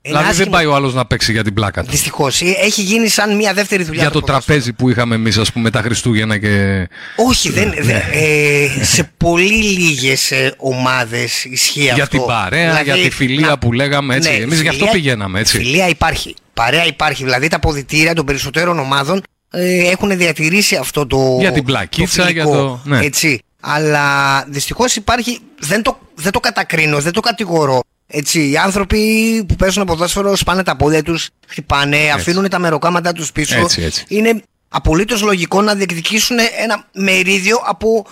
[0.10, 1.90] ένα Δηλαδή δεν άσχημο- πάει ο άλλος να παίξει για την πλάκα του.
[1.92, 2.42] Δυστυχώς.
[2.42, 4.02] Έχει γίνει σαν μια δεύτερη δουλειά.
[4.02, 4.46] Για το ποδόσφαιρο.
[4.48, 6.88] τραπέζι που είχαμε εμείς, ας πούμε, τα Χριστούγεννα και.
[7.16, 7.82] Όχι, δεν, Ναι.
[7.82, 12.18] δεν- ε, σε πολύ λίγες ομάδες ισχύει Για αυτό.
[12.18, 14.30] την παρέα, Δηλαδή, για τη φιλία να- που λέγαμε έτσι.
[14.30, 15.58] ναι, Εμείς γι' αυτό φιλία- πηγαίναμε έτσι.
[15.58, 16.36] Φιλία υπάρχει.
[16.54, 17.24] Παρέα υπάρχει.
[17.24, 19.22] Δηλαδή τα ποδητήρια των περισσότερων ομάδων
[19.52, 21.38] ε, έχουν διατηρήσει αυτό το.
[21.40, 23.00] Για την πλακίτσα, το για φιλικό, το- ναι.
[23.06, 23.40] Έτσι.
[23.62, 25.40] Αλλά δυστυχώς υπάρχει.
[25.60, 27.80] Δεν το, δεν το κατακρίνω, δεν το κατηγορώ.
[28.08, 29.00] Έτσι, οι άνθρωποι
[29.48, 33.58] που παίζουν ποδόσφαιρο σπάνε τα πόδια τους, χτυπάνε, αφήνουν τα μεροκάματά τους πίσω.
[33.60, 34.04] Έτσι, έτσι.
[34.08, 38.06] Είναι απολύτως λογικό να διεκδικήσουν ένα μερίδιο από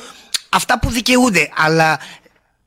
[0.49, 1.49] αυτά που δικαιούνται.
[1.65, 1.99] Αλλά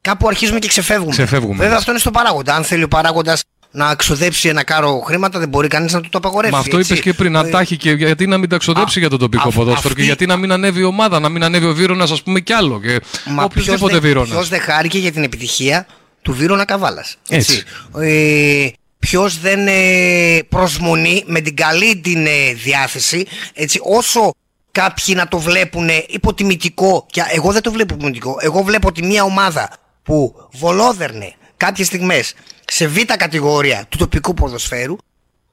[0.00, 1.10] κάπου αρχίζουμε και ξεφεύγουμε.
[1.10, 1.76] Ξεφεύγουμε, Βέβαια, ναι.
[1.76, 2.54] αυτό είναι στο παράγοντα.
[2.54, 6.18] Αν θέλει ο παράγοντας να ξοδέψει ένα κάρο χρήματα, δεν μπορεί κανείς να του το
[6.18, 6.52] απαγορεύσει.
[6.54, 6.92] Μα αυτό έτσι.
[6.92, 9.16] είπες και πριν, να Ε, τα έχει και γιατί να μην τα ξοδέψει για το
[9.16, 11.74] τοπικό αυ- ποδόσφαιρο και αυτή- γιατί να μην ανέβει η ομάδα, να μην ανέβει ο
[11.74, 12.80] Βίρονας, ας πούμε, κι άλλο.
[12.80, 14.28] Και Μα οποιοδήποτε ποιος δεν- Βίρονας.
[14.30, 15.86] ποιος δεν χάρηκε για την επιτυχία
[16.28, 17.16] του Βίρονα Καβάλας.
[17.28, 17.62] Έτσι.
[17.98, 18.68] Ε,
[18.98, 24.30] Ποιος δεν ε, προσμονεί με την καλή την ε, διάθεση, έτσι, όσο
[24.72, 29.22] κάποιοι να το βλέπουν υποτιμητικό, και εγώ δεν το βλέπω υποτιμητικό, εγώ βλέπω ότι μια
[29.22, 29.70] ομάδα
[30.02, 32.34] που βολόδερνε κάποιες στιγμές
[32.64, 34.96] σε β' κατηγορία του τοπικού ποδοσφαίρου,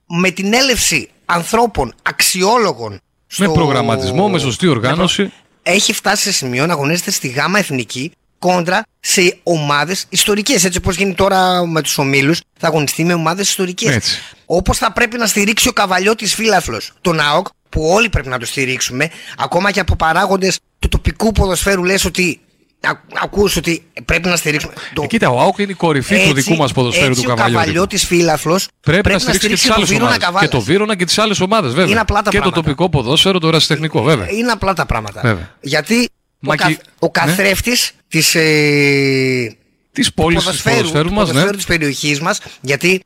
[0.07, 2.99] με την έλευση ανθρώπων αξιόλογων Με
[3.45, 5.31] στο- προγραμματισμό, με σωστή οργάνωση.
[5.63, 10.63] έχει φτάσει σε σημείο να αγωνίζεται στη ΓΑΜΑ Εθνική κόντρα σε ομάδες ιστορικές.
[10.63, 13.95] Έτσι όπως γίνει τώρα με τους ομίλους, θα αγωνιστεί με ομάδες ιστορικές.
[13.95, 14.19] Έτσι.
[14.45, 18.45] Όπως θα πρέπει να στηρίξει ο καβαλιώτης φίλαθλος τον ΑΟΚ, που όλοι πρέπει να το
[18.45, 22.39] στηρίξουμε, ακόμα και από παράγοντες του τοπικού ποδοσφαίρου, λες ότι
[22.81, 24.73] α- ακούς ότι πρέπει να στηρίξουμε.
[24.93, 25.03] Το...
[25.03, 27.65] Ε, κοίτα, ο Άουκ είναι η κορυφή του δικού μας ποδοσφαίρου έτσι του ο Καβαλιώτη.
[27.65, 30.19] Καβαλιώτης φίλαθλος Πρέπει, να στηρίξει και τις το άλλες Βύρωνα ομάδες.
[30.19, 30.49] Και Καβάλας.
[30.49, 31.91] το Βύρονα και τις άλλες ομάδες, βέβαια.
[31.91, 32.61] Είναι απλά τα και το πράγματα.
[32.61, 34.31] τοπικό ποδόσφαιρο, το ερασιτεχνικό, βέβαια.
[34.31, 35.21] Είναι απλά τα πράγματα.
[35.21, 35.55] Βέβαια.
[35.61, 36.09] Γιατί
[36.45, 36.67] Μα ο, κα...
[36.67, 39.55] και- ο καθρέφτης της, ε...
[39.91, 41.31] Της πόλης, της ποδοσφαίρου μας, ναι.
[41.33, 43.01] ποδοσφαίρου της περιοχής μας, γιατί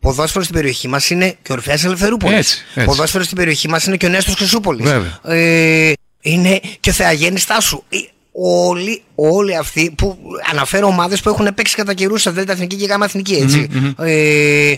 [0.00, 2.38] ποδόσφαιρο στην περιοχή μας είναι και ο Ορφέας Ελευθερούπολης.
[2.38, 2.86] Έτσι, έτσι.
[2.88, 4.90] Ποδόσφαιρο στην περιοχή μας είναι και ο Νέστος Χρυσούπολης.
[4.90, 5.20] Βέβαια.
[5.36, 7.82] Ε, είναι και ο Θεαγέννης Τάσου.
[7.88, 7.96] Ε,
[8.34, 10.18] Όλοι, όλοι αυτοί που
[10.50, 13.66] αναφέρω ομάδες που έχουν παίξει κατά καιρούς σε Δέλτα Εθνική και Γάμα Εθνική, έτσι.
[13.70, 13.92] Μμμ, μμμ.
[13.98, 14.70] Ε,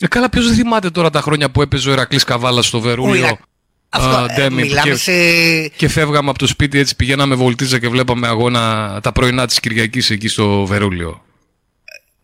[0.00, 2.80] Ε, καλά, ποιος δεν θυμάται τώρα τα χρόνια που έπαιζε ο Ερακλής Καβάλα στο Ο
[2.80, 3.14] Βερούλιο.
[3.14, 3.38] Ιρα-
[3.96, 7.78] Αυτό, α, ε, Ντέμι, μιλάμε και, σε- και φεύγαμε από το σπίτι έτσι, πηγαίναμε βολτίζα
[7.78, 11.24] και βλέπαμε αγώνα τα πρωινά της Κυριακής εκεί στο Βερούλιο.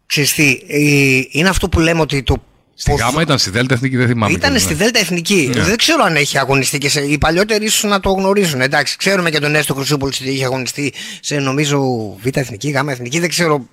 [0.07, 2.37] Ξέρεις τι, ε, είναι αυτό που λέμε ότι το
[2.75, 4.33] Στη Γάμα ήταν στη Δέλτα Εθνική, δεν θυμάμαι.
[4.33, 4.79] Ήταν κιόλας, στη ναι.
[4.79, 5.51] Δέλτα Εθνική.
[5.55, 5.63] Ναι.
[5.63, 7.01] Δεν ξέρω αν έχει αγωνιστεί και σε.
[7.01, 8.61] Οι παλιότεροι ίσως να το γνωρίζουν.
[8.61, 11.81] Εντάξει, ξέρουμε και τον Έστω Χρυσούπολης ότι έχει αγωνιστεί σε νομίζω
[12.23, 13.19] Β' Εθνική, Γ' Εθνική.
[13.21, 13.67] Δεν ξέρω.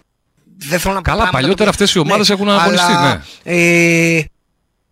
[0.57, 4.21] Δεν θέλω να πω Καλά, πράγματα παλιότερα που- αυτές οι ομάδες έχουν αγωνιστεί, αλλά, Ε,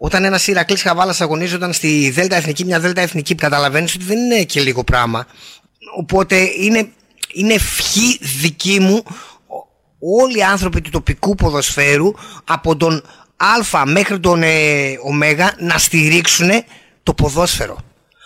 [0.06, 4.44] όταν ένα Ηρακλής Χαβάλας αγωνίζονταν στη Δέλτα Εθνική, μια Δέλτα Εθνική, καταλαβαίνεις ότι δεν είναι
[4.44, 5.26] και λίγο πράγμα.
[5.98, 6.88] Οπότε είναι,
[7.34, 9.04] είναι ευχή δική μου
[9.48, 12.12] ο- όλοι οι άνθρωποι του τοπικού ποδοσφαίρου
[12.44, 13.04] από τον
[13.38, 15.14] Α μέχρι τον ε, Ω
[15.60, 16.50] να στηρίξουν
[17.04, 17.78] το ποδόσφαιρο.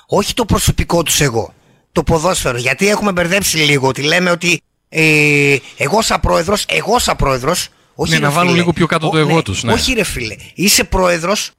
[0.08, 1.54] Όχι το προσωπικό τους εγώ.
[1.92, 2.58] Το ποδόσφαιρο.
[2.58, 8.12] Γιατί έχουμε μπερδέψει λίγο ότι λέμε ότι ε, εγώ σαν πρόεδρος, εγώ σαν πρόεδρος, όχι
[8.12, 8.60] Ναι, ρε να βάλουν φίλε.
[8.62, 9.74] λίγο πιο κάτω το Ο- εγώ τους, ναι.
[9.74, 10.36] Όχι ρε φίλε.
[10.56, 11.52] Είσαι πρόεδρος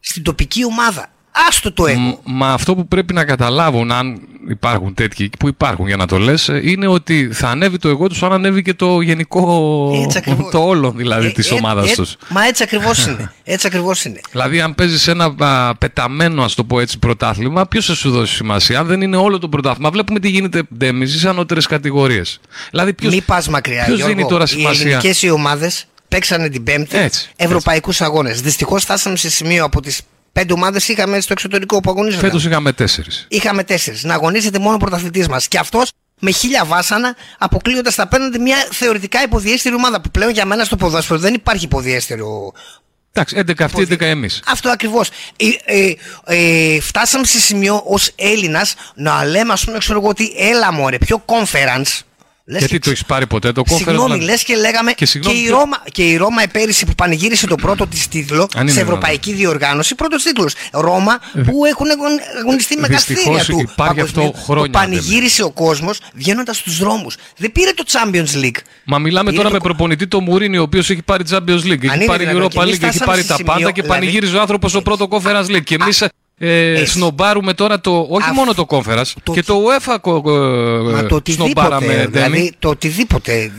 [0.00, 1.06] στην τοπική ομάδα.
[1.48, 1.98] Άστο το εγώ.
[2.00, 6.18] Μ, Μα αυτό που πρέπει να καταλάβουν, αν υπάρχουν τέτοιοι που υπάρχουν για να το
[6.18, 10.18] λες, ε, είναι ότι θα ανέβει το εγώ τους αν ανέβει και το γενικό, Έτσι
[10.18, 10.50] ακριβώς.
[10.50, 12.16] το όλο δηλαδή της Ε, ομάδας ε, τους.
[12.28, 13.32] Μα έτσι ακριβώς είναι.
[13.44, 14.20] Έτσι ακριβώς είναι.
[14.30, 18.34] Δηλαδή, αν παίζεις ένα α, πεταμένο, ας το πω έτσι, πρωτάθλημα, ποιος θα σου δώσει
[18.34, 18.78] σημασία.
[18.78, 22.40] Αν δεν είναι όλο το πρωτάθλημα, βλέπουμε τι γίνεται ντέμιζη σε ανώτερες κατηγορίες.
[22.70, 23.84] Δηλαδή, ποιος, Μην πας μακριά.
[23.84, 24.14] ποιος Γιώργο.
[24.16, 24.84] δίνει τώρα Οι σημασία.
[24.86, 28.40] ελληνικές οι ομάδες παίξανε την Πέμπτη Έτσι, ευρωπαϊκούς αγώνες.
[28.40, 30.00] Δυστυχώς φτάσαμε σε σημείο από τις
[30.32, 32.28] πέντε ομάδες είχαμε στο εξωτερικό που αγωνίζονταν.
[32.28, 33.26] Φέτος είχαμε τέσσερις.
[33.28, 34.04] Είχαμε τέσσερις.
[34.04, 35.48] Να αγωνίζεται μόνο ο πρωταθλητής μας.
[35.48, 40.00] Και αυτός με χίλια βάσανα αποκλείοντας τα πέναντι μια θεωρητικά υποδιέστερη ομάδα.
[40.00, 42.52] Που πλέον για μένα στο ποδόσφαιρο δεν υπάρχει υποδιέστερο.
[43.12, 44.42] Εντάξει, 11 αυτοί, 11 εμείς.
[44.46, 45.08] Αυτό ακριβώς.
[45.36, 45.94] Ε, ε,
[46.26, 50.98] ε, φτάσαμε σε σημείο ως Έλληνας να λέμε, ας πούμε, ξέρω εγώ ότι έλα μωρέ,
[50.98, 52.00] πιο conference.
[52.50, 53.76] Λες Γιατί και το έχεις πάρει ποτέ το conference.
[53.76, 54.90] Συγγνώμη, δηλαδή; λες και λέγαμε.
[54.90, 58.08] Και Και, συγγνώμη, η ποιο- Ρώμα, και η Ρώμα πέρυσι που πανηγύρισε το πρώτο της
[58.08, 58.82] τίτλο Αν είναι σε δυνατόν.
[58.82, 60.54] ευρωπαϊκή διοργάνωση, πρώτος τίτλος.
[60.72, 63.70] Ρώμα που έχουν αγων- αγωνιστεί με Δυστυχώς καστήρια του.
[63.72, 64.44] υπάρχει αυτό παγκοσμίου.
[64.44, 67.16] χρόνια, Το πανηγύρισε ο κόσμος βγαίνοντας στους δρόμους.
[67.36, 68.60] Δεν πήρε το Champions League.
[68.84, 71.38] Μα μιλάμε Πήρε τώρα το- με προπονητή το Μουρίνι, ο οποίος έχει πάρει Champions
[71.70, 72.48] League, έχει είναι πάρει δυνατόν.
[72.48, 74.40] Και Europa εμείς League, έχει φτάσαμε πάρει σε τα σημείο, πάντα και δηλαδή- πανηγύριζε ο
[74.40, 75.62] άνθρωπος στο πρώτο Conference League.
[75.64, 75.90] Και εμεί
[76.42, 78.06] ε, σνομπάρουμε τώρα το.
[78.10, 80.22] Όχι μόνο το Conference, και το UEFA κο-
[80.92, 81.50] Μα ε, το οτιδήποτε.
[81.52, 81.86] σνομπάραμε.
[81.94, 82.06] Ντέμι.
[82.06, 83.50] Δηλαδή το οτιδήποτε.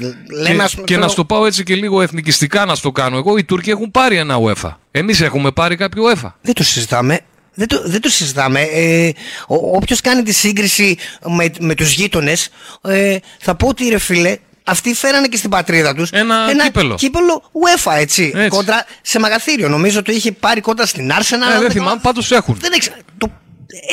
[0.41, 2.91] Λέμε, Και, ας πούμε, και να ξέρω- στο πάω έτσι και λίγο εθνικιστικά να στο
[2.91, 4.69] κάνω εγώ, οι Τούρκοι έχουν πάρει ένα UEFA.
[4.91, 6.31] Εμείς έχουμε πάρει κάποιο UEFA.
[6.41, 7.19] Δεν το συζητάμε.
[7.53, 8.61] Δεν το, δεν το συζητάμε.
[8.61, 9.11] Ε,
[9.47, 10.97] Όποιος κάνει τη σύγκριση
[11.35, 12.49] με, με τους γείτονες,
[12.81, 16.95] ε, θα πω ότι ρε φίλε, αυτοί φέρανε και στην πατρίδα τους ένα, κύπελο.
[16.95, 19.69] κύπελο UEFA, έτσι, Κόντρα σε μαγαθύριο.
[19.69, 21.55] Νομίζω το είχε πάρει κόντρα στην Arsenal.
[21.55, 22.57] Ε, δεν θυμάμαι, πάντως έχουν.
[22.59, 23.31] Δεν έξα, το,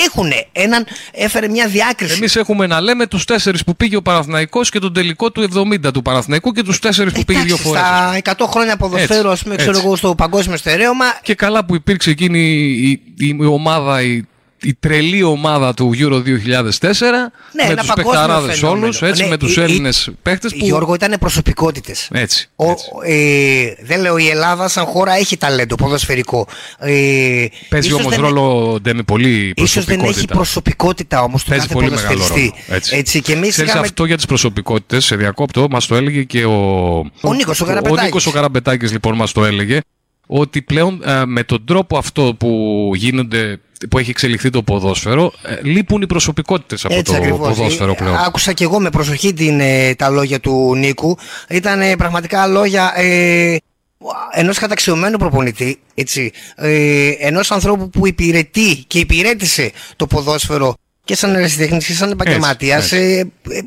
[0.07, 2.15] έχουνε έναν, έφερε μια διάκριση.
[2.15, 5.49] Εμείς έχουμε να λέμε τους τέσσερις που πήγε ο Παναθηναϊκός και τον τελικό του
[5.86, 7.81] 70 του Παναθηναϊκού και τους τέσσερις που πήγε δύο φορές.
[7.81, 9.82] Στα 100 χρόνια ποδοσφαίρου, ας πούμε, ξέρω έτσι.
[9.85, 14.24] εγώ, στο παγκόσμιο στερέωμα, Και καλά που υπήρξε εκείνη η, η, η ομάδα, η,
[14.63, 18.83] η τρελή ομάδα του Euro 2004 Ναι, με ένα τους παγκόσμιο παιχταράδες φαινόμενο.
[18.85, 20.65] όλους, έτσι, Ναι, με τους η- η- Έλληνες παίχτες που...
[20.65, 22.09] Γιώργο ήταν προσωπικότητες.
[22.13, 22.49] Έτσι.
[22.57, 22.65] Ο,
[23.05, 26.47] ε, δεν λέω η Ελλάδα σαν χώρα έχει ταλέντο ποδοσφαιρικό.
[26.79, 30.11] Ε, Παίζει ίσως όμως δεν- ρόλο Ντέμι πολύ Ίσως προσωπικότητα.
[30.11, 32.53] δεν έχει προσωπικότητα όμως του Παίζει κάθε πολύ μεγάλο ποδοσφαιριστή.
[32.69, 32.77] ρόλο.
[32.77, 32.97] Έτσι.
[32.97, 33.87] Έτσι, και εμείς Ξέρεις είχαμε...
[33.87, 36.53] αυτό για τις προσωπικότητες, σε διακόπτω, μας το έλεγε και ο...
[37.21, 38.05] Ο Νίκος ο Ο Καραπετάκης.
[38.05, 39.81] Νίκος ο Καραμπετάκης λοιπόν μας το έλεγε
[40.31, 42.49] ότι πλέον ε, με τον τρόπο αυτό που
[42.95, 43.61] γίνονται
[43.91, 47.57] που έχει εξελιχθεί το ποδόσφαιρο ε, λείπουν οι προσωπικότητες από Έτσι το ακριβώς.
[47.57, 48.17] ποδόσφαιρο Ε, πλέον.
[48.17, 51.17] Άκουσα και εγώ με προσοχή την, ε, τα λόγια του Νίκου.
[51.49, 53.57] Ήταν ε, πραγματικά λόγια ε,
[54.33, 60.75] ενός καταξιωμένου προπονητή, έτσι, ε, ενός ανθρώπου που υπηρετεί και υπηρέτησε το ποδόσφαιρο
[61.05, 62.97] και σαν ερασιτέχνης και σαν επαγγελματίας, έτσι.
[62.97, 63.19] ε,
[63.57, 63.61] ε,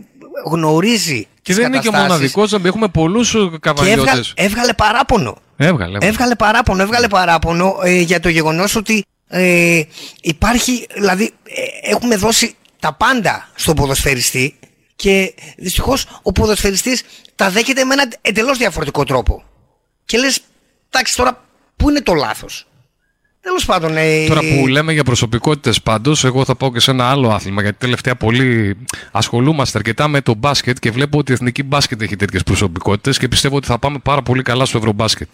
[0.50, 4.34] γνωρίζει Και τις δεν είναι και καταστάσεις μοναδικός, έχουμε πολλούς ε, και έβγα- καβαλιώτες.
[4.36, 5.38] έβγαλε παράπονο.
[5.64, 5.98] Έβγαλε.
[6.02, 9.82] Έβγαλε παράπονο, έβγαλε παράπονο ε, για το γεγονός ότι ε,
[10.22, 14.56] υπάρχει, δηλαδή ε, έχουμε δώσει τα πάντα στον ποδοσφαιριστή
[14.96, 17.04] και δυστυχώς ο ποδοσφαιριστής
[17.36, 19.44] τα δέχεται με έναν εντελώς διαφορετικό τρόπο.
[20.06, 20.40] Και λες,
[20.90, 21.44] εντάξει τώρα,
[21.76, 22.68] πού είναι το λάθος;
[23.42, 23.98] Τέλος πάντων.
[23.98, 27.62] Ε, Τώρα που λέμε για προσωπικότητες πάντως, εγώ θα πάω και σε ένα άλλο άθλημα.
[27.62, 28.78] Γιατί τελευταία πολύ
[29.12, 33.28] ασχολούμαστε αρκετά με το μπάσκετ και βλέπω ότι η εθνική μπάσκετ έχει τέτοιες προσωπικότητες και
[33.28, 35.28] πιστεύω ότι θα πάμε πάρα πολύ καλά στο ευρωμπάσκετ.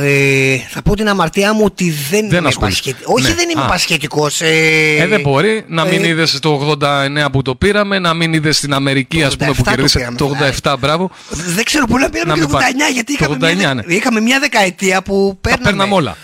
[0.00, 2.82] Ε, θα πω την αμαρτία μου ότι δεν, Δεν είμαι ασχολείσαι.
[2.84, 3.06] μπασκετ...
[3.08, 3.34] Όχι, Ναι.
[3.34, 3.66] δεν είμαι Α.
[3.66, 4.40] μπασκετικός.
[4.40, 8.32] Ε, Ε, δεν μπορεί να μην ε, είδες το 89 που το πήραμε, να μην
[8.32, 10.04] είδες στην Αμερική, ας πούμε, που 87 το κερδίσαμε.
[10.16, 11.10] πήραμε, Το 87, μπράβο.
[11.30, 12.92] Δεν ξέρω πού να πήραμε Να και το μην 89, πάει.
[12.92, 13.82] γιατί Το είχαμε, 89, μια, ναι.
[13.86, 15.64] είχαμε μια δεκαετία που παίρναμε.
[15.64, 16.16] παίρναμε όλα.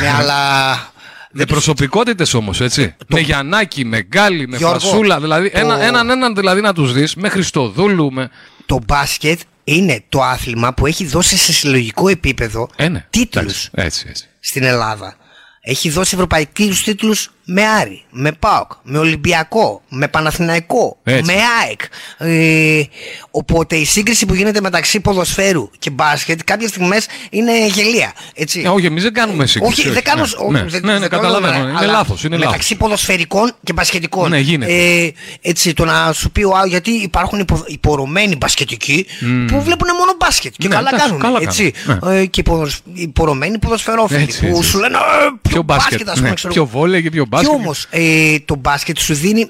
[0.00, 0.36] Ναι, αλλά
[1.34, 2.94] Με προσωπικότητες όμως, έτσι.
[3.06, 5.20] Με Γιαννάκη, με Γκάλι, με Γιώργο, Φασούλα.
[5.20, 8.30] Δηλαδή, το- ένα, έναν έναν δηλαδή να τους δεις, με Χριστοδούλου, με.
[8.66, 13.06] το μπάσκετ είναι το άθλημα που έχει δώσει σε συλλογικό επίπεδο Ε, ναι.
[13.10, 14.28] τίτλους Έτσι, έτσι.
[14.40, 15.16] στην Ελλάδα.
[15.64, 21.22] Έχει δώσει ευρωπαϊκούς τίτλους με Άρη, με ΠΑΟΚ, με Ολυμπιακό, με Παναθηναϊκό, Έτσι.
[21.24, 21.32] με
[21.62, 21.80] ΑΕΚ.
[22.18, 22.82] Ε,
[23.30, 28.12] οπότε η σύγκριση που γίνεται μεταξύ ποδοσφαίρου και μπάσκετ κάποιες στιγμές είναι γελία.
[28.34, 28.60] Έτσι.
[28.64, 29.80] Ε, όχι, εμείς δεν κάνουμε σύγκριση.
[29.80, 30.22] Όχι, δεν κάνω.
[30.24, 31.52] Ναι, όχι, ναι, δεν- ναι, ναι, δεν κάνω καταλαβαίνω.
[31.52, 32.24] νούμερα, Είναι αλλά λάθος.
[32.24, 32.50] Είναι λάθος.
[32.50, 34.30] μεταξύ ποδοσφαιρικών και μπασκετικών.
[34.30, 34.72] Ναι, γίνεται.
[35.04, 39.46] Ε, έτσι, το να σου πει, «Α, γιατί υπάρχουν υπο, υπορωμένοι μπασκετικοί Μμμ.
[39.46, 41.22] που βλέπουν μόνο μπάσκετ και Ναι, καλά εντάξει, κάνουν.
[41.22, 41.72] καλά έτσι.
[41.86, 44.62] κάνουν, Ε, και υπορο- υπορωμένοι ποδοσφαιρόφιλοι Έτσι, που έτσι.
[44.70, 46.08] σου λένε «Ε, Πιο μπάσκετ.
[46.08, 46.70] ας πούμε, ναι, ξέρω Πιο εγώ».
[46.78, 47.60] βόλεϊ και πιο Και μπάσκετ.
[47.60, 49.46] όμως ε, το μπάσκετ σου δίνει.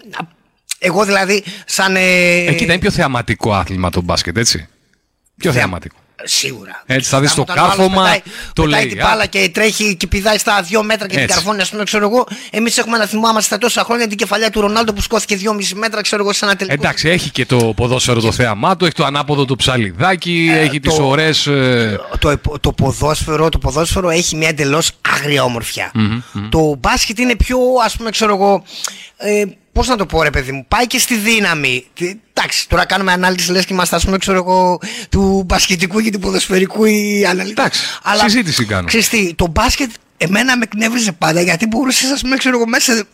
[0.79, 1.97] Εγώ δηλαδή, σαν.
[1.97, 2.01] Ε,
[2.45, 4.69] Ε, κοίτα, είναι πιο θεαματικό άθλημα το μπάσκετ, έτσι;
[5.37, 5.97] Πιο θεαματικό.
[6.25, 6.83] Σίγουρα.
[6.87, 8.21] Έτσι, θα δεις το Όταν ο άλλος κάρφωμα, πετάει-
[8.53, 8.89] το πετάει λέει.
[8.95, 11.35] την μπάλα και τρέχει και πηδάει στα δύο μέτρα και την Έτσι.
[11.35, 12.27] καρφώνει, ας πούμε, ξέρω εγώ.
[12.51, 16.01] Εμείς έχουμε να θυμάμαστε στα τόσα χρόνια την κεφαλιά του Ρονάλντο που σκόθηκε 2,5 μέτρα,
[16.03, 16.75] ξέρω εγώ, σε ένα τελικό.
[16.81, 20.95] Εντάξει, έχει και το ποδόσφαιρο το θέαμά του, έχει το ανάποδο του ψαλιδάκι, έχει τις
[20.95, 21.47] το- ωραίες...
[21.47, 25.91] ε, το, επ- το, ποδόσφαιρο, το ποδόσφαιρο έχει μια εντελώς άγρια όμορφια.
[25.95, 26.49] μμμ, μμμ.
[26.49, 28.65] Το μπάσκετ είναι πιο, ας πούμε, ξέρω εγώ.
[29.17, 31.87] Ε, Πώς να το πω, ρε παιδί μου, πάει και στη δύναμη.
[31.95, 34.79] Τι- Εντάξει, τώρα κάνουμε ανάλυση, λες και είμαστε, ας πούμε, ξέρω εγώ,
[35.11, 37.61] του μπασκετικού και του ποδοσφαιρικού ή αναλυτή.
[37.61, 37.81] Εντάξει,
[38.25, 38.87] συζήτηση κάνω.
[38.87, 42.95] Ξέρεις τι, το μπάσκετ εμένα με εκνεύριζε πάντα γιατί μπορούσες, ας πούμε, ξέρω εγώ, μέσα
[42.97, 43.05] σε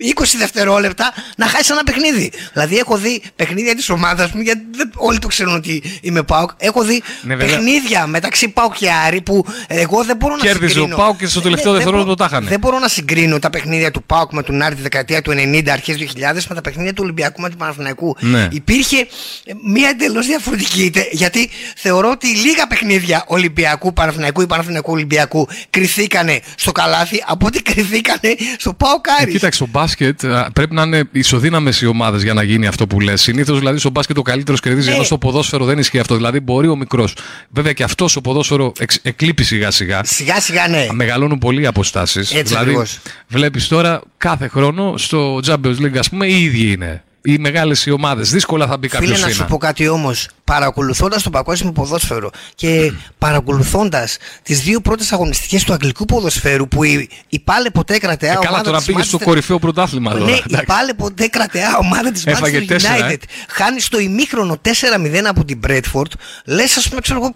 [0.00, 2.32] 20 δευτερόλεπτα να χάσει ένα παιχνίδι.
[2.52, 6.50] Δηλαδή, έχω δει παιχνίδια της ομάδας μου, γιατί δεν, όλοι το ξέρουν ότι είμαι Πάουκ.
[6.56, 7.56] Έχω δει Ναι, βέβαια.
[7.56, 10.96] παιχνίδια μεταξύ Πάουκ και Άρη που εγώ δεν μπορώ να Κέρδιζε ο συγκρίνω.
[10.96, 12.48] ΠΑΟΚ και στο Ναι, τελευταίο δεν δευτερόλεπτο μπορώ- τα χάνε.
[12.48, 15.72] Δεν μπορώ να συγκρίνω τα παιχνίδια του Πάουκ με τον Άρη τη δεκαετία του 90,
[15.72, 18.16] αρχές 2000 με τα παιχνίδια του Ολυμπιακού με του Παναθηναϊκού.
[18.20, 18.48] Ναι.
[18.52, 18.96] Υπήρχε
[19.44, 20.90] ε, μία εντελώς διαφορετική.
[20.90, 27.46] τε- Γιατί θεωρώ ότι λίγα παιχνίδια Ολυμπιακού, Παναθηναϊκού ή Παναθηναϊκού Ολυμπιακού κρυθήκανε στο καλάθι από
[27.46, 29.30] ότι κρυθήκανε στο Πάουκ Ε, Άρη.
[29.32, 33.00] κοίταξε, στο μπάσκετ α, πρέπει να είναι ισοδύναμες οι ομάδες για να γίνει αυτό που
[33.00, 33.20] λες.
[33.22, 34.94] Συνήθως δηλαδή στο μπάσκετ ο καλύτερος κερδίζει, Ναι.
[34.94, 36.16] ενώ στο ποδόσφαιρο δεν ισχύει αυτό.
[36.16, 37.16] Δηλαδή μπορεί ο μικρός.
[37.50, 40.00] Βέβαια και αυτός στο ποδόσφαιρο εξ, εκλείπει σιγά σιγά.
[40.04, 40.86] Σιγά σιγά ναι.
[40.92, 42.30] Μεγαλώνουν πολύ οι αποστάσεις.
[42.30, 42.98] Έτσι δηλαδή, ακριβώς.
[43.28, 47.04] βλέπεις τώρα κάθε χρόνο στο Champions League, ας πούμε, οι ίδιοι είναι.
[47.28, 48.30] Οι μεγάλες οι ομάδες.
[48.30, 50.28] Δύσκολα θα μπει κάποιος Φίλε, να σου πω κάτι όμως.
[50.44, 57.08] Παρακολουθώντας το παγκόσμιο ποδόσφαιρο και παρακολουθώντας τις δύο πρώτες αγωνιστικές του αγγλικού ποδοσφαίρου που η,
[57.28, 60.10] η πάλε ποτέ κρατεά Ε, καλά, ομάδα τώρα της πήγες στο Manchester- κορυφαίο πρωτάθλημα.
[60.12, 60.66] τώρα, Ναι, η εντάξει.
[60.66, 63.12] πάλε ποτέ κρατεά ομάδα της Έφαγε Manchester τέσσερα, United.
[63.12, 63.16] ε.
[63.48, 66.10] Χάνει στο ημίχρονο 4-0 από την Bradford.
[66.46, 67.34] Λες, ας πούμε, ξέρω εγώ,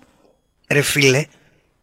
[0.70, 1.24] ρε φίλε,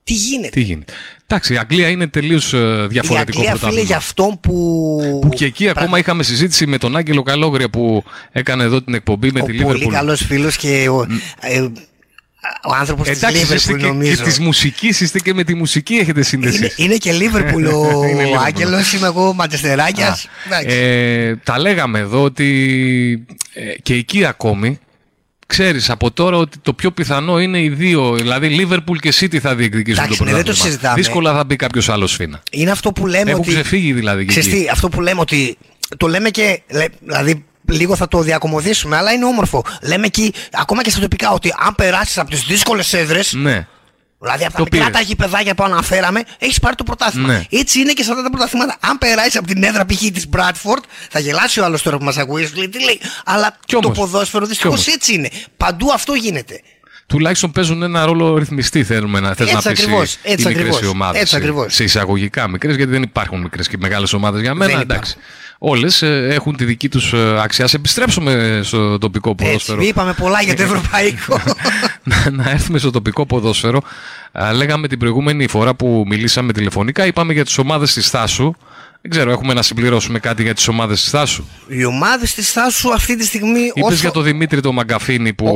[0.07, 0.93] τι γίνεται; Τι γίνεται;
[1.27, 2.57] Εντάξει, η Αγγλία είναι τελείως Η
[2.87, 3.85] διαφορετικό Αγγλία, φίλε, πρωτάθλημα.
[3.85, 5.19] για αυτόν που.
[5.21, 9.31] Που και εκεί ακόμα είχαμε συζήτηση με τον Άγγελο Καλόγρια που έκανε εδώ την εκπομπή
[9.31, 9.91] με ο τη πολύ Liverpool.
[9.91, 11.05] καλός φίλος και ο,
[11.39, 11.61] ε,
[12.69, 14.23] ο άνθρωπος της Εντάξει, είστε Liverpool, και, και νομίζω.
[14.23, 16.57] της μουσικής, είστε και με τη μουσική έχετε σύνδεση.
[16.57, 18.43] Είναι, είναι και Λίβερπουλ ο Είναι Liverpool.
[18.45, 20.27] Άγγελος, είμαι εγώ Μαντσεστεράκιας.
[20.67, 24.79] Α, ε, τα λέγαμε εδώ ότι ε, και εκεί ακόμη
[25.47, 29.55] ξέρεις από τώρα ότι το πιο πιθανό είναι οι δύο, δηλαδή Liverpool και City θα
[29.55, 30.71] διεκδικήσουν Εντάξει, το ναι, δεν το πρωτάθλημα.
[30.71, 30.95] συζητάμε.
[30.95, 32.41] Δύσκολα θα μπει κάποιος άλλος φίνα.
[32.51, 33.49] Είναι αυτό που λέμε Έχουν ότι.
[33.53, 34.61] ξεφύγει δηλαδή και Ξέρεις εκεί.
[34.63, 35.57] τι, αυτό που λέμε ότι.
[35.97, 36.61] Το λέμε και.
[36.71, 39.63] λέ- Δηλαδή, λίγο θα το διακομωδήσουμε, αλλά είναι όμορφο.
[39.81, 43.33] Λέμε εκεί, ακόμα και στα τοπικά, ότι αν περάσεις από τις δύσκολες έδρες.
[43.33, 43.67] Ναι.
[44.19, 45.01] Δηλαδή από τα Το μικρά πήρες.
[45.01, 47.27] τα γηπεδάκια που αναφέραμε, έχεις πάρει το πρωτάθλημα.
[47.27, 47.43] Ναι.
[47.49, 48.77] Έτσι είναι και σε αυτά τα πρωταθλήματα.
[48.79, 49.99] Αν περάσει από την έδρα π.χ.
[49.99, 52.99] της Bradford, θα γελάσει ο άλλος τώρα που μας ακούει, σου λέει τι λέει.
[53.25, 54.87] Αλλά το όμως, ποδόσφαιρο κι δυστυχώς όμως.
[54.95, 55.29] έτσι είναι.
[55.57, 56.61] Παντού αυτό γίνεται.
[57.07, 60.47] Τουλάχιστον παίζουν ένα ρόλο ρυθμιστή, θέλουμε να θες Έτσι να πεις ακριβώς, οι, έτσι οι
[60.47, 61.21] μικρές ακριβώς, οι ομάδες.
[61.21, 61.73] έτσι ε, ακριβώς.
[61.73, 64.71] Σε εισαγωγικά μικρές, γιατί δεν υπάρχουν μικρές και μεγάλες ομάδες για μένα.
[64.71, 65.15] Δεν εντάξει.
[65.15, 65.25] Όλες
[66.01, 67.65] ε, έχουν τη δική τους ε, αξία.
[67.65, 69.81] Ας επιστρέψουμε στο τοπικό Έτσι, ποδόσφαιρο.
[69.81, 71.41] είπαμε πολλά για το ευρωπαϊκό.
[72.09, 73.81] να, να έρθουμε στο τοπικό ποδόσφαιρο.
[74.31, 78.53] Α, λέγαμε την προηγούμενη φορά που μιλήσαμε τηλεφωνικά, είπαμε για τις ομάδες της Θάσου.
[79.01, 82.93] Δεν ξέρω, έχουμε να συμπληρώσουμε κάτι για τις ομάδες της Θάσου; Οι ομάδες της Θάσου
[82.93, 83.59] αυτή τη στιγμή.
[83.59, 85.47] Είπες όσο- για τον Δημήτρη τον Μαγκαφίνη που...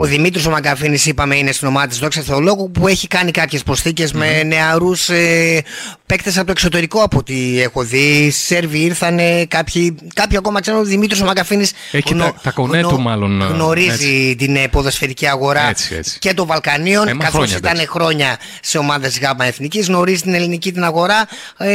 [0.00, 3.62] Ο Δημήτρης ο Μαγκαφίνης, είπαμε, είναι στην ομάδα της Δόξα Θεολόγου που έχει κάνει κάποιες
[3.62, 5.62] προσθήκες με νεαρούς ε,
[6.06, 8.30] παίκτες από το εξωτερικό από ό,τι έχω δει.
[8.30, 10.80] Σέρβοι ήρθανε, κάποιοι, κάποιοι ακόμα ξέρουν.
[10.80, 15.26] Ο Δημήτρης ο Μαγκαφίνης Έχει τα- τα κονέ του μάλλον, ε, γνωρίζει την ε, ποδοσφαιρική
[15.28, 15.68] αγορά.
[15.68, 16.18] Έτσι, έτσι.
[16.18, 17.90] και των Βαλκανίων, Ε, μα καθώς χρόνια, ήταν εντάξει.
[17.90, 19.86] χρόνια σε ομάδες ΓΑΜΑ Εθνικής.
[19.86, 21.26] Γνωρίζει την ελληνική την αγορά.
[21.56, 21.70] Ε,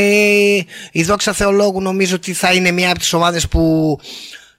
[0.91, 3.97] η Δόξα Θεολόγου νομίζω ότι θα είναι μια από τις ομάδες που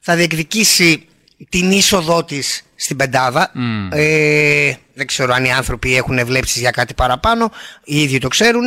[0.00, 1.04] θα διεκδικήσει
[1.48, 3.50] την είσοδό της στην πεντάδα.
[3.54, 3.88] Μμ.
[3.92, 7.50] Ε, δεν ξέρω αν οι άνθρωποι έχουν βλέψει για κάτι παραπάνω,
[7.84, 8.62] οι ίδιοι το ξέρουν.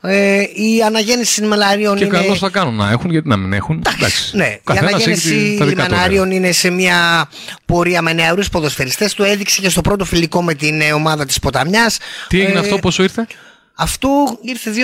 [0.00, 2.18] Ε, η αναγέννηση λιμεναρίων Και είναι.
[2.18, 3.82] καλώ θα κάνουν να έχουν, γιατί να μην έχουν.
[3.96, 4.36] Εντάξει.
[4.36, 7.28] Ναι, η Καθένας έχει αναγέννηση τη- τα δικά του λιμενάριων είναι σε μια
[7.66, 9.14] πορεία με νεαρούς ποδοσφαιριστές.
[9.14, 11.98] Το έδειξε και στο πρώτο φιλικό με την ε, ομάδα της Ποταμιάς.
[12.28, 13.26] Τι έγινε Ε, αυτό, πόσο ήρθε;
[13.78, 14.74] Αυτό ήρθε 2-0.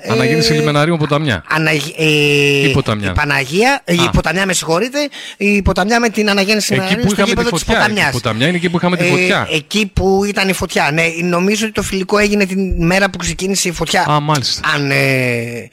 [0.00, 1.44] ε, Αναγέννηση λιμεναρίων ποταμιά.
[1.48, 3.10] Αναγ- ε, Η Ποταμιά.
[3.10, 4.10] Η Παναγία, ε, η Α.
[4.10, 4.98] Ποταμιά με συγχωρείτε,
[5.36, 7.78] η Ποταμιά με την αναγέννηση Εκεί λιμεναρίων που στο είχαμε τη γήπεδο της φωτιά.
[7.84, 8.12] Η Ποταμιάς.
[8.12, 9.48] ποταμιά είναι εκεί που είχαμε τη Ε, φωτιά.
[9.52, 10.90] εκεί που ήταν η φωτιά.
[10.92, 14.04] Ναι, νομίζω ότι το φιλικό έγινε την μέρα που ξεκίνησε η φωτιά.
[14.10, 14.60] Α, μάλιστα.
[14.74, 15.68] Αν ε,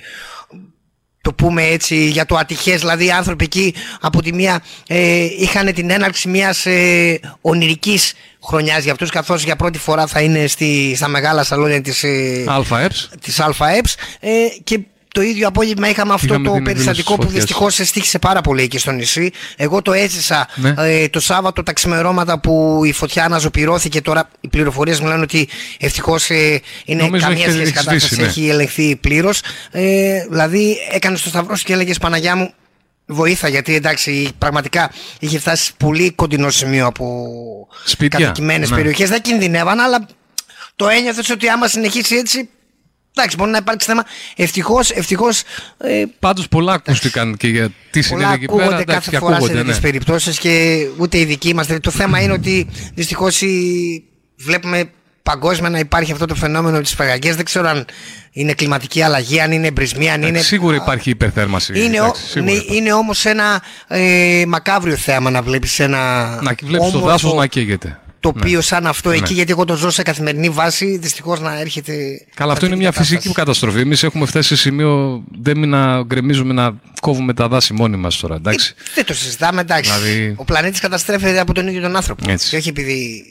[1.21, 5.73] το πούμε έτσι για το ατυχές, δηλαδή οι άνθρωποι εκεί από τη μία ε, είχαν
[5.73, 8.13] την έναρξη μιας ε, ονειρικής
[8.43, 12.45] χρονιάς για αυτούς καθώς για πρώτη φορά θα είναι στη, στα μεγάλα σαλόνια της, ε,
[12.69, 13.09] ΑΕΠΣ.
[13.21, 14.29] της ΑΕΠΣ ε,
[14.63, 14.79] και
[15.11, 17.43] το ίδιο απόγευμα είχαμε αυτό Είχαμε το την περιστατικό εκδήλωση που της φωτιάς.
[17.45, 19.31] δυστυχώς εστίχησε πάρα πολύ εκεί στο νησί.
[19.55, 20.73] Εγώ το έζησα Ναι.
[20.77, 24.01] ε, το Σάββατο τα ξημερώματα που η φωτιά αναζωπηρώθηκε.
[24.01, 25.47] Τώρα οι πληροφορίες μου λένε ότι
[25.79, 28.27] ευτυχώς είναι Νομίζω καμία έχει- σχέση έχει κατάσταση, σβήσει, ναι.
[28.27, 29.41] έχει ελεγχθεί πλήρως.
[29.71, 32.53] Ε, δηλαδή έκανε το σταυρό σου και έλεγες Παναγιά μου.
[33.11, 37.27] Βοήθα γιατί εντάξει πραγματικά είχε φτάσει σε πολύ κοντινό σημείο από
[37.85, 38.75] Σπίτια, κατοικημένες ναι.
[38.75, 39.09] περιοχές.
[39.09, 40.07] Δεν κινδυνεύαν, αλλά
[40.75, 42.49] το ένιωθες ότι άμα συνεχίσει έτσι.
[43.15, 44.05] Εντάξει, μπορεί να υπάρξει θέμα.
[44.35, 45.41] Ευτυχώς, ευτυχώς.
[45.77, 48.81] Ε, Πάντως πολλά ακούστηκαν και για τι πολλά συνέβη εκεί ακούγονται πέρα.
[48.81, 49.81] εντάξει, κάθε και φορά σε ακούγονται, τέτοιες ναι.
[49.81, 51.67] περιπτώσεις και ούτε οι δικοί μας.
[51.81, 53.41] Το θέμα είναι ότι δυστυχώς
[54.37, 54.89] βλέπουμε
[55.23, 57.33] παγκόσμια να υπάρχει αυτό το φαινόμενο της παγαγγέ.
[57.33, 57.85] Δεν ξέρω αν
[58.31, 60.39] είναι κλιματική αλλαγή, αν είναι εμπρισμοί, αν είναι.
[60.39, 61.83] Σίγουρα υπάρχει υπερθέρμανση.
[61.83, 66.55] Είναι, ο- εντάξει, σίγουρα ναι, είναι όμως ένα ε, μακάβριο θέαμα να βλέπεις ένα Να
[66.63, 67.99] βλέπεις το όμορφο δάσος να καίγεται.
[68.19, 68.61] Τοπίο Ναι.
[68.61, 69.15] σαν αυτό Ναι.
[69.15, 71.93] εκεί γιατί εγώ το ζω σε καθημερινή βάση δυστυχώς να έρχεται
[72.35, 73.79] Καλά, αυτό είναι μια φυσική καταστροφή.
[73.79, 78.17] Εμείς έχουμε φτάσει σε σημείο δεν μην να γκρεμίζουμε να κόβουμε τα δάση μόνοι μας
[78.17, 78.35] τώρα.
[78.35, 78.73] Εντάξει.
[78.95, 82.49] δεν το συζητάμε εντάξει Δηλαδή- ο πλανήτης καταστρέφεται από τον ίδιο τον άνθρωπο Έτσι.
[82.49, 83.23] και όχι επειδή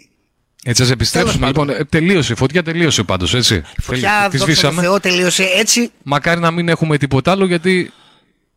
[0.64, 1.46] Έτσι, ας επιστρέψουμε.
[1.46, 2.32] Λοιπόν, ε, τελείωσε.
[2.32, 3.62] Η φωτιά τελείωσε πάντως, έτσι.
[3.82, 4.82] φωτιά Τη δόξα τω σβήσαμε.
[4.82, 7.90] Θεώ τελείωσε έτσι Μακάρι να μην έχουμε τίποτα άλλο γιατί.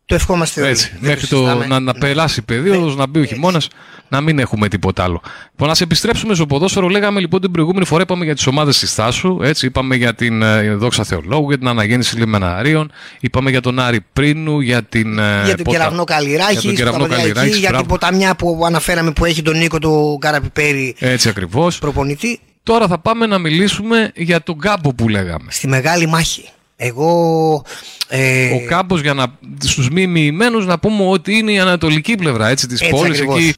[0.06, 0.70] Το ευχόμαστε όλοι.
[0.70, 1.66] Έτσι, Δεν μέχρι το το, συζητάμε.
[1.66, 1.74] Ναι.
[1.74, 3.68] να, να περάσει η περίοδο, να μπει ο χειμώνας,
[4.08, 5.20] να μην έχουμε τίποτα άλλο.
[5.50, 6.88] Λοιπόν, να σε επιστρέψουμε στο ποδόσφαιρο.
[6.88, 9.38] Λέγαμε λοιπόν την προηγούμενη φορά είπαμε για τις ομάδες της Θάσου.
[9.42, 12.90] Έτσι, είπαμε για την ε, Δόξα Θεολόγου, για την αναγέννηση Λιμεναρίων.
[13.20, 15.18] Είπαμε για τον Άρη Πρίνου, για την.
[15.18, 17.84] ε, για τον Ποτα- κεραυνό για Καλλιράχη, τον κεραυνό Καλλιράχη, για την μπράβο.
[17.86, 21.78] ποταμιά που αναφέραμε που έχει τον Νίκο του Καραπιπέρη Έτσι ακριβώς.
[21.78, 22.40] προπονητή.
[22.62, 25.46] Τώρα θα πάμε να μιλήσουμε για τον κάμπο που λέγαμε.
[25.50, 26.44] Στη μεγάλη μάχη.
[26.84, 27.64] Εγώ.
[28.08, 29.26] Ε, Ο κάμπος για να,
[29.64, 33.38] στους μη μοιημένους να πούμε ότι είναι η ανατολική πλευρά έτσι, της Έτσι πόλης ακριβώς.
[33.38, 33.54] εκεί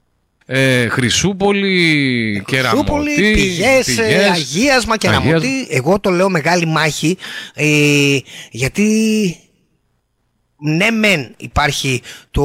[0.47, 5.35] ε, Χρυσούπολη, Κεραμωτή, Σούπολη, πηγές, ε, πηγές, αγίασμα, κεραμωτή.
[5.47, 5.67] αγίασμα.
[5.71, 7.17] Εγώ το λέω μεγάλη μάχη
[7.55, 8.19] ε,
[8.51, 8.89] γιατί
[10.59, 12.45] ναι μεν υπάρχει το,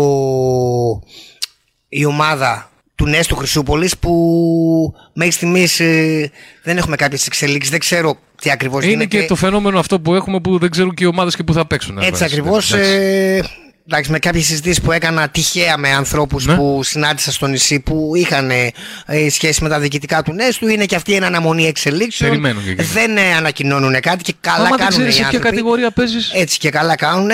[1.89, 6.31] η ομάδα του Νέστου Χρυσούπολης που μέχρι στιγμής ε,
[6.63, 9.19] δεν έχουμε κάποιες εξελίξεις, δεν ξέρω τι ακριβώς Είναι γίνεται.
[9.19, 11.65] και το φαινόμενο αυτό που έχουμε που δεν ξέρουν και οι ομάδες και που θα
[11.67, 11.97] παίξουν.
[11.97, 12.91] Έτσι βέβαια, ακριβώς εντάξει.
[12.91, 13.41] ε,
[13.87, 16.55] εντάξει, με κάποιες συζητήσεις που έκανα τυχαία με ανθρώπους Ναι.
[16.55, 18.71] που συνάντησα στο νησί που είχαν ε,
[19.05, 22.69] ε, σχέση με τα διοικητικά του Νέστου είναι και αυτή είναι αναμονή εξελίξεων Περιμένουν και
[22.69, 22.87] εκείνοι.
[22.87, 25.91] δεν ε, ανακοινώνουν κάτι και καλά Άμα δεν κάνουν ξέρεις οι σε ποια άνθρωποι κατηγορία
[25.91, 26.31] παίζεις.
[26.33, 27.29] έτσι και καλά κάνουν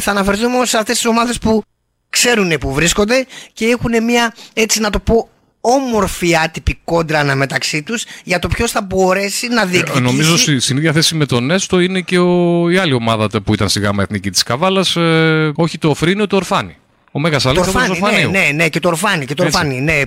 [0.00, 1.62] θα αναφερθούμε όμως σε αυτές τις ομάδες που
[2.10, 5.28] ξέρουν που βρίσκονται και έχουν μια έτσι να το πω
[5.74, 10.60] όμορφη άτυπη κόντρα αναμεταξύ τους για το ποιος θα μπορέσει να Ε, διεκδικήσει Νομίζω στη-
[10.60, 13.68] στην ίδια θέση με τον Νέστο είναι και ο, η άλλη ομάδα τε- που ήταν
[13.68, 16.76] στη γάμα εθνική της Καβάλας, ε, όχι το Φρίνο, το Ορφάνι.
[17.12, 18.30] Ο Μέγας το Αλέξανδρος Ορφάνι, ναι, Ορφανίου.
[18.30, 19.56] ναι, ναι, και το Ορφάνι, και το Έτσι.
[19.58, 20.00] Ορφάνι, ναι,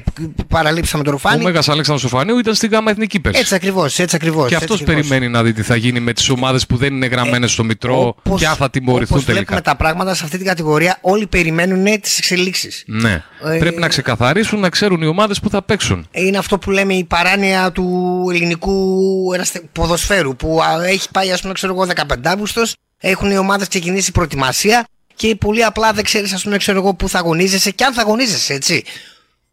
[0.47, 1.43] παραλείψαμε το Ο Ορφάνι.
[1.43, 3.39] Μέγας Αλέξανδρος Ορφανίου ήταν στη γάμα εθνική πέρσι.
[3.39, 4.47] Έτσι ακριβώς, έτσι ακριβώς.
[4.47, 5.07] Και έτσι αυτός ακριβώς.
[5.07, 8.15] περιμένει να δει τι θα γίνει με τις ομάδες που δεν είναι γραμμένες στο Μητρό
[8.23, 9.45] Όπως- και αν θα τιμωρηθούν όπως τελικά.
[9.45, 12.83] βλέπουμε τα πράγματα σε αυτή την κατηγορία, όλοι περιμένουν ναι, τις εξελίξεις.
[12.87, 13.23] Ναι.
[13.53, 16.07] Ε, Πρέπει να ξεκαθαρίσουν, να ξέρουν οι ομάδες που θα παίξουν.
[16.11, 18.93] Είναι αυτό που λέμε η παράνοια του ελληνικού
[19.33, 23.67] εραστε- ποδοσφαίρου που α, έχει πάει ας πούμε ξέρω εγώ 15 Αύγουστος, έχουν οι ομάδες
[23.67, 24.85] ξεκινήσει προετοιμασία
[25.21, 28.01] και πολύ απλά δεν ξέρεις ας πούμε ξέρω εγώ που θα αγωνίζεσαι και αν θα
[28.01, 28.83] αγωνίζεσαι έτσι.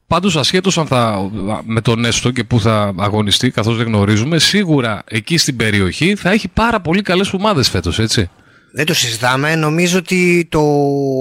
[0.06, 1.30] Πάντως, ασχέτως αν θα
[1.64, 6.30] με τον Έστω και που θα αγωνιστεί, καθώς δεν γνωρίζουμε, σίγουρα εκεί στην περιοχή θα
[6.30, 8.30] έχει πάρα πολύ καλές ομάδες φέτος, έτσι.
[8.72, 9.54] Δεν το συζητάμε.
[9.54, 10.62] Νομίζω ότι το,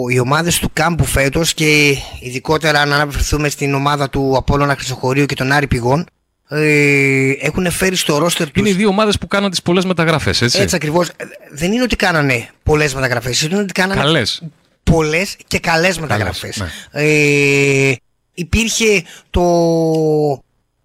[0.09, 5.35] οι ομάδες του κάμπου φέτος και ειδικότερα αν αναφερθούμε στην ομάδα του Απόλλωνα Χρυσοχωρίου και
[5.35, 6.05] τον Άρη Πηγών
[6.49, 8.59] ε, έχουν φέρει στο ρόστερ του.
[8.59, 10.59] Είναι οι δύο ομάδες που κάναν τις πολλές μεταγραφές, έτσι.
[10.61, 11.09] Έτσι ακριβώς.
[11.51, 14.41] Δεν είναι ότι κάνανε πολλές μεταγραφές, είναι ότι κάνανε Καλές.
[14.83, 16.57] πολλές και καλές μεταγραφές.
[16.57, 17.01] ναι.
[17.01, 17.95] Ε,
[18.33, 19.41] υπήρχε το.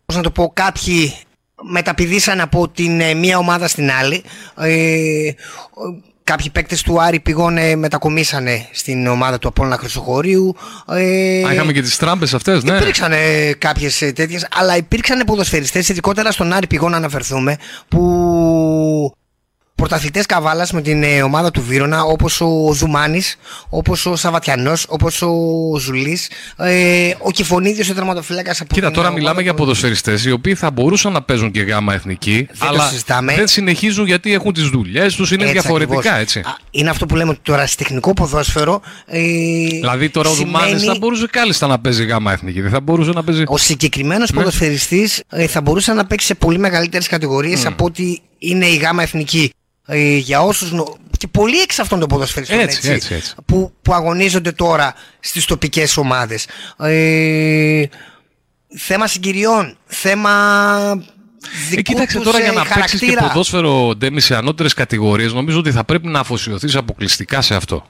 [0.06, 1.14] Πώς να το πω, κάποιοι
[1.62, 4.22] μεταπηδήσαν από την ε, μία ομάδα στην άλλη.
[4.56, 10.56] Ε, ο- κάποιοι παίκτες του Άρη πηγών ε, μετακομίσανε στην ομάδα του Απόλλωνα Χρυσοχωρίου.
[10.88, 12.76] Ε, Α, είχαμε και τις τράμπε αυτές, ναι.
[12.76, 17.56] Υπήρξαν ε, κάποιε τέτοιες, αλλά υπήρξαν ποδοσφαιριστές, ειδικότερα στον Άρη πηγών να αναφερθούμε,
[17.88, 19.16] που
[19.86, 23.22] πρωταθλητές καβάλας με την ε, ομάδα του Βύρονα, όπως ο Δουμάνη,
[23.68, 25.32] όπως ο Σαββατιανός, όπως ο
[25.78, 30.24] Ζουλής, ε, ο Κιφωνίδη, ο τερματοφύλακας από Κοίτα, την τώρα ομάδα μιλάμε του- για ποδοσφαιριστές
[30.24, 33.34] οι οποίοι θα μπορούσαν να παίζουν και γάμα εθνική, το αλλά συζητάμε.
[33.34, 36.20] δεν συνεχίζουν γιατί έχουν τις δουλειές τους, είναι Έτσι διαφορετικά ακριβώς.
[36.20, 36.38] έτσι.
[36.38, 38.82] Α, Είναι αυτό που λέμε ότι το ερασιτεχνικό ποδόσφαιρο.
[39.06, 39.20] Ε,
[39.66, 43.10] Δηλαδή τώρα ο σημαίνει- Δουμάνη θα μπορούσε κάλλιστα να παίζει γάμα εθνική, δεν θα μπορούσε
[43.10, 43.42] να παίζει.
[43.46, 44.38] Ο συγκεκριμένος Ναι.
[44.38, 47.66] ποδοσφαιριστής ε, θα μπορούσε να παίξει σε πολύ μεγαλύτερες κατηγορίες Μμ.
[47.66, 49.52] από ότι είναι η γάμα εθνική.
[49.86, 50.72] Ε, για όσους.
[51.18, 53.34] και πολλοί εξ αυτών των ποδοσφαιριστών Έτσι, έτσι, έτσι.
[53.46, 56.46] Που, που αγωνίζονται τώρα στις τοπικές ομάδες.
[56.78, 57.84] Ε,
[58.76, 60.20] θέμα συγκυριών, θέμα.
[61.44, 63.28] Ε, δικού κοίταξε τους, τώρα ε, για να παίξεις και χαρακτήρα.
[63.28, 67.86] ποδόσφαιρο ντέμι σε ανώτερες κατηγορίες, νομίζω ότι θα πρέπει να αφοσιωθείς αποκλειστικά σε αυτό.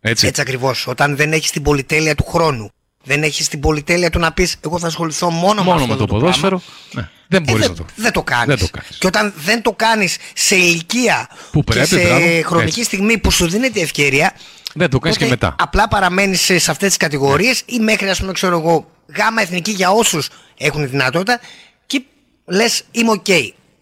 [0.00, 0.26] Έτσι.
[0.26, 0.86] Έτσι ακριβώς.
[0.86, 2.70] Όταν δεν έχεις την πολυτέλεια του χρόνου,
[3.06, 6.04] δεν έχεις την πολυτέλεια του να πεις: Εγώ θα ασχοληθώ μόνο, Μόνο αυτό με το
[6.06, 6.62] πράγμα», ποδόσφαιρο.
[6.92, 7.84] Ναι, δεν μπορείς δεν, να το.
[7.96, 8.44] δεν το κάνει.
[8.46, 8.96] Δεν το κάνεις.
[8.98, 12.82] Και όταν δεν το κάνεις σε ηλικία Που πρέπει, και σε μπράβο, χρονική έτσι.
[12.84, 14.32] στιγμή που σου δίνεται η ευκαιρία,
[14.74, 15.54] Δεν το κάνεις και τότε μετά.
[15.58, 19.70] απλά παραμένεις σε, σε αυτές τις κατηγορίες ή μέχρι, ας πούμε, ξέρω εγώ, γάμμα εθνική
[19.70, 20.28] για όσους
[20.58, 21.40] έχουν τη δυνατότητα
[21.86, 22.02] και
[22.44, 23.26] λες: Είμαι οκ.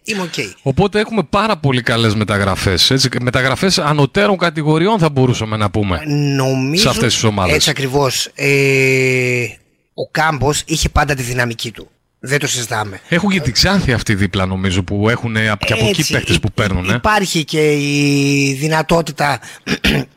[0.05, 0.33] Είμαι οκ.
[0.61, 3.09] Οπότε έχουμε πάρα πολύ καλές μεταγραφές.
[3.21, 6.01] Μεταγραφές ανωτέρων κατηγοριών θα μπορούσαμε να πούμε.
[6.35, 6.81] Νομίζω.
[6.81, 7.55] Σε αυτές τις ομάδες.
[7.55, 8.29] Έτσι ακριβώς.
[8.35, 9.45] Ε,
[9.93, 11.89] ο Κάμπος είχε πάντα τη δυναμική του.
[12.25, 12.99] Δεν το συζητάμε.
[13.09, 16.39] Έχουν και την Ξάνθη αυτή δίπλα νομίζω που έχουν ε, και από εκεί Έτσι, παίχτες
[16.39, 16.89] που παίρνουν.
[16.89, 16.93] Ε.
[16.93, 19.39] Υπάρχει και η δυνατότητα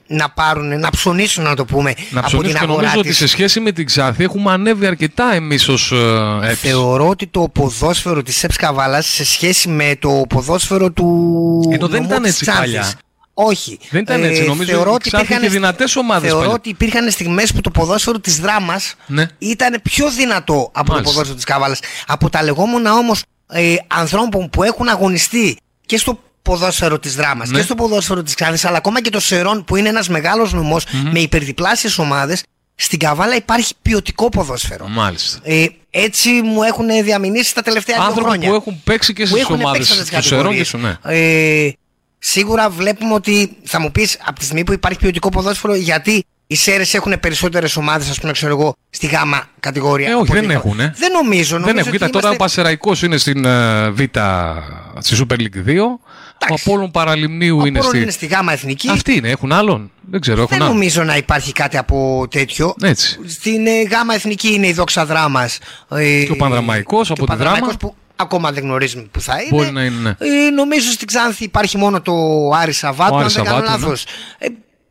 [0.06, 3.08] να πάρουν, να ψωνίσουν να το πούμε Να από ψωνίσουν την και αγορά νομίζω ότι
[3.08, 3.16] της.
[3.18, 6.60] σε σχέση με την Ξάνθη έχουμε ανέβει αρκετά εμείς ως ε, ΕΠΣ.
[6.60, 12.00] Θεωρώ ότι το ποδόσφαιρο της ΕΠΣ Καβάλας σε σχέση με το ποδόσφαιρο του Ενώ δεν
[12.00, 12.92] νομού ήταν της έτσι Ξάνθης, παλιά.
[13.40, 13.78] Όχι.
[13.90, 14.42] Δεν ήταν έτσι.
[14.42, 16.54] Νομίζω θεωρώ ότι η Ξάνθη είχε δυνατές ομάδες Θεωρώ παλιά.
[16.54, 19.26] ότι υπήρχαν στιγμές που το ποδόσφαιρο της δράμας Ναι.
[19.38, 20.94] ήταν πιο δυνατό από Μάλιστα.
[20.96, 21.80] το ποδόσφαιρο της Καβάλας.
[22.06, 25.56] Από τα λεγόμενα όμως ε, ανθρώπων που έχουν αγωνιστεί
[25.86, 27.58] και στο ποδόσφαιρο της δράμας Ναι.
[27.58, 30.84] και στο ποδόσφαιρο της Ξάνθης αλλά ακόμα και το Σερών που είναι ένας μεγάλος νομός
[31.12, 32.42] με υπερδιπλάσιες ομάδες
[32.74, 34.88] στην Καβάλα υπάρχει ποιοτικό ποδόσφαιρο.
[34.88, 35.38] Μάλιστα.
[35.42, 38.48] Ε, έτσι μου έχουν διαμηνήσει τα τελευταία δύο Άνθρωποι χρόνια.
[38.48, 40.68] που έχουν παίξει και Που στις έχουν ομάδες παίξει αυτές τις του Σερών και κατηγορίες.
[40.68, 40.78] σου,
[41.08, 41.14] ναι.
[41.66, 41.72] Ε,
[42.18, 46.56] σίγουρα βλέπουμε ότι θα μου πεις από τη στιγμή που υπάρχει ποιοτικό ποδόσφαιρο, γιατί οι
[46.56, 50.08] Σέρες έχουν περισσότερες ομάδες, ας πούμε, ξέρω εγώ, στη γάμα κατηγορία.
[50.08, 50.80] Ε, όχι, από δεν ότι- έχουν.
[50.80, 50.94] Ε.
[50.96, 51.58] Δεν νομίζω.
[51.58, 51.88] νομίζω Δεν έχουν.
[51.88, 54.00] ότι Κοίτα, τώρα ο είμαστε- Πασεραϊκό είναι στην ε, Β,
[54.98, 55.98] στη Super League 2.
[56.50, 57.98] Ο Απόλλων Παραλιμνίου είναι Απόλλων στη.
[58.02, 58.88] είναι στη γάμα εθνική.
[58.90, 59.90] Αυτοί είναι, έχουν άλλον.
[60.10, 60.74] Δεν ξέρω, έχουν Δεν άλλον.
[60.74, 62.74] νομίζω να υπάρχει κάτι από τέτοιο.
[62.82, 63.18] Έτσι.
[63.26, 65.58] Στην ε, γάμα εθνική είναι η δόξα δράμας.
[65.90, 67.72] Ε, Και ο Πανδραμαϊκός από τη Δράμα.
[67.78, 69.48] που ακόμα δεν γνωρίζουμε που θα είναι.
[69.50, 70.10] Μπορεί να είναι, ναι.
[70.46, 72.12] Ε, νομίζω στην Ξάνθη υπάρχει μόνο το
[72.54, 73.84] Άρης Σαββάτου, Ο αν Άρης δεν κάνω Σαββάτου, ναι.
[73.86, 74.04] λάθος.
[74.38, 74.46] Ε,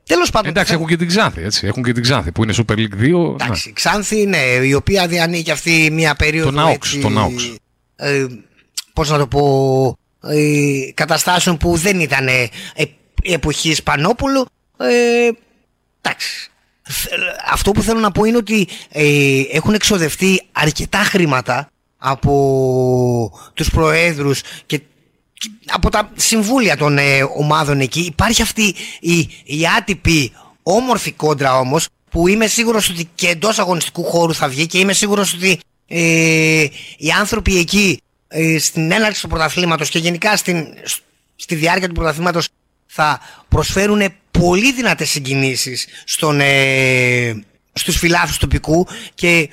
[0.05, 0.49] Τέλος πάντων.
[0.49, 1.67] Εντάξει, έχουν και την Ξάνθη, έτσι.
[1.67, 3.33] Έχουν και την Ξάνθη που είναι Super League 2.
[3.41, 6.49] Εντάξει, Ξάνθη, ναι, η οποία διανύει και αυτή μια περίοδο.
[6.49, 7.53] Τον Άοξ, έτσι, τον Άοξ.
[7.95, 8.25] Ε,
[8.93, 9.97] πώς να το πω,
[10.29, 12.49] ε, καταστάσεων που δεν ήταν ε,
[13.23, 14.45] εποχής Πανόπουλου.
[14.77, 15.29] Ε,
[16.01, 16.49] εντάξει.
[16.89, 17.11] Θε-
[17.51, 24.41] Αυτό που θέλω να πω είναι ότι ε, έχουν εξοδευτεί αρκετά χρήματα από τους προέδρους
[24.65, 24.81] και
[25.39, 27.99] και από τα συμβούλια των ε, ομάδων εκεί.
[27.99, 30.31] Υπάρχει αυτή η, η άτυπη
[30.63, 34.93] όμορφη κόντρα όμως που είμαι σίγουρος ότι και εντός αγωνιστικού χώρου θα βγει και είμαι
[34.93, 36.65] σίγουρος ότι ε,
[36.97, 40.67] οι άνθρωποι εκεί ε, στην έναρξη του πρωταθλήματος και γενικά στην,
[41.35, 42.47] στη διάρκεια του πρωταθλήματος
[42.85, 44.01] θα προσφέρουν
[44.31, 47.43] πολύ δυνατές συγκινήσεις στον, ε,
[47.73, 49.49] στους φιλάθλους τοπικού και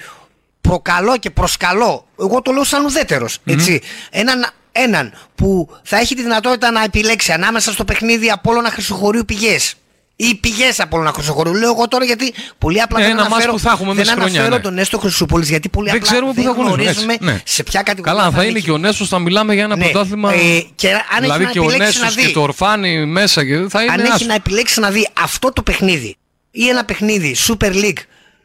[0.68, 3.80] προκαλώ και προσκαλώ, εγώ το λέω σαν ουδέτερος, έτσι,
[4.10, 9.74] έναν, έναν που θα έχει τη δυνατότητα να επιλέξει ανάμεσα στο παιχνίδι Απόλλωνα Χρυσοχωρίου πηγές
[10.16, 11.54] ή πηγές Απόλλωνα Χρυσοχωρίου.
[11.54, 13.96] Λέω εγώ τώρα γιατί πολύ απλά Ναι, δεν ένα μάτς αναφέρω, που θα έχουμε δεν
[13.96, 14.68] μέσα στη χρονιά, αναφέρω ναι.
[14.68, 16.82] τον Έστω Χρυσούπολης γιατί πολύ Δεν απλά ξέρουμε πού δεν θα γνωρίζουμε.
[16.82, 17.40] γνωρίζουμε έτσι, ναι.
[17.44, 18.64] σε ποια κατηγορία Καλά, θα είναι ανήκει.
[18.64, 20.32] και ο Νέσο, θα μιλάμε για ένα Ναι, πρωτάθλημα.
[20.32, 22.26] ε, και αν έχει δηλαδή να και ο επιλέξει Νέσο να δει.
[22.26, 23.92] και το Ορφάνι μέσα και θα είναι.
[23.92, 24.24] Αν έχει άσο.
[24.26, 26.16] να επιλέξει να δει αυτό το παιχνίδι
[26.50, 28.02] ή ένα παιχνίδι Super League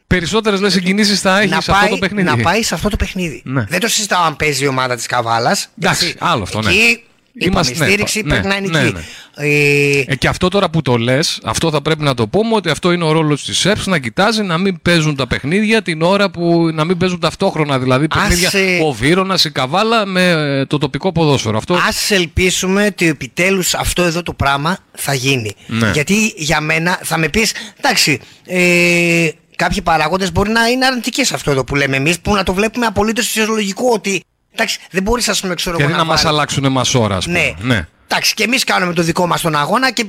[0.10, 2.28] Περισσότερες λες συγκινήσεις θα έχεις να σε πάει, αυτό το παιχνίδι.
[2.28, 3.42] να πάει σε αυτό το παιχνίδι.
[3.46, 3.66] Ναι.
[3.70, 5.70] Δεν το συζητάω αν παίζει η ομάδα της Καβάλας.
[5.82, 6.70] Εντάξει, άλλο αυτό, ναι.
[6.70, 7.04] Εκεί
[7.34, 8.94] είπαμε, Είμαστε- η στήριξη ναι, πρέπει να είναι ναι, εκεί.
[8.94, 9.02] ναι.
[9.36, 12.70] Ε, Ε, και αυτό τώρα που το λες, αυτό θα πρέπει να το πούμε ότι
[12.70, 16.30] αυτό είναι ο ρόλος της ΣΕΠΣ να κοιτάζει να μην παίζουν τα παιχνίδια την ώρα
[16.30, 16.70] που.
[16.74, 21.12] να μην παίζουν ταυτόχρονα δηλαδή παιχνίδια ε, ο Βύρονα, η Καβάλα με ε, το τοπικό
[21.12, 21.58] ποδόσφαιρο.
[21.58, 25.56] Αυτό Ας ελπίσουμε ότι επιτέλους αυτό εδώ το πράγμα θα γίνει.
[25.68, 25.92] Ναι.
[25.94, 29.30] Γιατί για μένα θα με πεις, εντάξει, ε,
[29.60, 32.54] κάποιοι παράγοντες μπορεί να είναι αρνητικοί σε αυτό εδώ που λέμε εμείς, που να το
[32.54, 34.24] βλέπουμε απολύτως φυσιολογικό ότι
[34.54, 37.26] Εντάξει, δεν μπορείς, ας πούμε, ξέρω Γιατί εγώ, να μας βάλεις- αλλάξουν εμάς ώρα, ας
[37.26, 37.40] πούμε.
[37.40, 37.74] Ναι.
[37.76, 37.88] ναι.
[38.08, 40.06] Εντάξει, και εμείς κάνουμε το δικό μας τον αγώνα και,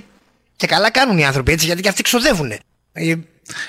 [0.56, 2.50] και καλά κάνουν οι άνθρωποι έτσι, γιατί και αυτοί ξοδεύουν.
[2.92, 3.14] Ε,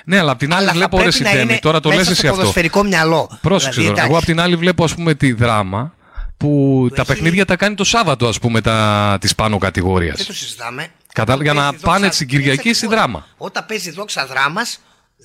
[0.05, 1.89] Ναι, αλλά απ' την άλλη αλλά θα βλέπω ρε πρέπει να Σιτέμι, είναι τώρα το
[1.89, 2.39] λες μέσα εσύ στο αυτό.
[2.39, 3.37] ποδοσφαιρικό μυαλό.
[3.41, 4.07] Πρόσεξε Δηλαδή, τώρα.
[4.09, 5.93] Εγώ απ' την άλλη βλέπω ας πούμε τη δράμα
[6.37, 10.17] που τα παιχνίδια τα κάνει το Σάββατο ας πούμε τα, της πάνω κατηγορίας.
[10.17, 10.87] Δεν το συζητάμε.
[11.13, 13.27] Κατά, για να παίζει πάνε δόξα- στην Κυριακή στη δράμα.
[13.37, 14.79] Όταν παίζει δόξα δράμας,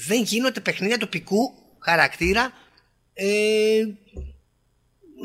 [0.07, 2.53] δεν γίνονται παιχνίδια τοπικού χαρακτήρα.
[3.15, 3.27] Ε,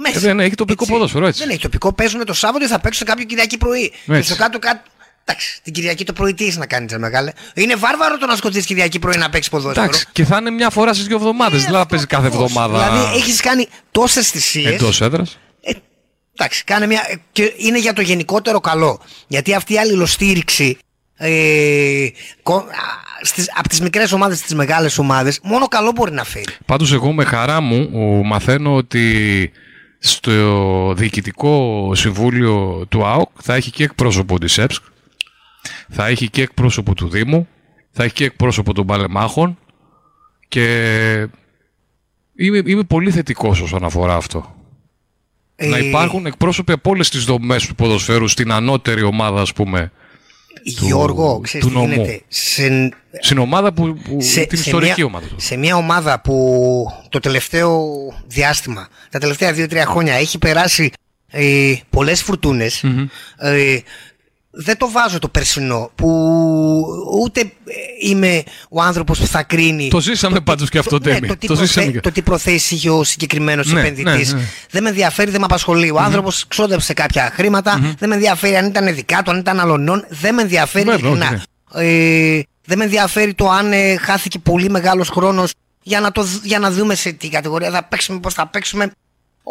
[0.02, 0.18] μέσα.
[0.18, 1.40] Ε, δεν έχει τοπικό ποδόσφαιρο έτσι.
[1.40, 1.94] Δεν έχει τοπικό.
[1.94, 3.90] Παίζουν το Σάββατο ή θα παίξουν κάποιο Κυριακή πρωί.
[4.06, 4.34] Και Έτσι.
[4.34, 4.90] στο κάτω κάτω.
[5.26, 7.32] Εντάξει, την Κυριακή το πρωί τι έχεις να κάνεις, ρε μεγάλε.
[7.54, 9.86] Είναι βάρβαρο το να σκοτήσει Κυριακή πρωί να παίξεις ποδόσφαιρο.
[9.86, 13.42] Εντάξει, και θα είναι μια φορά στις δύο εβδομάδες, δηλαδή παίζει κάθε εβδομάδα Δηλαδή έχεις
[13.42, 14.74] κάνει τόσες θυσίες.
[14.74, 15.38] εντός έδρας.
[16.34, 17.06] Εντάξει, κάνε μια.
[17.10, 19.02] ε, και είναι για το γενικότερο καλό.
[19.28, 20.78] Γιατί αυτή η αλληλοστήριξη
[21.24, 22.08] ε,
[22.44, 22.64] κο- α,
[23.22, 26.46] στις, από τις μικρές ομάδες στις μεγάλες ομάδες μόνο καλό μπορεί να φέρει.
[26.66, 29.52] Πάντως εγώ με χαρά μου ο, μαθαίνω ότι
[30.00, 34.84] στο διοικητικό συμβούλιο του ΑΟΚ θα έχει και εκπρόσωπο της ΕΠΣΚ,
[35.90, 37.48] θα έχει και εκπρόσωπο του Δήμου,
[37.92, 39.58] θα έχει και εκπρόσωπο των Παλεμάχων
[40.48, 41.28] και
[42.36, 44.56] είμαι, είμαι πολύ θετικός όσον αφορά αυτό.
[45.64, 49.92] Να Ε, υπάρχουν εκπρόσωποι από όλες τις δομές του ποδοσφαίρου στην ανώτερη ομάδα ας πούμε
[50.64, 51.94] του, Γιώργο, ξέρεις του τι νομού.
[51.94, 52.22] γίνεται.
[52.28, 52.90] Σε,
[53.20, 55.36] Στην ομάδα που, που την ιστορική μια, ομάδα του.
[55.38, 57.90] σε μια ομάδα που το τελευταίο
[58.28, 60.92] διάστημα, τα τελευταία δύο-τρία χρόνια έχει περάσει
[61.32, 62.84] ε, πολλές φουρτούνες,
[63.38, 63.78] ε,
[64.54, 66.08] δεν το βάζω το περσινό που
[67.24, 67.48] ούτε ε,
[68.02, 71.28] είμαι ο άνθρωπος που θα κρίνει Το ζήσαμε πάντως και αυτό, ναι, Τέμι.
[71.28, 74.34] το, τι Το ζήσαμε προθέ- και- το τι προθέσει είχε ο συγκεκριμένος Ναι, επενδυτής.
[74.34, 74.46] ναι, ναι.
[74.72, 75.90] Δεν με ενδιαφέρει, δεν με απασχολεί.
[75.92, 80.06] Ο άνθρωπος ξόδεψε κάποια χρήματα, δεν με ενδιαφέρει αν ήταν δικά του, αν ήταν αλωνών.
[80.10, 81.44] Δεν με ενδιαφέρει Βέβαια, ειλικρινά.
[81.76, 81.88] όχι,
[82.38, 85.54] Ε, δεν με ενδιαφέρει το αν ε, χάθηκε πολύ μεγάλος χρόνος
[85.84, 88.92] για, να το, δ- για να δούμε σε τι κατηγορία θα παίξουμε, πώς θα παίξουμε.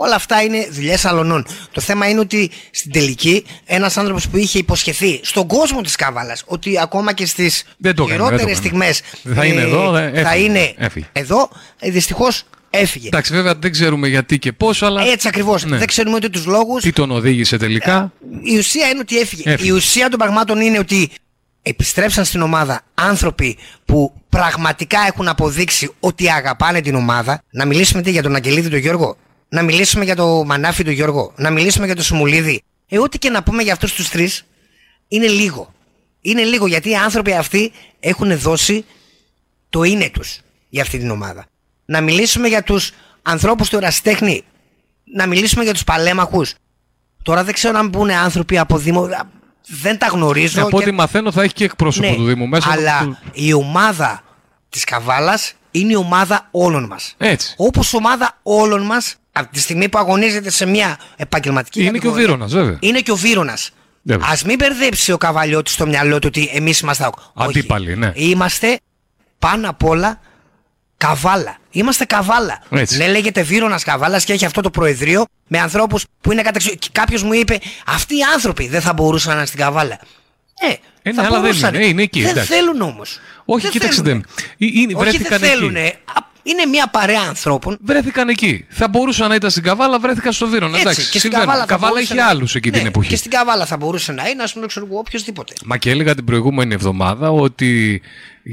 [0.02, 1.46] Όλα αυτά είναι δουλειές αλωνών.
[1.72, 6.36] Το θέμα είναι ότι στην τελική ένας άνθρωπος που είχε υποσχεθεί στον κόσμο της Καβάλα
[6.44, 8.54] ότι ακόμα και στις Δεν το έκανε, δεν το χειρότερες έκανε.
[8.54, 11.06] στιγμές Δεν θα είναι εδώ, δεν- θα έφυγε, είναι έφυγε.
[11.12, 11.48] εδώ.
[11.78, 13.06] Ε, Δυστυχώς έφυγε.
[13.06, 15.64] Εντάξει, βέβαια δεν ξέρουμε γιατί και πώς, αλλά Έτσι ακριβώς.
[15.64, 15.76] Ναι.
[15.76, 16.82] Δεν ξέρουμε ούτε τους λόγους.
[16.82, 18.12] τι τον οδήγησε τελικά.
[18.42, 19.50] Η ουσία είναι ότι έφυγε.
[19.50, 19.68] Έφυγε.
[19.68, 21.10] Η ουσία των πραγμάτων είναι ότι
[21.62, 27.42] επιστρέψαν στην ομάδα άνθρωποι που πραγματικά έχουν αποδείξει ότι αγαπάνε την ομάδα.
[27.50, 29.16] Να μιλήσουμε τι για τον Αγγελίδη τον Γιώργο;
[29.52, 31.32] Να μιλήσουμε για τον Μανάφη τον Γιώργο.
[31.36, 32.62] Να μιλήσουμε για τον Σιμουλίδη.
[32.88, 34.44] Ε, ό,τι και να πούμε για αυτούς τους τρεις
[35.08, 35.72] είναι λίγο.
[36.20, 38.84] Είναι λίγο γιατί οι άνθρωποι αυτοί έχουν δώσει
[39.68, 41.46] το είναι τους για αυτή την ομάδα.
[41.84, 44.42] Να μιλήσουμε για τους ανθρώπους του ερασιτέχνη.
[45.14, 46.54] Να μιλήσουμε για τους παλέμαχους.
[47.22, 49.08] Τώρα δεν ξέρω αν μπουν άνθρωποι από Δήμο.
[49.66, 50.60] Δεν τα γνωρίζω.
[50.62, 52.70] Από και- ό,τι μαθαίνω θα έχει και εκπρόσωπο Ναι, του Δήμου μέσα.
[52.70, 54.22] Αλλά του- η ομάδα
[54.68, 57.14] της Καβάλας είναι η ομάδα όλων μας.
[57.18, 57.54] Έτσι.
[57.56, 62.00] Όπως ομάδα όλων μας, από τη στιγμή που αγωνίζεται σε μια επαγγελματική Είναι και ο
[62.00, 62.76] κατηγορία, Βύρονας, βέβαια.
[62.80, 63.58] Είναι και ο Βύρονα.
[64.02, 64.26] Βέβαια.
[64.28, 67.04] Α μην μπερδέψει ο Καβαλιώτης στο μυαλό του ότι εμείς είμαστε.
[67.04, 67.14] ΑΟΚ.
[67.34, 67.48] Όχι.
[67.48, 68.12] Αντίπαλοι, ναι.
[68.14, 68.78] Είμαστε
[69.38, 70.20] πάνω απ' όλα
[70.96, 71.56] καβάλα.
[71.70, 72.62] Είμαστε καβάλα.
[72.70, 72.96] Έτσι.
[72.96, 76.74] Ναι, λέγεται Βύρονα Καβάλας και έχει αυτό το προεδρείο με ανθρώπους που είναι καταξιο...
[76.92, 79.98] Κάποιος μου είπε, Αυτοί οι άνθρωποι δεν θα μπορούσαν να είναι στην καβάλα.
[80.60, 81.74] Ε, Ε, θα ναι, αλλά δεν μπορούσαν.
[81.74, 81.84] είναι.
[81.84, 82.52] Ε, είναι εκεί, Δεν εντάξει.
[82.52, 83.18] θέλουν όμως.
[83.44, 84.02] Όχι, κοίταξε.
[84.02, 85.58] δεν- Ε, είναι- Όχι, βρέθηκαν δεν εκεί.
[85.58, 85.76] θέλουν.
[86.42, 87.78] Είναι μια παρέα ανθρώπων.
[87.82, 88.64] Βρέθηκαν εκεί.
[88.68, 90.70] Θα μπορούσαν να ήταν στην Καβάλα, βρέθηκαν στο Βύρονα.
[90.72, 91.46] Έτσι, Εντάξει, και στην συμβαίνουν.
[91.46, 93.08] Καβάλα, θα Καβάλα μπορούσε είχε να- άλλους εκεί την Ναι, εποχή.
[93.08, 95.52] Και στην Καβάλα θα μπορούσε να είναι, ας πούμε, ξέρω εγώ, οποιοδήποτε.
[95.64, 98.00] Μα και έλεγα την προηγούμενη εβδομάδα ότι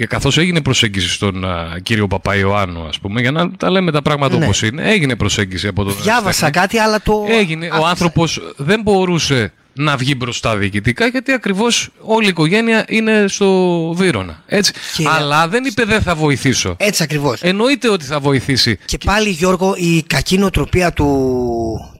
[0.07, 4.37] καθώς έγινε προσέγγιση στον α, κύριο Παπαϊωάννου, ας πούμε, για να τα λέμε τα πράγματα
[4.37, 4.43] Ναι.
[4.45, 6.51] όπως είναι, έγινε προσέγγιση από τον Διάβασα Στέφανη.
[6.53, 7.25] κάτι, αλλά το.
[7.29, 7.69] Έγινε.
[7.81, 13.91] Ο άνθρωπος δεν μπορούσε να βγει μπροστά διοικητικά γιατί ακριβώς όλη η οικογένεια είναι στο
[13.95, 14.43] Βύρονα.
[14.45, 14.73] Έτσι.
[15.17, 16.75] Αλλά δεν είπε δεν θα βοηθήσω.
[16.79, 17.41] Έτσι ακριβώς.
[17.41, 18.77] Εννοείται ότι θα βοηθήσει.
[18.85, 21.07] Και πάλι, Γιώργο, η κακή νοοτροπία του,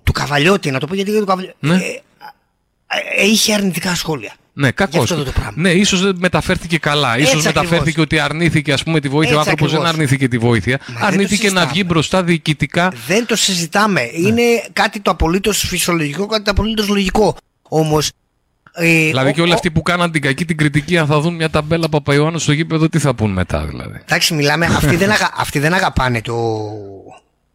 [0.04, 1.58] του Καβαλιώτη, να το πω γιατί είναι του Καβαλιώτη.
[1.60, 1.76] Ναι.
[1.76, 2.02] Ε,
[3.18, 4.34] ε, είχε αρνητικά σχόλια.
[4.54, 5.02] Ναι, κακό.
[5.02, 5.54] αυτό το πράγμα.
[5.56, 7.16] Ναι, ίσως δεν μεταφέρθηκε καλά.
[7.16, 8.04] Έτσι σω μεταφέρθηκε ακριβώς.
[8.04, 9.36] ότι αρνήθηκε ας πούμε, τη βοήθεια.
[9.36, 10.02] ο Έτσι άνθρωπος δεν ακριβώς.
[10.02, 10.80] αρνήθηκε τη βοήθεια.
[10.86, 11.72] δεν το αρνήθηκε να συζητάμε.
[11.72, 12.94] βγει μπροστά διοικητικά.
[13.08, 14.02] Δεν το συζητάμε.
[14.14, 14.42] Είναι
[14.74, 17.36] κάτι το απολύτως φυσιολογικό, κάτι το απολύτως λογικό.
[17.68, 18.12] Όμως.
[18.80, 21.20] Ε, δηλαδή ο- και όλοι ο- αυτοί που κάναν την κακή την κριτική, αν θα
[21.20, 24.66] δουν μια ταμπέλα Παπαϊωάννου στο γήπεδο, τι θα πούν μετά δηλαδή; Εντάξει, μιλάμε.
[24.66, 26.36] αυτοί, δεν αγα, αυτοί δεν αγαπάνε το.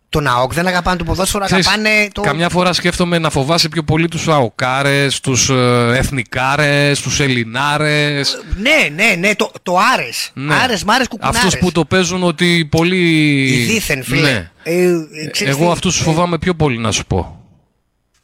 [0.09, 2.21] Τον ΑΟΚ, δεν αγαπάνε το ποδόσφαιρο, Ξέρεις, αγαπάνε το.
[2.23, 8.43] Καμιά φορά σκέφτομαι να φοβάσαι πιο πολύ τους αοκάρες, τους ε, εθνικάρες, τους ελληνάρες.
[8.57, 10.31] Ναι, ναι, ναι, το, το Άρες.
[10.35, 10.55] Ναι.
[10.55, 11.41] Άρες, μάρες, κουκουνάρες.
[11.45, 13.43] Αυτούς που το παίζουν ότι πολύ.
[13.43, 14.31] Οι δίθεν, φίλε.
[14.33, 14.51] Ναι.
[14.63, 17.42] Ε, ε, ξέρεις Εγώ τι, αυτούς του φοβάμαι πιο πολύ να σου πω.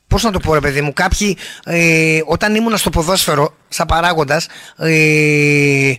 [0.08, 4.46] Πώς να το πω ρε παιδί μου, κάποιοι ε, όταν ήμουν στο ποδόσφαιρο, σαν παράγοντας,
[4.76, 5.92] ε,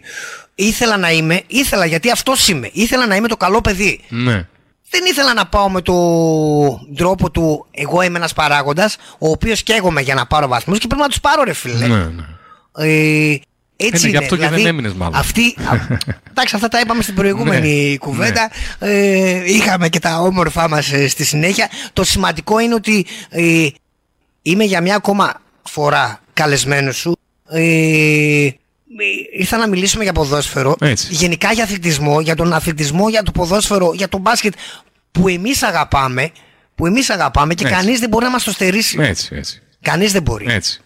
[0.56, 3.99] ήθελα να είμαι, ήθελα γιατί αυτός είμαι, ήθελα να είμαι το καλό παιδί.
[4.10, 4.48] Ναι.
[4.90, 10.02] δεν ήθελα να πάω με τον τρόπο του εγώ είμαι ένας παράγοντας ο οποίος καίγομαι
[10.02, 11.88] για να πάρω βαθμούς και πρέπει να τους πάρω ρε φίλε.
[11.88, 12.23] Ναι, ναι.
[12.77, 13.40] Ε,
[13.81, 15.15] έτσι Είναι, γι' αυτό και δηλαδή, δεν έμεινες μάλλον.
[15.15, 15.73] Αυτή, α,
[16.30, 18.52] εντάξει, αυτά τα είπαμε στην προηγούμενη Ναι, κουβέντα.
[18.80, 21.69] Ε, είχαμε και τα όμορφά μας ε, στη συνέχεια.
[21.94, 23.68] Το σημαντικό είναι ότι ε,
[24.50, 27.18] είμαι για μια ακόμα φορά καλεσμένος σου.
[27.50, 28.50] Ε,
[29.38, 30.76] ήρθα να μιλήσουμε για ποδόσφαιρο.
[30.82, 31.08] Έτσι.
[31.10, 34.54] Γενικά για αθλητισμό, για τον αθλητισμό, για το ποδόσφαιρο, για τον μπάσκετ
[35.12, 36.32] που εμείς αγαπάμε.
[36.76, 37.76] Που εμείς αγαπάμε και Έτσι.
[37.76, 38.98] κανείς δεν μπορεί να μας το στερήσει.
[39.02, 39.62] Έτσι, έτσι.
[39.82, 40.46] Κανείς δεν μπορεί.
[40.50, 40.82] Έτσι.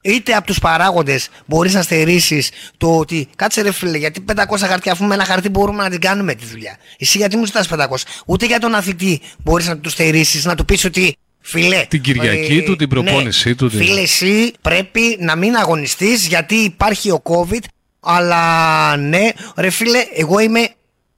[0.00, 4.92] Είτε από τους παράγοντες μπορείς να στερήσεις το ότι κάτσε ρε φίλε γιατί 500 χαρτιά
[4.92, 6.76] αφού με ένα χαρτί μπορούμε να την κάνουμε τη δουλειά.
[6.98, 7.86] Εσύ γιατί μου ζητάς 500.
[8.26, 11.16] Ούτε για τον αθλητή μπορείς να του στερήσεις να του πεις ότι
[11.48, 11.84] φίλε.
[11.88, 13.68] Την Κυριακή ε, του, την προπόνησή ναι, του.
[13.68, 17.60] την- Φίλε εσύ πρέπει να μην αγωνιστείς γιατί υπάρχει ο COVID
[18.00, 20.68] αλλά ναι ρε φίλε εγώ είμαι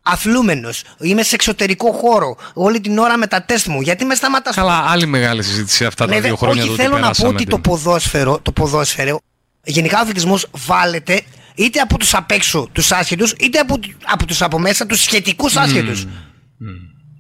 [0.03, 0.83] αθλούμενος.
[1.01, 3.81] Είμαι σε εξωτερικό χώρο όλη την ώρα με τα τεστ μου.
[3.81, 6.63] Γιατί με σταματάς Καλά, άλλη μεγάλη συζήτηση αυτά τα ναι, δύο δε- χρόνια.
[6.63, 9.21] όχι, το ότι θέλω να πω περάσαμε ότι την- το ποδόσφαιρο, το ποδόσφαιρο,
[9.65, 11.21] γενικά ο αθλητισμός βάλεται
[11.55, 15.57] είτε από τους απ' έξω τους άσχετους, είτε από, από τους από μέσα τους σχετικούς
[15.57, 16.07] άσχετους.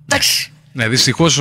[0.09, 0.52] Εντάξει.
[0.72, 1.40] Ναι, δυστυχώς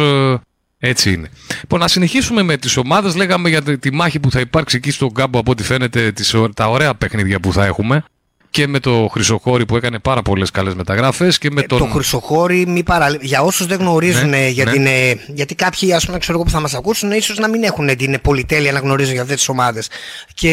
[0.79, 1.29] έτσι είναι.
[1.61, 3.15] Λοιπόν, να συνεχίσουμε με τις ομάδες.
[3.15, 6.33] Λέγαμε για τη, τη μάχη που θα υπάρξει εκεί στον κάμπο, από ό,τι φαίνεται, τις,
[6.33, 8.03] ω- τα ωραία παιχνίδια που θα έχουμε.
[8.49, 11.33] Και με το Χρυσοχώρη που έκανε πάρα πολλές καλές μεταγραφέ.
[11.39, 11.77] Και με τον.
[11.77, 13.17] Ε, Το Χρυσοχώρη, μη παραλέ...
[13.21, 14.71] για όσους δεν γνωρίζουν, Ναι, για ναι.
[14.71, 17.63] την, ε, γιατί κάποιοι ας πούμε, ξέρω εγώ, που θα μας ακούσουν, ίσως να μην
[17.63, 19.89] έχουν την πολυτέλεια να γνωρίζουν για αυτές τις ομάδες.
[20.33, 20.51] Και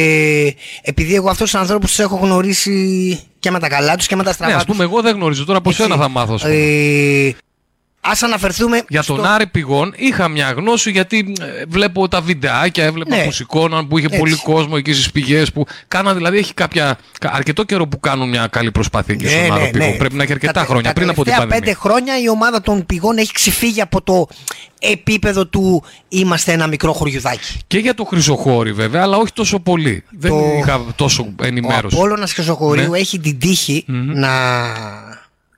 [0.82, 4.22] επειδή εγώ αυτούς τους ανθρώπους τους έχω γνωρίσει και με τα καλά τους και με
[4.22, 5.44] τα Ναι, στραβά ας τους, πούμε, εγώ δεν γνωρίζω.
[5.44, 6.34] Τώρα από σένα θα μάθω.
[6.34, 6.55] ας πούμε.
[6.55, 7.34] Ε,
[8.06, 13.16] ας αναφερθούμε Για τον Άρη Πηγών είχα μια γνώση γιατί ε, βλέπω τα βιντεάκια, έβλεπα
[13.16, 13.24] Ναι.
[13.24, 14.18] που σηκώναν που είχε Έτσι.
[14.18, 16.14] πολύ κόσμο εκεί στις πηγές που κάναν.
[16.16, 19.97] Δηλαδή έχει κάποια, κα- αρκετό καιρό που κάνουν μια καλή προσπάθεια εκεί στον Άρη Πηγών.
[19.97, 21.74] Πρέπει να έχει αρκετά Τα- χρόνια τα πριν από την τελευταία πανδημία.
[21.74, 24.26] πέντε χρόνια η ομάδα των πηγών έχει ξεφύγει από το
[24.78, 27.59] επίπεδο του είμαστε ένα μικρό χωριουδάκι.
[27.66, 30.05] Και για το Χρυσοχώρη βέβαια, αλλά όχι τόσο πολύ.
[30.10, 31.97] Δεν είχα τόσο ενημέρωση.
[31.97, 32.98] Ο Απόλλωνας Χρυσοχωρίου Ναι.
[32.98, 34.31] έχει την τυχη να...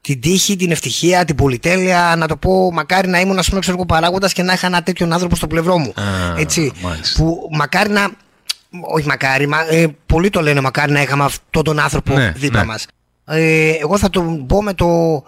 [0.06, 3.76] Την τύχη, την ευτυχία, την πολυτέλεια, να το πω, μακάρι να ήμουν ας πούμε ξέρω
[3.76, 5.92] εγώ παράγοντας και να είχα ένα τέτοιον άνθρωπο στο πλευρό μου.
[5.96, 6.72] Α, Έτσι.
[6.80, 7.22] μάλιστα.
[7.22, 8.08] Που μακάρι να.
[8.94, 12.60] Όχι μακάρι, μα, ε, πολλοί το λένε μακάρι να είχαμε αυτόν τον άνθρωπο Ναι, δίπλα
[12.60, 12.66] ναι.
[12.66, 12.86] μας.
[13.24, 15.22] Ε, εγώ θα το πω με το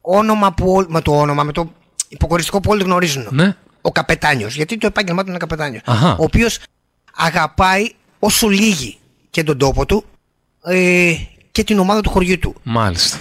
[0.00, 0.72] όνομα που.
[0.76, 1.72] ό- Με το όνομα, με το
[2.08, 3.26] υποκοριστικό που όλοι γνωρίζουν.
[3.30, 3.56] Ναι.
[3.80, 4.54] Ο καπετάνιος.
[4.54, 5.82] Γιατί το επάγγελμά του είναι καπετάνιος.
[5.86, 6.10] Αχα.
[6.12, 6.58] Ο οποίος
[7.16, 8.96] αγαπάει όσο λίγη
[9.30, 10.04] και τον τόπο του
[10.64, 11.12] ε,
[11.52, 12.54] και την ομάδα του χωριού του.
[12.62, 13.18] Μάλιστα.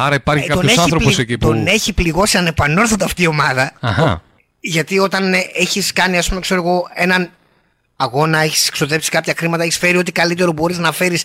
[0.00, 1.46] Άρα υπάρχει Ε, τον κάποιος έχει άνθρωπος πλη- εκεί που.
[1.46, 3.72] Τον έχει πληγώσει ανεπανόρθωτα αυτή η ομάδα.
[3.80, 4.22] Αχα.
[4.60, 7.30] Γιατί όταν ε, έχεις κάνει, ας πούμε, ξέρω εγώ, έναν
[7.96, 11.24] αγώνα, έχεις εξοδέψει κάποια χρήματα, έχεις φέρει ό,τι καλύτερο μπορείς να φέρεις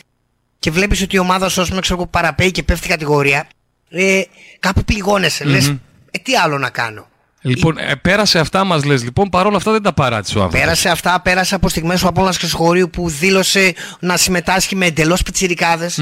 [0.59, 3.47] και βλέπεις ότι η ομάδα σου, ας πούμε, ξέρω εγώ, παραπέει και πέφτει κατηγορία,
[3.89, 4.21] ε,
[4.59, 5.43] κάπου πληγώνεσαι.
[5.45, 5.51] Μμμ.
[5.53, 5.67] Λες,
[6.11, 7.07] ε, τι άλλο να κάνω.
[7.41, 10.65] Λοιπόν, ε, πέρασε αυτά μας λες λοιπόν, παρόλα αυτά δεν τα παράτησε ο άνθρωπος.
[10.65, 15.99] Πέρασε αυτά, πέρασε από στιγμές ο Απόλλωνας Χρυσοχωρίου που δήλωσε να συμμετάσχει με εντελώς πιτσιρικάδες.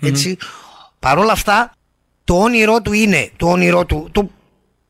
[0.00, 0.36] Έτσι.
[0.98, 1.72] Παρ' όλα αυτά,
[2.28, 4.30] το όνειρό του είναι, το όνειρό του, το,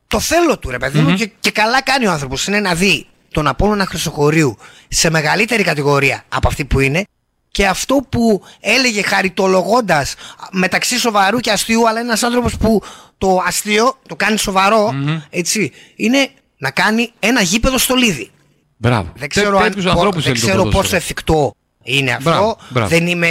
[0.07, 1.15] το θέλω του ρε παιδί μου Μμμ.
[1.15, 4.57] και, και καλά κάνει ο άνθρωπος, είναι να δει τον Απόλλωνα Χρυσοχωρίου
[4.87, 7.03] σε μεγαλύτερη κατηγορία από αυτή που είναι
[7.51, 10.15] και αυτό που έλεγε χαριτολογώντας
[10.51, 12.81] μεταξύ σοβαρού και αστείου αλλά είναι ένας άνθρωπος που
[13.17, 14.93] το αστείο το κάνει σοβαρό,
[15.29, 18.29] έτσι, είναι να κάνει ένα γήπεδο στο Λίδι.
[18.77, 19.11] Μπράβο.
[19.15, 20.83] Δεν ξέρω, αν, Τέτοιους πο- ανθρώπους δεν θέλει το ξέρω ποδόσφαιρο.
[20.83, 21.53] πόσο εφικτό
[21.83, 22.29] είναι αυτό.
[22.29, 22.89] Μπράβο, μπράβο.
[22.89, 23.27] Δεν είμαι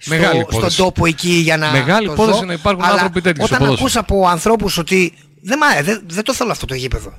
[0.00, 0.76] στο, Μεγάλη στον υπόθεση.
[0.76, 1.70] τόπο εκεί για να.
[1.70, 3.80] Μεγάλη το υπόθεση δω, να υπάρχουν αλλά άνθρωποι τέτοιοι στο Όταν ποδόσφαιρο.
[3.82, 7.12] ακούς από ανθρώπους ότι δεν, μ' άρε- δεν, δεν το θέλω αυτό το γήπεδο.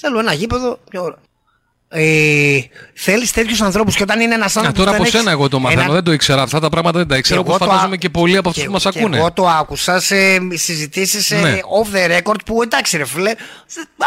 [0.00, 0.78] Θέλω ένα γήπεδο.
[0.92, 1.16] Μια ώρα.
[1.94, 2.58] Ε,
[2.94, 4.84] Θέλεις τέτοιους ανθρώπους και όταν είναι ένας Α, άνθρωπος.
[4.84, 6.42] τώρα από σένα εγώ το μαθαίνω, δεν το ήξερα.
[6.42, 7.40] Αυτά τα πράγματα δεν τα ήξερα.
[7.42, 9.16] Και Όπως εγώ το φαντάζομαι α- και πολλοί από αυτού και- που μας και ακούνε.
[9.16, 10.16] Εγώ το άκουσα σε
[10.54, 11.58] συζητήσεις Ναι.
[11.82, 13.30] off the record που εντάξει ρε φίλε,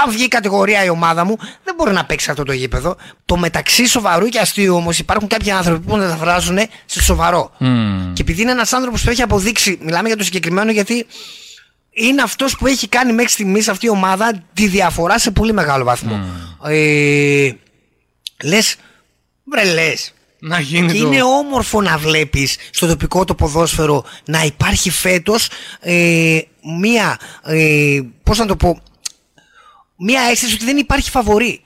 [0.05, 2.95] αν βγει η κατηγορία η ομάδα μου, δεν μπορεί να παίξει αυτό το γήπεδο.
[3.25, 7.51] Το μεταξύ σοβαρού και αστείου όμως υπάρχουν κάποιοι άνθρωποι που μεταφράζουν σε σοβαρό.
[7.57, 8.13] Μμμ.
[8.13, 11.05] Και επειδή είναι ένας άνθρωπος που έχει αποδείξει, μιλάμε για το συγκεκριμένο γιατί
[11.91, 15.83] είναι αυτός που έχει κάνει μέχρι στιγμής αυτή η ομάδα τη διαφορά σε πολύ μεγάλο
[15.83, 16.19] βαθμό.
[16.67, 17.49] Ε,
[18.43, 18.75] Λες,
[19.43, 24.43] βρε λες, Να γίνει και το- είναι όμορφο να βλέπεις στο τοπικό το ποδόσφαιρο να
[24.43, 25.47] υπάρχει φέτος
[25.79, 26.39] ε,
[26.79, 28.81] μία, ε, πώς να το πω,
[29.97, 31.59] μία αίσθηση ότι δεν υπάρχει φαβορή.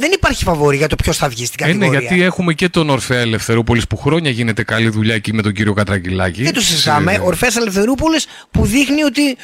[0.00, 2.00] Δεν υπάρχει φαβορή για το ποιος θα βγει στην Ε, ναι, κατηγορία.
[2.00, 5.72] γιατί έχουμε και τον Ορφέα Ελευθερούπολης που χρόνια γίνεται καλή δουλειά εκεί με τον κύριο
[5.72, 6.42] Κατρακυλάκη.
[6.42, 7.12] Δεν το συζητάμε.
[7.12, 9.36] Σε- Ο Ορφέας Ελευθερούπολης που δείχνει ότι ε,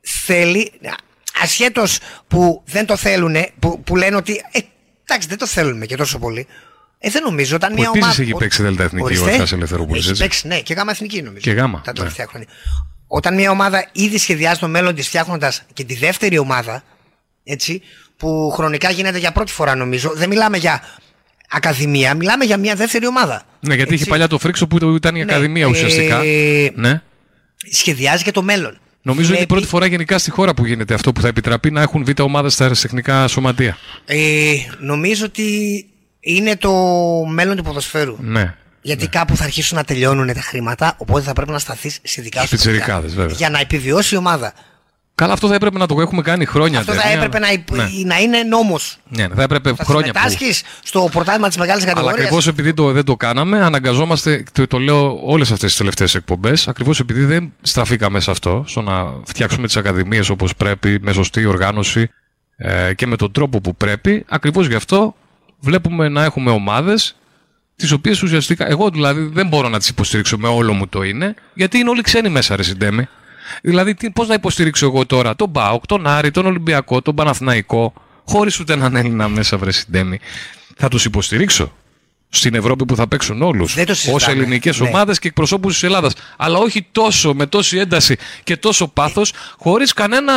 [0.00, 0.72] θέλει,
[1.42, 4.58] ασχέτως που δεν το θέλουν, που, που λένε ότι ε,
[5.06, 6.46] εντάξει δεν το θέλουμε και τόσο πολύ.
[6.98, 8.22] Ε, δεν νομίζω όταν Που μια επίσης ομάδα.
[8.22, 9.30] έχει παίξει Δελτα Εθνική ο Ορίστε.
[9.30, 10.22] Ορφέας Ελευθερούπολης, Έχει έτσι.
[10.22, 11.40] παίξει, ναι, και γάμα εθνική νομίζω.
[11.40, 11.98] Και γάμα, Τα ναι.
[11.98, 12.48] τελευταία χρόνια.
[13.06, 16.82] όταν μια ομάδα ήδη σχεδιάζει το μέλλον της φτιάχνοντας και τη δεύτερη ομάδα,
[17.44, 17.82] έτσι,
[18.16, 20.80] που χρονικά γίνεται για πρώτη φορά νομίζω, δεν μιλάμε για
[21.50, 23.42] ακαδημία, μιλάμε για μια δεύτερη ομάδα.
[23.60, 26.20] Ναι, γιατί είχε παλιά το Φρίξο που ήταν η Ακαδημία ουσιαστικά.
[26.24, 27.02] Ε, Ναι.
[27.70, 28.78] Σχεδιάζει για το μέλλον.
[29.06, 31.70] Νομίζω είναι η Βλέπει- πρώτη φορά γενικά στη χώρα που γίνεται αυτό που θα επιτραπεί
[31.70, 33.76] να έχουν β' ομάδες στα αεραστεχνικά σωματεία.
[34.06, 35.44] Ε, νομίζω ότι
[36.20, 36.72] είναι το
[37.28, 38.16] μέλλον του ποδοσφαίρου.
[38.20, 38.54] Ναι.
[38.82, 42.42] Γιατί κάπου θα αρχίσουν να τελειώνουν τα χρήματα, οπότε θα πρέπει να σταθείς σε δικά
[42.42, 43.16] σου Πιτσιρικάδες, παιδιά.
[43.20, 43.36] βέβαια.
[43.36, 44.52] Για να επιβιώσει η ομάδα.
[45.16, 46.78] Καλά, αυτό θα έπρεπε να το έχουμε κάνει χρόνια.
[46.78, 47.84] Αυτό θα Αντώνη, έπρεπε να, αλλά- υπ- Ναι.
[48.04, 48.96] να είναι νόμος.
[49.08, 50.18] Ναι, θα έπρεπε Θα χρόνια που.
[50.28, 52.20] συμμετάσχει στο πρωτάθλημα της μεγάλης Αλλά κατηγορίας.
[52.24, 56.68] ακριβώς επειδή το, δεν το κάναμε, αναγκαζόμαστε, το, το λέω όλες αυτές τις τελευταίες εκπομπές,
[56.68, 61.44] ακριβώς επειδή δεν στραφήκαμε σε αυτό, στο να φτιάξουμε τις ακαδημίες όπως πρέπει, με σωστή
[61.44, 62.10] οργάνωση
[62.56, 65.14] ε, και με τον τρόπο που πρέπει, ακριβώς γι' αυτό
[65.60, 67.16] βλέπουμε να έχουμε ομάδες
[67.76, 71.34] τις οποίες ουσιαστικά εγώ δηλαδή δεν μπορώ να τις υποστηρίξω με όλο μου το είναι,
[71.54, 73.08] γιατί είναι όλοι ξένοι μέσα, ρε Συντέμι.
[73.62, 77.92] Δηλαδή, πώς να υποστηρίξω εγώ τώρα τον Μπάουκ, τον Άρη, τον Ολυμπιακό, τον Παναθηναϊκό,
[78.24, 80.18] χωρίς ούτε έναν Έλληνα μέσα, βρε Συντέμι.
[80.76, 81.72] Θα τους υποστηρίξω
[82.28, 83.74] στην Ευρώπη που θα παίξουν όλους.
[83.74, 84.32] Δεν το Ω συζητάμε.
[84.32, 84.88] ελληνικές Ναι.
[84.88, 86.12] ομάδες και εκπροσώπους της Ελλάδας.
[86.36, 90.32] Αλλά όχι τόσο, με τόση ένταση και τόσο πάθος, χωρίς κανένα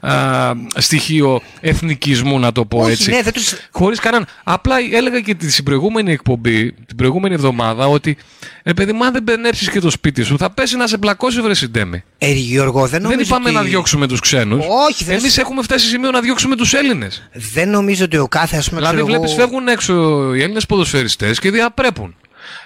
[0.00, 3.10] α, στοιχείο εθνικισμού, να το πω Όχι, έτσι.
[3.10, 4.26] ναι, δεν το συ- Χωρίς κανέναν.
[4.44, 8.16] Απλά έλεγα και τη- στην προηγούμενη εκπομπή, την προηγούμενη εβδομάδα, ότι
[8.64, 11.54] ρε παιδί, μα δεν μπενέψει και το σπίτι σου, θα πέσει να σε πλακώσει βρε
[11.54, 12.02] συντέμι.
[12.24, 13.54] Ε, Γιώργο, δεν Δεν νομίζω είπαμε ότι...
[13.56, 14.64] να διώξουμε τους ξένους.
[14.88, 17.28] Όχι, δεν Εμείς σε- έχουμε φτάσει σε σημείο να διώξουμε τους Έλληνες.
[17.32, 19.94] Δεν νομίζω ότι ο κάθε, ας πούμε, Δηλαδή, ξέρω εγώ- βλέπει, φεύγουν έξω
[20.34, 22.14] οι Έλληνες ποδοσφαιριστές και διαπρέπουν.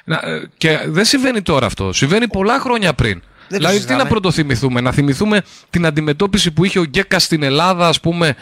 [0.05, 1.93] Να, ε, Και δεν συμβαίνει τώρα αυτό.
[1.93, 3.21] Συμβαίνει πολλά χρόνια πριν.
[3.21, 4.03] το δηλαδή, τι συζητάμε.
[4.03, 8.35] να πρωτοθυμηθούμε, να θυμηθούμε την αντιμετώπιση που είχε ο Γκέκα στην Ελλάδα, ας πούμε,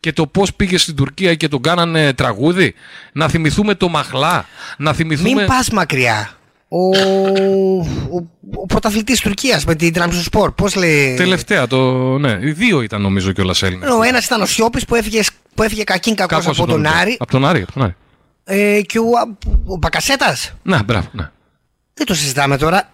[0.00, 2.74] και το πώς πήγε στην Τουρκία και τον κάνανε τραγούδι;
[3.12, 4.46] Να θυμηθούμε το Μαχλά.
[4.78, 5.32] Να θυμηθούμε.
[5.34, 6.30] Μην πας μακριά.
[6.68, 10.52] Ο, ο, ο πρωταθλητής Τουρκίας με την Τραμπζοσπορ.
[10.52, 11.78] Πώς λέει; Τελευταία, το.
[12.18, 13.90] Ναι, οι δύο ήταν νομίζω κιόλας Έλληνες.
[13.90, 15.20] Ο ένας ήταν ο Σιώπης που έφυγε,
[15.54, 17.16] που έφυγε κακήν κακός από τον Άρη.
[17.18, 17.94] Από τον Άρη, από τον Άρη.
[18.44, 19.04] Ε, και ο,
[19.66, 20.52] ο Μπακασέτας.
[20.62, 21.30] Να, μπράβο, ναι.
[21.94, 22.90] Δεν το συζητάμε τώρα.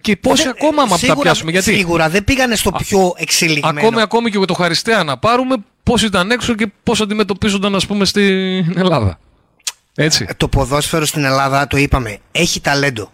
[0.00, 3.80] Και πόσοι ακόμα άμα τα σίγουρα, πιάσουμε, γιατί; Σίγουρα δεν πήγανε στο πιο εξελιγμένο.
[3.80, 7.86] Ακόμη, ακόμη και με το Χαριστέα να πάρουμε πώ ήταν έξω και πώς αντιμετωπίζονταν, ας
[7.86, 9.18] πούμε, στην Ελλάδα.
[9.94, 10.26] Έτσι.
[10.36, 13.12] Το ποδόσφαιρο στην Ελλάδα, το είπαμε, έχει ταλέντο.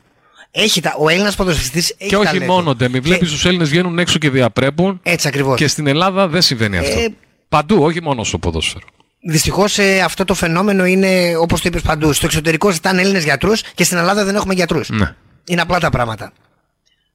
[0.50, 0.94] Έχει τα...
[0.98, 2.52] Ο Έλληνας ποδοσφαιριστής έχει και όχι ταλέντο.
[2.52, 2.98] μόνο, Ντέμι.
[3.00, 5.00] Βλέπεις τους Έλληνες βγαίνουν έξω και διαπρέπουν.
[5.02, 5.56] Έτσι ακριβώς.
[5.58, 6.98] Και στην Ελλάδα δεν συμβαίνει αυτό.
[7.00, 7.08] Ε,
[7.48, 8.84] Παντού, όχι μόνο στο ποδόσφαιρο.
[9.28, 12.12] Δυστυχώς αυτό το φαινόμενο είναι όπως το είπες παντού.
[12.12, 14.88] Στο εξωτερικό ζητάνε Έλληνες γιατρούς και στην Ελλάδα δεν έχουμε γιατρούς.
[14.88, 15.14] Ναι.
[15.44, 16.32] Είναι απλά τα πράγματα.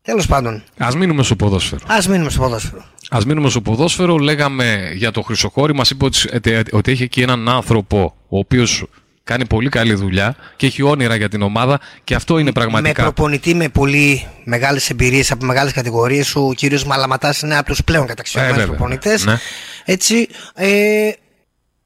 [0.02, 1.82] Τέλος πάντων, Α μείνουμε στο ποδόσφαιρο.
[1.88, 2.84] ας μείνουμε στο ποδόσφαιρο.
[3.10, 4.18] Α μείνουμε στο ποδόσφαιρο.
[4.18, 8.86] Λέγαμε για το Χρυσοχώρη, μας είπε ότι, ότι- ότι έχει εκεί έναν άνθρωπο ο οποίος
[9.24, 13.02] κάνει πολύ καλή δουλειά και έχει όνειρα για την ομάδα και αυτό είναι Με πραγματικά.
[13.02, 16.36] προπονητή με πολύ μεγάλες εμπειρίες από μεγάλες κατηγορίες.
[16.36, 18.68] Ο κύριος Μαλαματάς είναι από τους πλέον Ε, καταξιωμένου βέβαια.
[18.68, 19.26] προπονητές.
[19.26, 19.38] Ναι.
[19.86, 20.28] Έτσι.
[20.56, 21.10] Ε,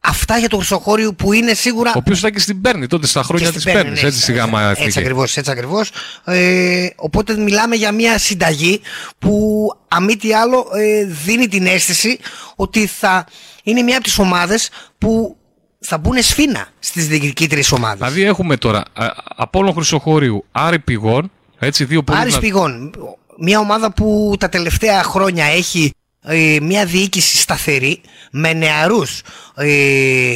[0.08, 1.90] αυτά για το Χρυσοχώριο που είναι σίγουρα.
[1.96, 4.22] Ο οποίος ήταν και στην Πέρνη τότε στα χρόνια στην της Παίρνη, Πέρνη, ναι, έτσι
[4.22, 5.00] στη γάμα Έτσι εθνική.
[5.00, 5.92] ακριβώς, έτσι ακριβώς.
[6.26, 8.82] Ε, οπότε μιλάμε για μια συνταγή
[9.20, 12.20] που αμή τι άλλο ε, δίνει την αίσθηση
[12.56, 13.26] ότι θα
[13.64, 15.38] είναι μια από τις ομάδες που
[15.86, 17.98] θα μπουν σφίνα στις διεκδικήτριες ομάδες.
[17.98, 22.92] Δηλαδή έχουμε τώρα α, Απόλλων Χρυσοχωρίου, Άρη Πηγών, έτσι δύο πολύ Άρης δυνα- Πηγών,
[23.40, 25.92] μια ομάδα που τα τελευταία χρόνια έχει
[26.22, 28.02] ε, μια διοίκηση σταθερή
[28.32, 29.22] με νεαρούς
[29.56, 30.36] ε,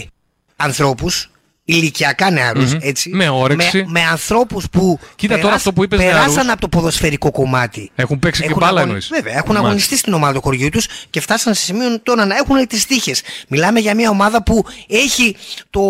[0.55, 1.29] ανθρώπους,
[1.73, 2.79] ηλικιακά νεαρούς, Μμμ.
[2.81, 3.09] έτσι.
[3.09, 3.77] Με όρεξη.
[3.77, 6.51] Με, με ανθρώπους που Κοίτα τώρα αυτό που είπες περάσαν νεαρούς.
[6.51, 7.91] από το ποδοσφαιρικό κομμάτι.
[7.95, 9.07] Έχουν παίξει και Έχουν μπάλα αγωνι- εννοείς.
[9.07, 9.65] Βέβαια, έχουν Μάλιστα.
[9.67, 13.21] αγωνιστεί στην ομάδα του χωριού τους και φτάσαν σε σημείο τώρα να έχουν τις τύχες.
[13.47, 15.35] Μιλάμε για μια ομάδα που έχει
[15.69, 15.81] το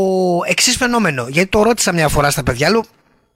[0.48, 1.28] εξής φαινόμενο.
[1.30, 2.84] Γιατί το ρώτησα μια φορά στα παιδιά, λέω,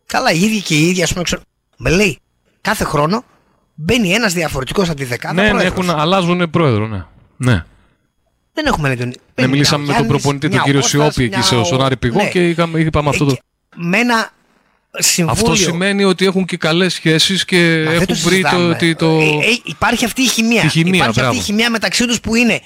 [0.05, 1.41] καλά, οι ίδιοι και οι ίδιοι, ας πούμε, ξέρω.
[1.77, 2.19] Με λέει,
[2.61, 3.23] κάθε χρόνο
[3.73, 5.33] μπαίνει ένας διαφορετικός από τη δεκάδα.
[5.33, 5.73] Ναι, ναι, πρόεδρος.
[5.87, 7.03] έχουν, αλλάζουν πρόεδρο, ναι.
[7.37, 7.63] ναι.
[8.53, 9.07] Δεν έχουμε λέει, τον...
[9.07, 11.45] Ναι, μπαίνει μιλήσαμε μια με τον Γιάννης, προπονητή τον μια κύριο Κώστας, Σιώπη εκεί μια
[11.45, 12.29] σε- ο- στον Άρη Πηγών ναι.
[12.29, 13.37] και είχαμε, είπαμε αυτό το.
[13.75, 14.31] Με ένα
[14.99, 15.41] συμβούλιο.
[15.41, 18.47] Αυτό σημαίνει ότι έχουν και καλές σχέσεις και Μα δεν έχουν το βρει το.
[18.47, 18.69] συζητάμε.
[18.73, 19.07] ότι το...
[19.19, 20.61] Ε, ε, υπάρχει αυτή η χημεία.
[20.61, 21.29] Τη χημεία, υπάρχει μπράβο.
[21.29, 22.61] αυτή η χημεία μεταξύ τους που είναι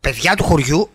[0.00, 0.90] παιδιά του χωριού,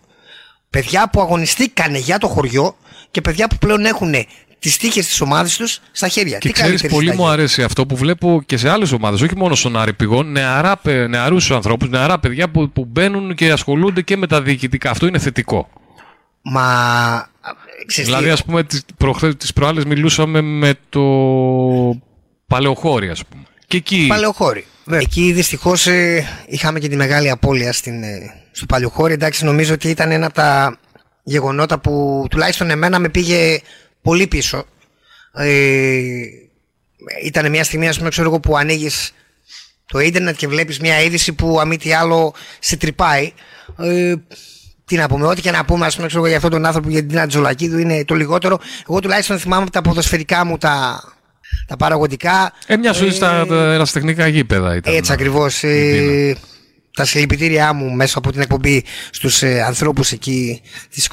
[0.70, 2.76] παιδιά που αγωνιστήκανε για το χωριό
[3.10, 4.14] και παιδιά που πλέον έχουν
[4.60, 6.38] τις τύχε της ομάδας τους στα χέρια.
[6.38, 7.22] Και Τι ξέρεις, καλύτερη πολύ συνταγή.
[7.22, 10.76] μου αρέσει αυτό που βλέπω και σε άλλες ομάδες, όχι μόνο στον Άρη Πηγών, νεαρά,
[10.76, 14.90] παι- νεαρούς ανθρώπους, νεαρά παιδιά που, που μπαίνουν και ασχολούνται και με τα διοικητικά.
[14.90, 15.68] Αυτό είναι θετικό.
[16.42, 17.28] Μα.
[17.86, 21.00] Ξέρεις δηλαδή, τι, ας πούμε, τις προχθέ- τις προάλλες μιλούσαμε με το
[22.46, 23.42] Παλαιοχώρι, ας πούμε.
[23.66, 24.04] Και εκεί.
[24.08, 24.64] Παλαιοχώρι.
[24.90, 25.86] Εκεί δυστυχώς
[26.46, 28.18] είχαμε και τη μεγάλη απώλεια στην, ε,
[28.52, 29.12] στο Παλαιοχώρι.
[29.12, 30.78] Εντάξει, νομίζω ότι ήταν ένα από τα
[31.22, 33.60] γεγονότα που τουλάχιστον εμένα με πήγε
[34.02, 34.64] πολύ πίσω.
[35.32, 36.00] Ε,
[37.24, 39.12] ήταν μια στιγμή, ας πούμε, ξέρω εγώ, που ανοίγεις
[39.86, 43.32] το ίντερνετ και βλέπεις μια είδηση που αμή τι άλλο σε τρυπάει.
[43.78, 44.14] Ε,
[44.84, 46.88] τι να πούμε, ό,τι και να πούμε, ας πούμε, ξέρω, εγώ, για αυτόν τον άνθρωπο,
[46.88, 48.58] για την Τίνα Τζολακίδου είναι το λιγότερο.
[48.88, 51.02] Εγώ τουλάχιστον θυμάμαι από τα ποδοσφαιρικά μου τα,
[51.66, 52.52] τα παραγωγικά.
[52.66, 54.94] Ε, μια ζωή στα τα ερασιτεχνικά γήπεδα ήταν.
[54.94, 55.62] Έτσι ακριβώς.
[55.62, 56.36] Ε,
[56.94, 61.08] τα συλληπιτήριά μου μέσα από την εκπομπή στους ε, ανθρώπους εκεί της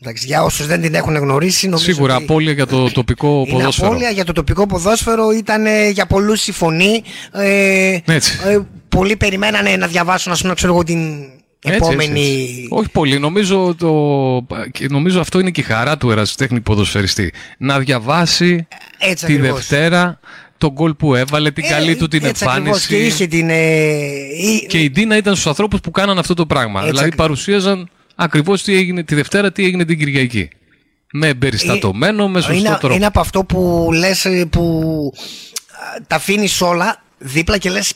[0.00, 0.22] οικογένεια.
[0.26, 1.92] Για όσους δεν την έχουν γνωρίσει, νομίζω.
[1.92, 3.86] Σίγουρα ότι απώλεια για το τοπικό είναι ποδόσφαιρο.
[3.88, 5.30] απώλεια για το τοπικό ποδόσφαιρο.
[5.30, 7.02] Ήταν ε, για πολλούς η φωνή.
[7.32, 8.38] Ε, Έτσι.
[8.44, 8.58] ε,
[8.88, 10.98] πολλοί περιμένανε να διαβάσουν, ας πούμε, ξέρω εγώ, την
[11.64, 12.20] Έτσι, επόμενη.
[12.20, 12.66] έτσι, έτσι.
[12.70, 13.18] Όχι πολύ.
[13.18, 13.90] Νομίζω, το...
[14.72, 17.32] και νομίζω αυτό είναι και η χαρά του ερασιτέχνη ποδοσφαιριστή.
[17.58, 18.66] Να διαβάσει
[18.98, 19.56] Έτσι τη ακριβώς.
[19.56, 20.20] Δευτέρα
[20.58, 22.56] τον γκολ που έβαλε, την καλή του την Έτσι ακριβώς.
[22.66, 22.88] εμφάνιση.
[22.88, 23.48] Και είχε την.
[23.50, 23.56] ε,
[24.52, 26.78] η- Και η Ντίνα ήταν στους ανθρώπους που κάναν αυτό το πράγμα.
[26.80, 27.26] Έτσι δηλαδή ακριβώς.
[27.26, 30.48] παρουσίαζαν ακριβώς τι έγινε τη Δευτέρα, τι έγινε την Κυριακή.
[31.12, 32.94] Με εμπεριστατωμένο, με σωστό είναι, τρόπο.
[32.94, 37.92] είναι από αυτό που λες ε, που α, τα αφήνεις όλα δίπλα και λες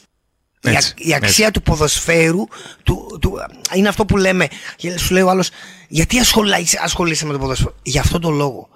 [0.63, 2.47] η, α- Έτσι, η αξία του ποδοσφαίρου
[2.83, 3.39] του, του,
[3.75, 4.49] είναι αυτό που λέμε.
[4.77, 5.51] Και Σου λέει ο άλλος
[5.89, 8.69] γιατί ασχολείσαι, ασχολείσαι με το ποδοσφαίρο; Για αυτόν τον λόγο.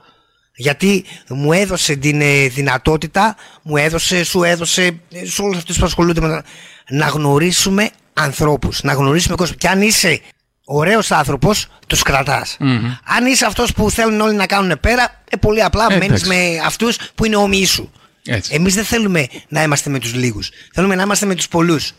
[0.56, 5.84] Γιατί μου έδωσε την ε, δυνατότητα, μου έδωσε, σου έδωσε, ε, σε όλους αυτούς που
[5.84, 6.42] ασχολούνται με το...
[6.88, 9.56] να γνωρίσουμε ανθρώπους, να γνωρίσουμε κόσμο.
[9.56, 10.20] Και αν είσαι
[10.64, 12.56] ωραίος άνθρωπος, τους κρατάς.
[12.60, 12.84] Μμμ.
[13.16, 16.28] Αν είσαι αυτός που θέλουν όλοι να κάνουν πέρα, ε, πολύ απλά Ε, μένεις εντάξει.
[16.28, 17.90] με αυτούς που είναι όμοιοι σου.
[18.26, 18.54] Έτσι.
[18.54, 20.50] Εμείς δεν θέλουμε να είμαστε με τους λίγους.
[20.72, 21.92] Θέλουμε να είμαστε με τους πολλούς.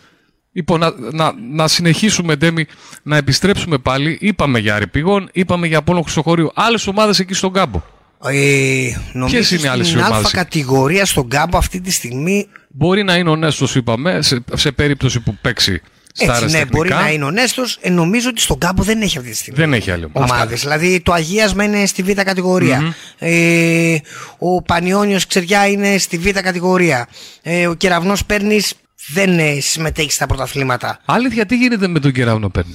[0.52, 2.66] Λοιπόν, να, να, να συνεχίσουμε, Ντέμι,
[3.04, 4.18] να επιστρέψουμε πάλι.
[4.22, 6.52] Είπαμε για Αρυπηγόν, είπαμε για Απόλλων Χρυσοχωρίου.
[6.56, 7.82] Άλλες ομάδες εκεί στον κάμπο.
[8.26, 11.92] Ε, νομίζω Ποιες είναι οι άλλες στην οι Α ομάδες; κατηγορία στον κάμπο αυτή τη
[11.92, 15.82] στιγμή Μπορεί να είναι ο Νέστος, είπαμε, σε, σε περίπτωση που παίξει
[16.18, 16.78] στα Έτσι, ναι, αεραστεχνικά.
[16.78, 17.78] μπορεί να είναι ο Νέστος.
[17.82, 20.34] Ε, νομίζω ότι στον κάμπο δεν έχει αυτή τη στιγμή Δεν έχει άλλη ομάδα.
[20.34, 20.62] ομάδες.
[20.62, 22.92] Δηλαδή το Αγίασμα είναι στη Β κατηγορια Μμμ.
[23.20, 23.98] Ε,
[24.38, 27.08] ο Πανιόνιος Ξεριά είναι στη Β κατηγορία.
[27.42, 28.74] Ε, ο Κεραυνός Παίρνης
[29.08, 31.00] δεν ε, συμμετέχει στα πρωταθλήματα.
[31.06, 32.74] Αλήθεια, τι γίνεται με τον κεραύνο παίρνει.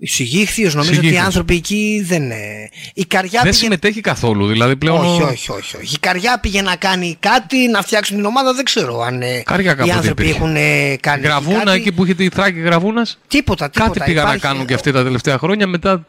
[0.00, 1.26] Συγγύχθιος νομίζω ότι οι Συγγύχθιος.
[1.26, 2.30] άνθρωποι εκεί δεν.
[2.30, 3.62] ε, Η καρδιά Δεν πήγε...
[3.62, 4.46] συμμετέχει καθόλου.
[4.46, 4.98] Δηλαδή πλέον.
[5.04, 5.94] Όχι, ο- όχι, όχι, όχι.
[5.94, 8.54] Η καρδιά πήγε να κάνει κάτι, να φτιάξουν την ομάδα.
[8.54, 10.40] Δεν ξέρω αν ε, Καρδιά οι κάποτε άνθρωποι υπήρχε.
[10.42, 11.76] έχουν ε, κάνει Γραβούνα, κάτι.
[11.76, 13.18] εκεί που είχε τη Θράκη Γραβούνας.
[13.28, 13.90] Τίποτα, τίποτα.
[13.92, 15.66] Κάτι πήγαν να Υπάρχει- κάνουν και αυτοί τα τελευταία χρόνια.
[15.66, 16.06] Μετά.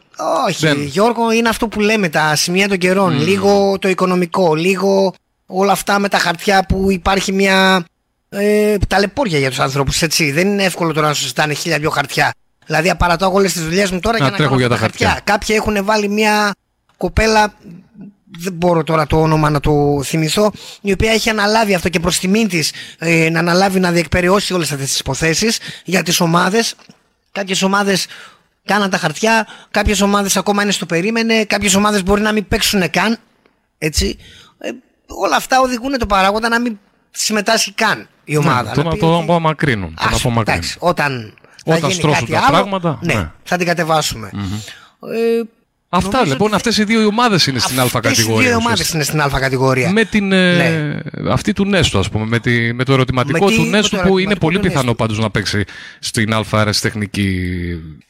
[0.48, 0.82] Όχι, Δεν.
[0.82, 3.12] Γιώργο, είναι αυτό που λέμε τα σημεία των καιρών.
[3.14, 3.22] Μμμ.
[3.24, 5.14] Λίγο το οικονομικό, λίγο
[5.46, 7.84] όλα αυτά με τα χαρτιά που υπάρχει μια
[8.28, 9.92] ε, ταλαιπώρια για τους άνθρωπου.
[10.00, 10.30] Έτσι.
[10.32, 12.32] Δεν είναι εύκολο τώρα να σου ζητάνε χίλια δυο χαρτιά.
[12.68, 14.90] Δηλαδή, απαρατώ όλες τις δουλειές μου τώρα Να για να τρέχω κάνω για αυτά τα
[15.04, 15.20] χαρτιά.
[15.24, 16.54] Κάποιοι έχουν βάλει μια
[16.96, 17.54] κοπέλα.
[18.40, 20.50] Δεν μπορώ τώρα το όνομα να το θυμηθώ,
[20.80, 24.72] η οποία έχει αναλάβει αυτό και προς τιμή της ε, να αναλάβει να διεκπαιρεώσει όλες
[24.72, 26.74] αυτές τις υποθέσεις για τις ομάδες.
[27.32, 28.06] Κάποιες ομάδες
[28.64, 32.90] κάναν τα χαρτιά, κάποιες ομάδες ακόμα είναι στο περίμενε, κάποιες ομάδες μπορεί να μην παίξουν
[32.90, 33.16] καν.
[33.78, 34.18] Έτσι.
[34.58, 34.70] Ε,
[35.06, 36.78] όλα αυτά οδηγούν το παράγοντα να μην
[37.10, 38.62] συμμετάσχει καν η ομάδα.
[38.68, 39.94] Ναι, το Να να πει το ότι, απομακρύνουν.
[39.94, 40.58] Το να «Ας, απομακρύνουν.
[40.58, 41.34] εντάξει, όταν,
[41.72, 43.30] θα Όταν γίνει στρώσουν κάτι τα άλλο, πράγματα, Ναι, ναι.
[43.44, 44.30] θα την κατεβάσουμε.
[45.00, 45.42] Ε,
[45.90, 48.56] Αυτά νομίζω λοιπόν, αυτές οι δύο ομάδες είναι στην Α Αυτές οι δύο κατηγορία.
[48.56, 49.92] ομάδες είναι στην Α κατηγορία.
[49.92, 50.32] Με την.
[50.32, 52.26] ε, αυτή του Νέστο, ας πούμε.
[52.26, 54.54] Με, τη, με το ερωτηματικό Με τι- του με το Νέστο που είναι ερωτηματικό πολύ
[54.56, 54.96] του πιθανό Νέστου.
[54.96, 55.64] πάντως να παίξει
[55.98, 57.40] στην Α αεραστεχνική.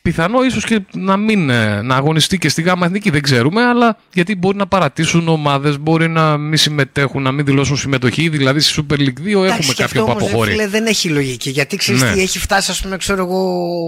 [0.02, 3.96] Πιθανό ίσως και να μην ε, να αγωνιστεί και στη Γ εθνική, δεν ξέρουμε, αλλά
[4.12, 8.28] γιατί μπορεί να παρατήσουν ομάδες, μπορεί να μην συμμετέχουν, να μην δηλώσουν συμμετοχή.
[8.28, 10.50] Δηλαδή στη Super League 2 έχουμε Εντάξει, και κάποιον αυτό που όμως, ρε αποχωρεί.
[10.50, 11.50] φίλε, δεν έχει λογική.
[11.50, 12.12] Γιατί ξέρεις Ναι.
[12.12, 13.42] τι έχει φτάσει, ας πούμε, ξέρω εγώ,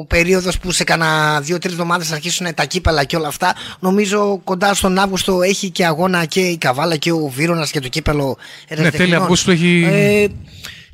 [0.08, 3.54] περίοδος που σε κανένα δύο-τρεις εβδομάδες αρχίσουν τα κύπελα και όλα αυτά.
[3.80, 7.88] Νομίζω κοντά στον Αύγουστο έχει και αγώνα και η Καβάλα και ο Βίρονας και το
[7.88, 8.36] κύπελο
[8.68, 9.22] Ναι, τέλη Ερασιτεχνών.
[9.22, 9.86] Αυγούστου έχει.
[9.90, 10.26] Ε,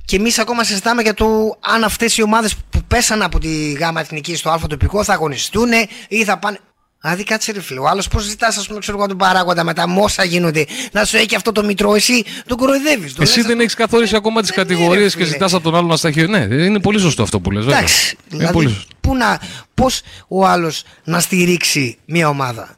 [0.05, 4.01] και εμείς ακόμα συζητάμε για το αν αυτές οι ομάδες που πέσαν από τη ΓΑΜΑ
[4.01, 5.69] Εθνική στο Α τοπικό θα αγωνιστούν
[6.09, 6.59] ή θα πάνε.
[7.07, 9.89] Δηλαδή κάτσε ρε φίλε, ο άλλος πώς ζητάς, ας πούμε, ξέρω εγώ τον παράγοντα μετά
[9.89, 13.15] με όσα γίνονται να σου έχει αυτό το μητρό, εσύ τον κοροϊδεύεις.
[13.19, 16.47] Εσύ δεν έχεις καθορίσει ακόμα τις κατηγορίες και ζητάς από τον άλλο να στα χέρια.
[16.47, 17.65] Ναι, είναι πολύ σωστό αυτό που λες.
[17.67, 18.95] Εντάξει, Είναι πολύ δηλαδή σωστό.
[19.01, 19.41] πού να,
[19.75, 22.77] πώς ο άλλος να στηρίξει μια ομάδα.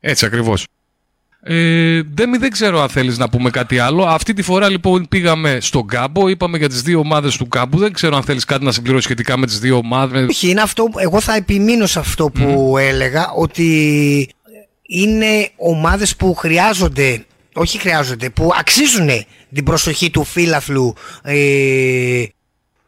[0.00, 0.66] Έτσι ακριβώς.
[1.46, 4.04] Ε, Ντέμι, δεν ξέρω αν θέλεις να πούμε κάτι άλλο.
[4.04, 7.78] Αυτή τη φορά λοιπόν πήγαμε στον κάμπο, είπαμε για τις δύο ομάδες του κάμπου.
[7.78, 10.28] Δεν ξέρω αν θέλεις κάτι να συμπληρώσεις σχετικά με τις δύο ομάδες.
[10.28, 14.28] Όχι, είναι αυτό, εγώ θα επιμείνω σε αυτό που έλεγα, ότι
[14.82, 19.08] είναι ομάδες που χρειάζονται, όχι χρειάζονται, που αξίζουν
[19.54, 22.24] την προσοχή του φίλαθλου ε,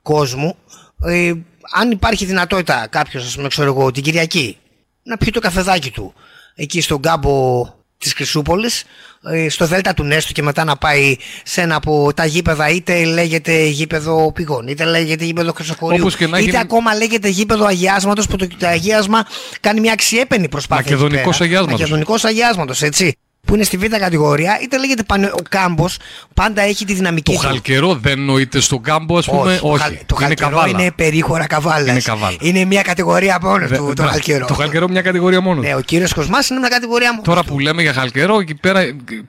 [0.02, 0.56] κόσμου.
[1.02, 1.32] Ε,
[1.74, 4.56] αν υπάρχει δυνατότητα κάποιος, ας πούμε, ξέρω εγώ, την Κυριακή,
[5.02, 6.14] να πιει το καφεδάκι του
[6.54, 7.66] εκεί στον κάμπο
[7.98, 8.84] της Χρυσούπολης,
[9.30, 13.04] ε, στο Δέλτα του Νέστου και μετά να πάει σε ένα από τα γήπεδα, είτε
[13.04, 17.64] λέγεται γήπεδο πηγών, είτε λέγεται γήπεδο Χρυσοχωρίου, Όπως και να είτε γίνει- ακόμα λέγεται γήπεδο
[17.64, 19.26] Αγιάσματος που το, το Αγίασμα
[19.60, 20.84] κάνει μια αξιέπαινη προσπάθεια.
[20.84, 21.44] εκεί Μακεδονικός πέρα.
[21.50, 21.80] Αγιάσματος.
[21.80, 23.16] Μακεδονικός Αγιάσματος, έτσι.
[23.46, 25.26] Που είναι στη β' κατηγορία, είτε λέγεται πανε...
[25.26, 25.86] ο κάμπο,
[26.34, 27.46] πάντα έχει τη δυναμική Το του.
[27.46, 29.50] χαλκερό δεν νοείται στον κάμπο, α πούμε.
[29.52, 29.82] Όχι, το Όχι.
[29.82, 30.68] χαλ- το είναι χαλκερό καβάλα.
[30.80, 31.90] είναι περίχωρα καβάλα.
[31.90, 32.36] Είναι καβάλα.
[32.40, 34.10] Είναι μια κατηγορία μόνο Δε- του το μπράβο.
[34.10, 34.46] χαλκερό.
[34.46, 35.60] Το χαλκερό μια κατηγορία μόνο.
[35.60, 35.66] του.
[35.66, 37.22] Ναι, ο κύριο Κοσμά είναι μια κατηγορία μόνο.
[37.22, 38.80] Τώρα που λέμε για χαλκερό, εκεί πέρα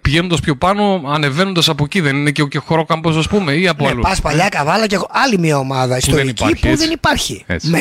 [0.01, 3.83] πηγαίνοντα πιο πάνω, ανεβαίνοντα από εκεί, δεν είναι και ο χωρόκαμπο, α πούμε, ή από
[3.83, 4.01] Ναι, αλλού.
[4.01, 6.83] πα παλιά καβάλα και έχω άλλη μια ομάδα δεν ιστορική υπάρχει, που έτσι.
[6.83, 7.43] δεν υπάρχει.
[7.47, 7.67] Έτσι.
[7.69, 7.79] Με,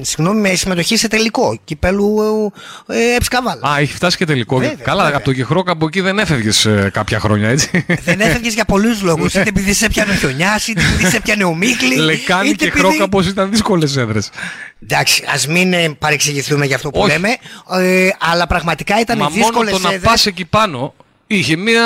[0.00, 2.16] συγγνώμη, με συμμετοχή σε τελικό κυπέλου
[2.86, 3.68] ε, Έψ Καβάλα.
[3.68, 4.56] Α, έχει φτάσει και τελικό.
[4.58, 5.16] Βέβαια, Καλά, βέβαια.
[5.16, 7.84] από το Κεχρόκαμπο εκεί δεν έφευγες κάποια χρόνια, έτσι.
[8.04, 9.34] δεν έφευγες για πολλούς λόγους.
[9.34, 11.96] είτε επειδή σε έπιανε ο χιονιάς, είτε επειδή σε έπιανε ο Μίκλη.
[11.96, 14.30] Λεκάνη είτε και επειδή- Χρόκαμπο ήταν δύσκολες έδρες.
[14.82, 17.10] Εντάξει, ας μην ε, παρεξηγηθούμε για αυτό που Όχι.
[17.12, 17.28] λέμε.
[17.80, 20.94] Ε, αλλά πραγματικά ήταν Μα μόνο δύσκολες το να πας εκεί πάνω
[21.32, 21.84] είχε μία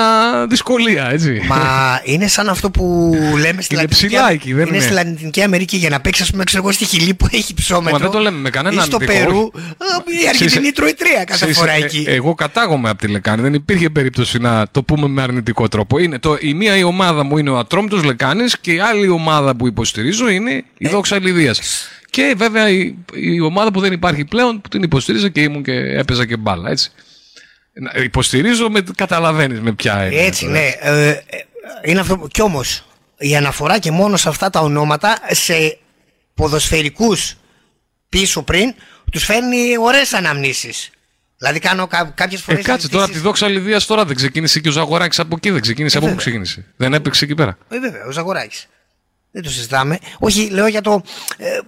[0.49, 1.41] δυσκολία, έτσι.
[1.49, 1.61] Μα
[2.05, 3.13] είναι σαν αυτό που
[3.45, 4.85] λέμε στη Είναι Λατινική, ψηλά εκεί, δεν είναι είναι.
[4.85, 7.93] στη Λατινική Αμερική για να παίξει, ας πούμε, ξέρω εγώ, στη Χιλή που έχει ψώμετρο.
[7.93, 10.19] Μα δεν το λέμε με κανέναν Ή στο δικό, Περού, όχι.
[10.19, 12.05] ε, η Αργεντινή τρώει τρία κάθε Ξέρεις, φορά ε, εκεί.
[12.09, 13.43] ε, εγώ κατάγομαι από τη Λεκάνη.
[13.43, 15.99] Δεν υπήρχε περίπτωση να το πούμε με αρνητικό τρόπο.
[15.99, 19.57] Είναι το, η μία η ομάδα μου είναι ο Ατρόμητος Λεκάνης και η άλλη ομάδα
[19.57, 20.63] που υποστηρίζω είναι Ε.
[20.79, 21.61] η Δόξα Λιδίας.
[22.11, 25.73] Και βέβαια η, η ομάδα που δεν υπάρχει πλέον που την υποστηρίζω και ήμουν και
[25.73, 26.71] έπαιζα και μπάλα.
[26.71, 26.91] Έτσι.
[27.75, 30.67] Να- Υποστηρίζω, με, καταλαβαίνεις με ποια έννοια Έτσι, τώρα, ναι.
[30.81, 31.21] Ε, ε,
[31.85, 32.19] είναι αυτό.
[32.19, 32.87] που- Κι όμως
[33.19, 35.79] η αναφορά και μόνο σε αυτά τα ονόματα σε
[36.35, 37.35] ποδοσφαιρικούς
[38.09, 38.75] πίσω πριν
[39.13, 40.91] τους φέρνει ωραίες αναμνήσεις.
[41.39, 42.61] Δηλαδή κάνω κά, κάποιες φορές.
[42.61, 45.51] Ε, κάτσε τώρα από τη Δόξα Λιδίας τώρα δεν ξεκίνησε και ο Ζαγοράκης από εκεί,
[45.51, 46.33] δεν ξεκίνησε Ε, από πού βέβαια.
[46.41, 46.73] ξεκίνησε.
[46.77, 47.59] Δεν έπαιξε εκεί πέρα.
[47.69, 48.67] Ε, βέβαια, ο Ζαγοράκης.
[49.31, 49.99] Δεν το συζητάμε.
[50.19, 51.03] Όχι, λέω για το.
[51.37, 51.61] Ε, περι-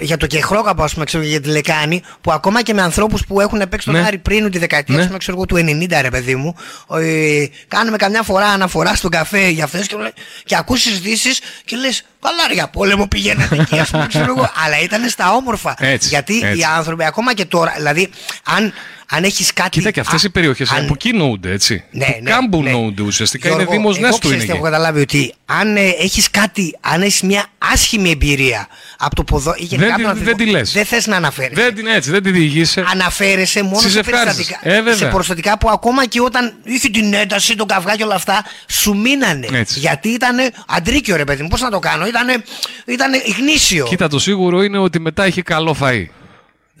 [0.00, 3.40] για το κεχρόκαπο, ας πούμε, ξέρω, για τη Λεκάνη, που ακόμα και με ανθρώπους που
[3.40, 4.06] έχουν παίξει τον Ναι.
[4.06, 5.00] Άρη πριν τη δεκαετία Ναι.
[5.00, 6.54] ας πούμε, ξέρω εγώ, του 90, ρε παιδί μου,
[6.94, 10.12] ε, κάνουμε καμιά φορά αναφορά στον καφέ για αυτές και, λέ-
[10.44, 14.50] και ακούς συζητήσεις και λες, καλά, ρε, για πόλεμο πηγαίνατε εκεί, ας πούμε, ξέρω εγώ.
[14.64, 15.74] Αλλά ήταν στα όμορφα.
[15.78, 16.58] Έτσι, Γιατί έτσι.
[16.58, 18.10] οι άνθρωποι, ακόμα και τώρα, δηλαδή,
[18.44, 18.72] αν,
[19.10, 19.68] αν έχεις κάτι.
[19.70, 21.84] Κοίτα και αυτές οι περιοχές αν- από εκεί νοούνται, έτσι.
[21.90, 22.70] Ναι, Του ναι, Κάμπου ναι.
[22.70, 23.48] νοούνται ουσιαστικά.
[23.48, 24.60] Γιώργο, είναι Δήμος εγώ Νέστου ξέρεις είναι τι εκεί.
[24.60, 28.68] έχω καταλάβει ότι αν ε, έχεις κάτι, αν έχεις μια άσχημη εμπειρία
[28.98, 30.72] από το ποδό ή γενικά Δεν από τη- τον δεν αθλητικό, τη λες.
[30.72, 31.58] δεν θες να αναφέρεις.
[31.58, 32.84] Δεν την έτσι, δεν τη διηγείσαι.
[32.90, 34.34] Αναφέρεσαι μόνο Στις σε ευχάριστες.
[34.34, 34.94] περιστατικά, Ε, βέβαια.
[34.96, 38.96] σε περιστατικά που ακόμα και όταν είχε την ένταση, τον καυγά και όλα αυτά, σου
[38.96, 39.46] μείνανε.
[39.52, 39.78] Έτσι.
[39.78, 40.36] Γιατί ήταν
[40.68, 42.42] αντρίκιο ρε παιδί μου, πώς να το κάνω, ήταν
[42.86, 43.84] ήτανε γνήσιο.
[43.84, 46.04] Κοίτα, το σίγουρο είναι ότι μετά είχε καλό φαΐ.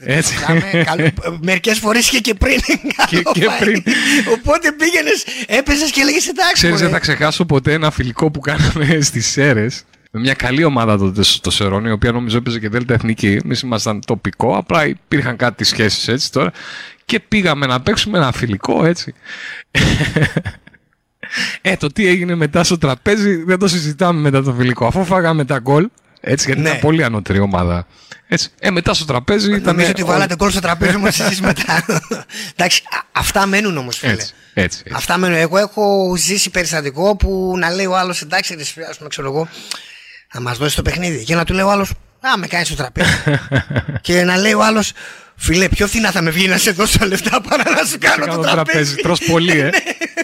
[0.04, 0.34] Έτσι.
[0.48, 2.60] Μιλάμε, καλό- Μερικές φορές είχε και πριν.
[3.06, 3.60] καλό και φαΐ.
[3.60, 3.82] πριν.
[4.32, 6.52] Οπότε πήγαινες, έπαιζες και λέγες εντάξει.
[6.52, 6.84] Ξέρεις, μωρέ».
[6.84, 11.22] δεν θα ξεχάσω ποτέ ένα φιλικό που κάναμε στις Σέρες με μια καλή ομάδα τότε
[11.22, 13.38] στο Σερόνι, η οποία νομίζω έπαιζε και Δέλτα Εθνική.
[13.44, 16.52] Εμείς ήμασταν τοπικό, απλά υπήρχαν κάτι σχέσεις έτσι τώρα.
[17.04, 19.14] Και πήγαμε να παίξουμε ένα φιλικό έτσι.
[21.60, 24.86] Ε, το τι έγινε μετά στο τραπέζι δεν το συζητάμε μετά το φιλικό.
[24.86, 25.88] Αφού φάγαμε τα γκολ,
[26.20, 26.68] έτσι, γιατί Ναι.
[26.68, 27.86] ήταν πολύ ανώτερη ομάδα.
[28.28, 28.48] Έτσι.
[28.58, 29.74] Ε, μετά στο τραπέζι ήταν.
[29.74, 31.84] Νομίζω ότι βάλατε γκολ στο τραπέζι μας εσείς μετά.
[32.56, 34.12] Εντάξει, α- αυτά μένουν όμως φίλε.
[34.12, 34.80] Έτσι, έτσι.
[34.84, 34.96] έτσι.
[34.96, 35.36] Αυτά μένουν.
[35.36, 39.48] Εγώ έχω ζήσει περιστατικό που να λέει ο άλλος εντάξει, ρε, ας πούμε, ξέρω εγώ,
[40.34, 41.24] να μας δώσει το παιχνίδι.
[41.24, 41.90] Και να του λέει ο άλλος,
[42.20, 43.10] Α, με κάνεις στο τραπέζι.
[44.00, 44.92] και να λέει ο άλλος,
[45.36, 48.40] Φίλε, πιο φθηνά θα με βγει να σε δώσω λεφτά παρά να σου κάνω το
[48.40, 48.94] τραπέζι.
[48.94, 49.70] Τρως πολύ, ε.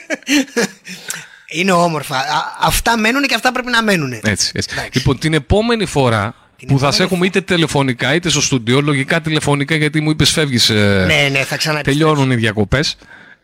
[1.50, 2.16] Είναι όμορφα.
[2.16, 2.22] Α,
[2.60, 4.12] αυτά μένουν και αυτά πρέπει να μένουν.
[4.22, 4.76] Έτσι, έτσι.
[4.92, 6.34] Λοιπόν, την επόμενη φορά
[6.66, 10.68] που θα σε έχουμε είτε τηλεφωνικά είτε στο στούντιο, λογικά τηλεφωνικά γιατί μου είπες φεύγεις.
[10.68, 11.90] Ναι, ναι, θα ξαναπεί.
[11.90, 12.96] Τελειώνουν οι διακοπές.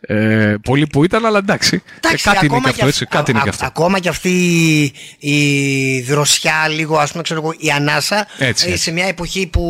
[0.07, 1.83] Ε, πολλοί που ήταν, αλλά εντάξει.
[1.97, 3.05] Εντάξει, ε, κάτι είναι ακόμα και αυτό, αυ- έτσι.
[3.05, 3.65] Κάτι είναι α- και αυτό.
[3.65, 4.29] Ακόμα και αυτή
[5.19, 8.83] η δροσιά, λίγο ας πούμε, ξέρω εγώ, η ανάσα, Έτσι, ε, έτσι.
[8.83, 9.63] σε μια εποχή που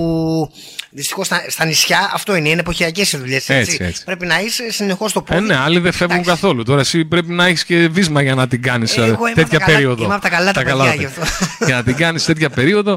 [0.95, 3.49] δυστυχώς στα, στα νησιά αυτό είναι, είναι εποχιακές οι δουλειές.
[3.49, 4.03] Έτσι, έτσι.
[4.03, 5.45] Πρέπει να είσαι συνεχώς στο Ε, πόδι.
[5.47, 6.63] ναι, άλλοι δεν φεύγουν καθόλου.
[6.63, 9.59] Τώρα εσύ πρέπει να έχεις και βίσμα για να την κάνεις Εγώ είμαι από τέτοια
[9.59, 10.03] τα καλά- περίοδο.
[10.03, 11.45] είμαι από τα καλά τα παιδιά καλά γι' τα- αυτό.
[11.67, 12.95] για να την κάνεις τέτοια περίοδο.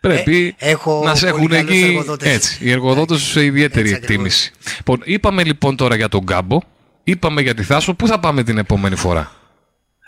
[0.00, 1.84] Πρέπει Ε, έχω να σε πολύ έχουν καλούς εκεί.
[1.86, 2.34] εργοδότες.
[2.34, 4.52] Έτσι, οι εργοδότες σε ιδιαίτερη εκτίμηση.
[4.76, 6.60] Λοιπόν, είπαμε λοιπόν τώρα για τον Γκάμπο,
[7.04, 7.94] είπαμε για τη Θάσο.
[7.94, 9.32] Πού θα πάμε την επόμενη φορά;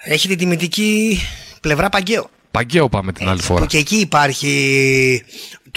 [0.05, 1.21] Έχει την τιμητική
[1.61, 2.31] πλευρά Παγκαίο.
[2.51, 3.61] Παγκαίο πάμε την άλλη φορά.
[3.61, 5.25] Που και εκεί υπάρχει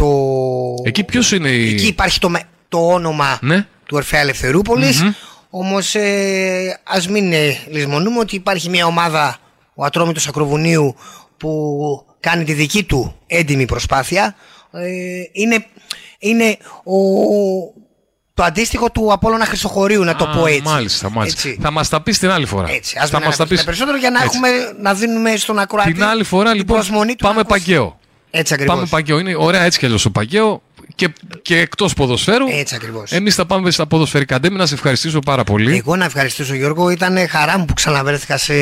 [0.06, 0.84] το.
[0.84, 1.70] Εκεί ποιος είναι η.
[1.74, 3.66] Εκεί υπάρχει το, με- το όνομα Ναι.
[3.86, 5.04] του Ερφέα Ελευθερούπολης.
[5.50, 9.38] Όμως ε, ας μην ε, λησμονούμε ότι υπάρχει μια ομάδα,
[9.76, 10.96] ο Ατρόμητος Ακροβουνίου,
[11.38, 14.36] που κάνει τη δική του έντιμη προσπάθεια.
[14.72, 14.88] Ε,
[15.32, 15.66] είναι
[16.20, 16.96] είναι ο,
[18.34, 20.62] το αντίστοιχο του Απόλλωνα Χρυσοχωρίου, να το Α, πω έτσι.
[20.62, 21.48] Μάλιστα, μάλιστα.
[21.50, 21.60] Έτσι.
[21.62, 22.70] Θα μας τα πεις την άλλη φορά.
[22.72, 23.64] Έτσι, ας θα μην μας τα αναπτύξουμε πεις.
[23.64, 24.38] περισσότερο για να, Έτσι.
[24.38, 27.60] έχουμε, να δίνουμε στον ακροατή Την άλλη φορά λοιπόν προσμονή του πάμε να ακούσει.
[27.66, 28.00] Παγκαίο.
[28.32, 28.76] Έτσι ακριβώς.
[28.76, 29.20] Πάμε Παγκαίο.
[29.20, 30.62] Είναι ωραία έτσι κι αλλιώς ο Παγκαίο
[30.96, 32.46] και, και εκτός ποδοσφαίρου.
[32.50, 33.12] Έτσι ακριβώς.
[33.12, 34.58] Εμείς θα πάμε στα ποδοσφαιρικά ντέμι.
[34.58, 35.78] Να σε ευχαριστήσω πάρα πολύ.
[35.78, 38.54] Εγώ να ευχαριστήσω Γιώργο, ήταν χαρά μου που ξαναβρέθηκα σε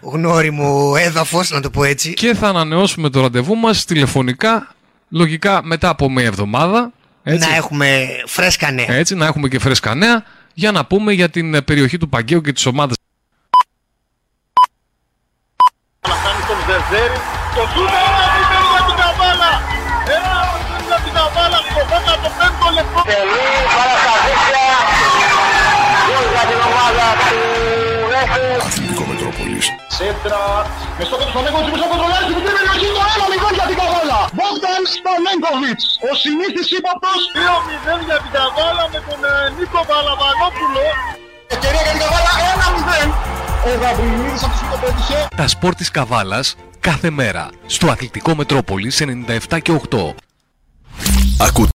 [0.00, 2.14] γνώριμο έδαφος, να το πω έτσι.
[2.14, 4.74] Και θα ανανεώσουμε το ραντεβού μας τηλεφωνικά,
[5.08, 6.92] λογικά μετά από μία εβδομάδα.
[7.22, 7.48] Έτσι.
[7.48, 8.92] Να έχουμε φρέσκα νέα.
[8.92, 10.24] Έτσι, να έχουμε και φρέσκα νέα
[10.54, 12.96] για να πούμε για την ε, περιοχή του Παγκαίου και τις ομάδες
[16.08, 17.18] Να κάνει τον Ζερζέρη.
[17.54, 18.73] Το
[21.92, 23.00] 15 λεπτό.
[26.06, 26.58] Γιώργα την
[27.28, 27.38] του
[28.12, 28.46] Ρέφου.
[28.66, 29.66] Αθλητικό Μετρόπολης.
[29.96, 30.44] Σέντρα.
[30.98, 31.42] Με στο στον
[33.14, 33.26] στο
[33.58, 34.20] για την Καβάλα.
[34.36, 35.22] Μπόγκταν στον
[36.08, 36.10] Ο
[37.66, 40.84] 2-0 για την Καβάλα με τον ε, Νίκο Βαλαβανόπουλο.
[41.54, 42.32] Ευκαιρία για την Καβάλα,
[43.06, 43.10] 1-0.
[43.68, 44.64] Ο Γαβριλίδης αυτός.
[45.36, 48.34] Τα σπορ της καβάλας κάθε μέρα στο Αθλητικό
[48.90, 50.14] σε 97 και 8.
[51.38, 51.73] Ακούτε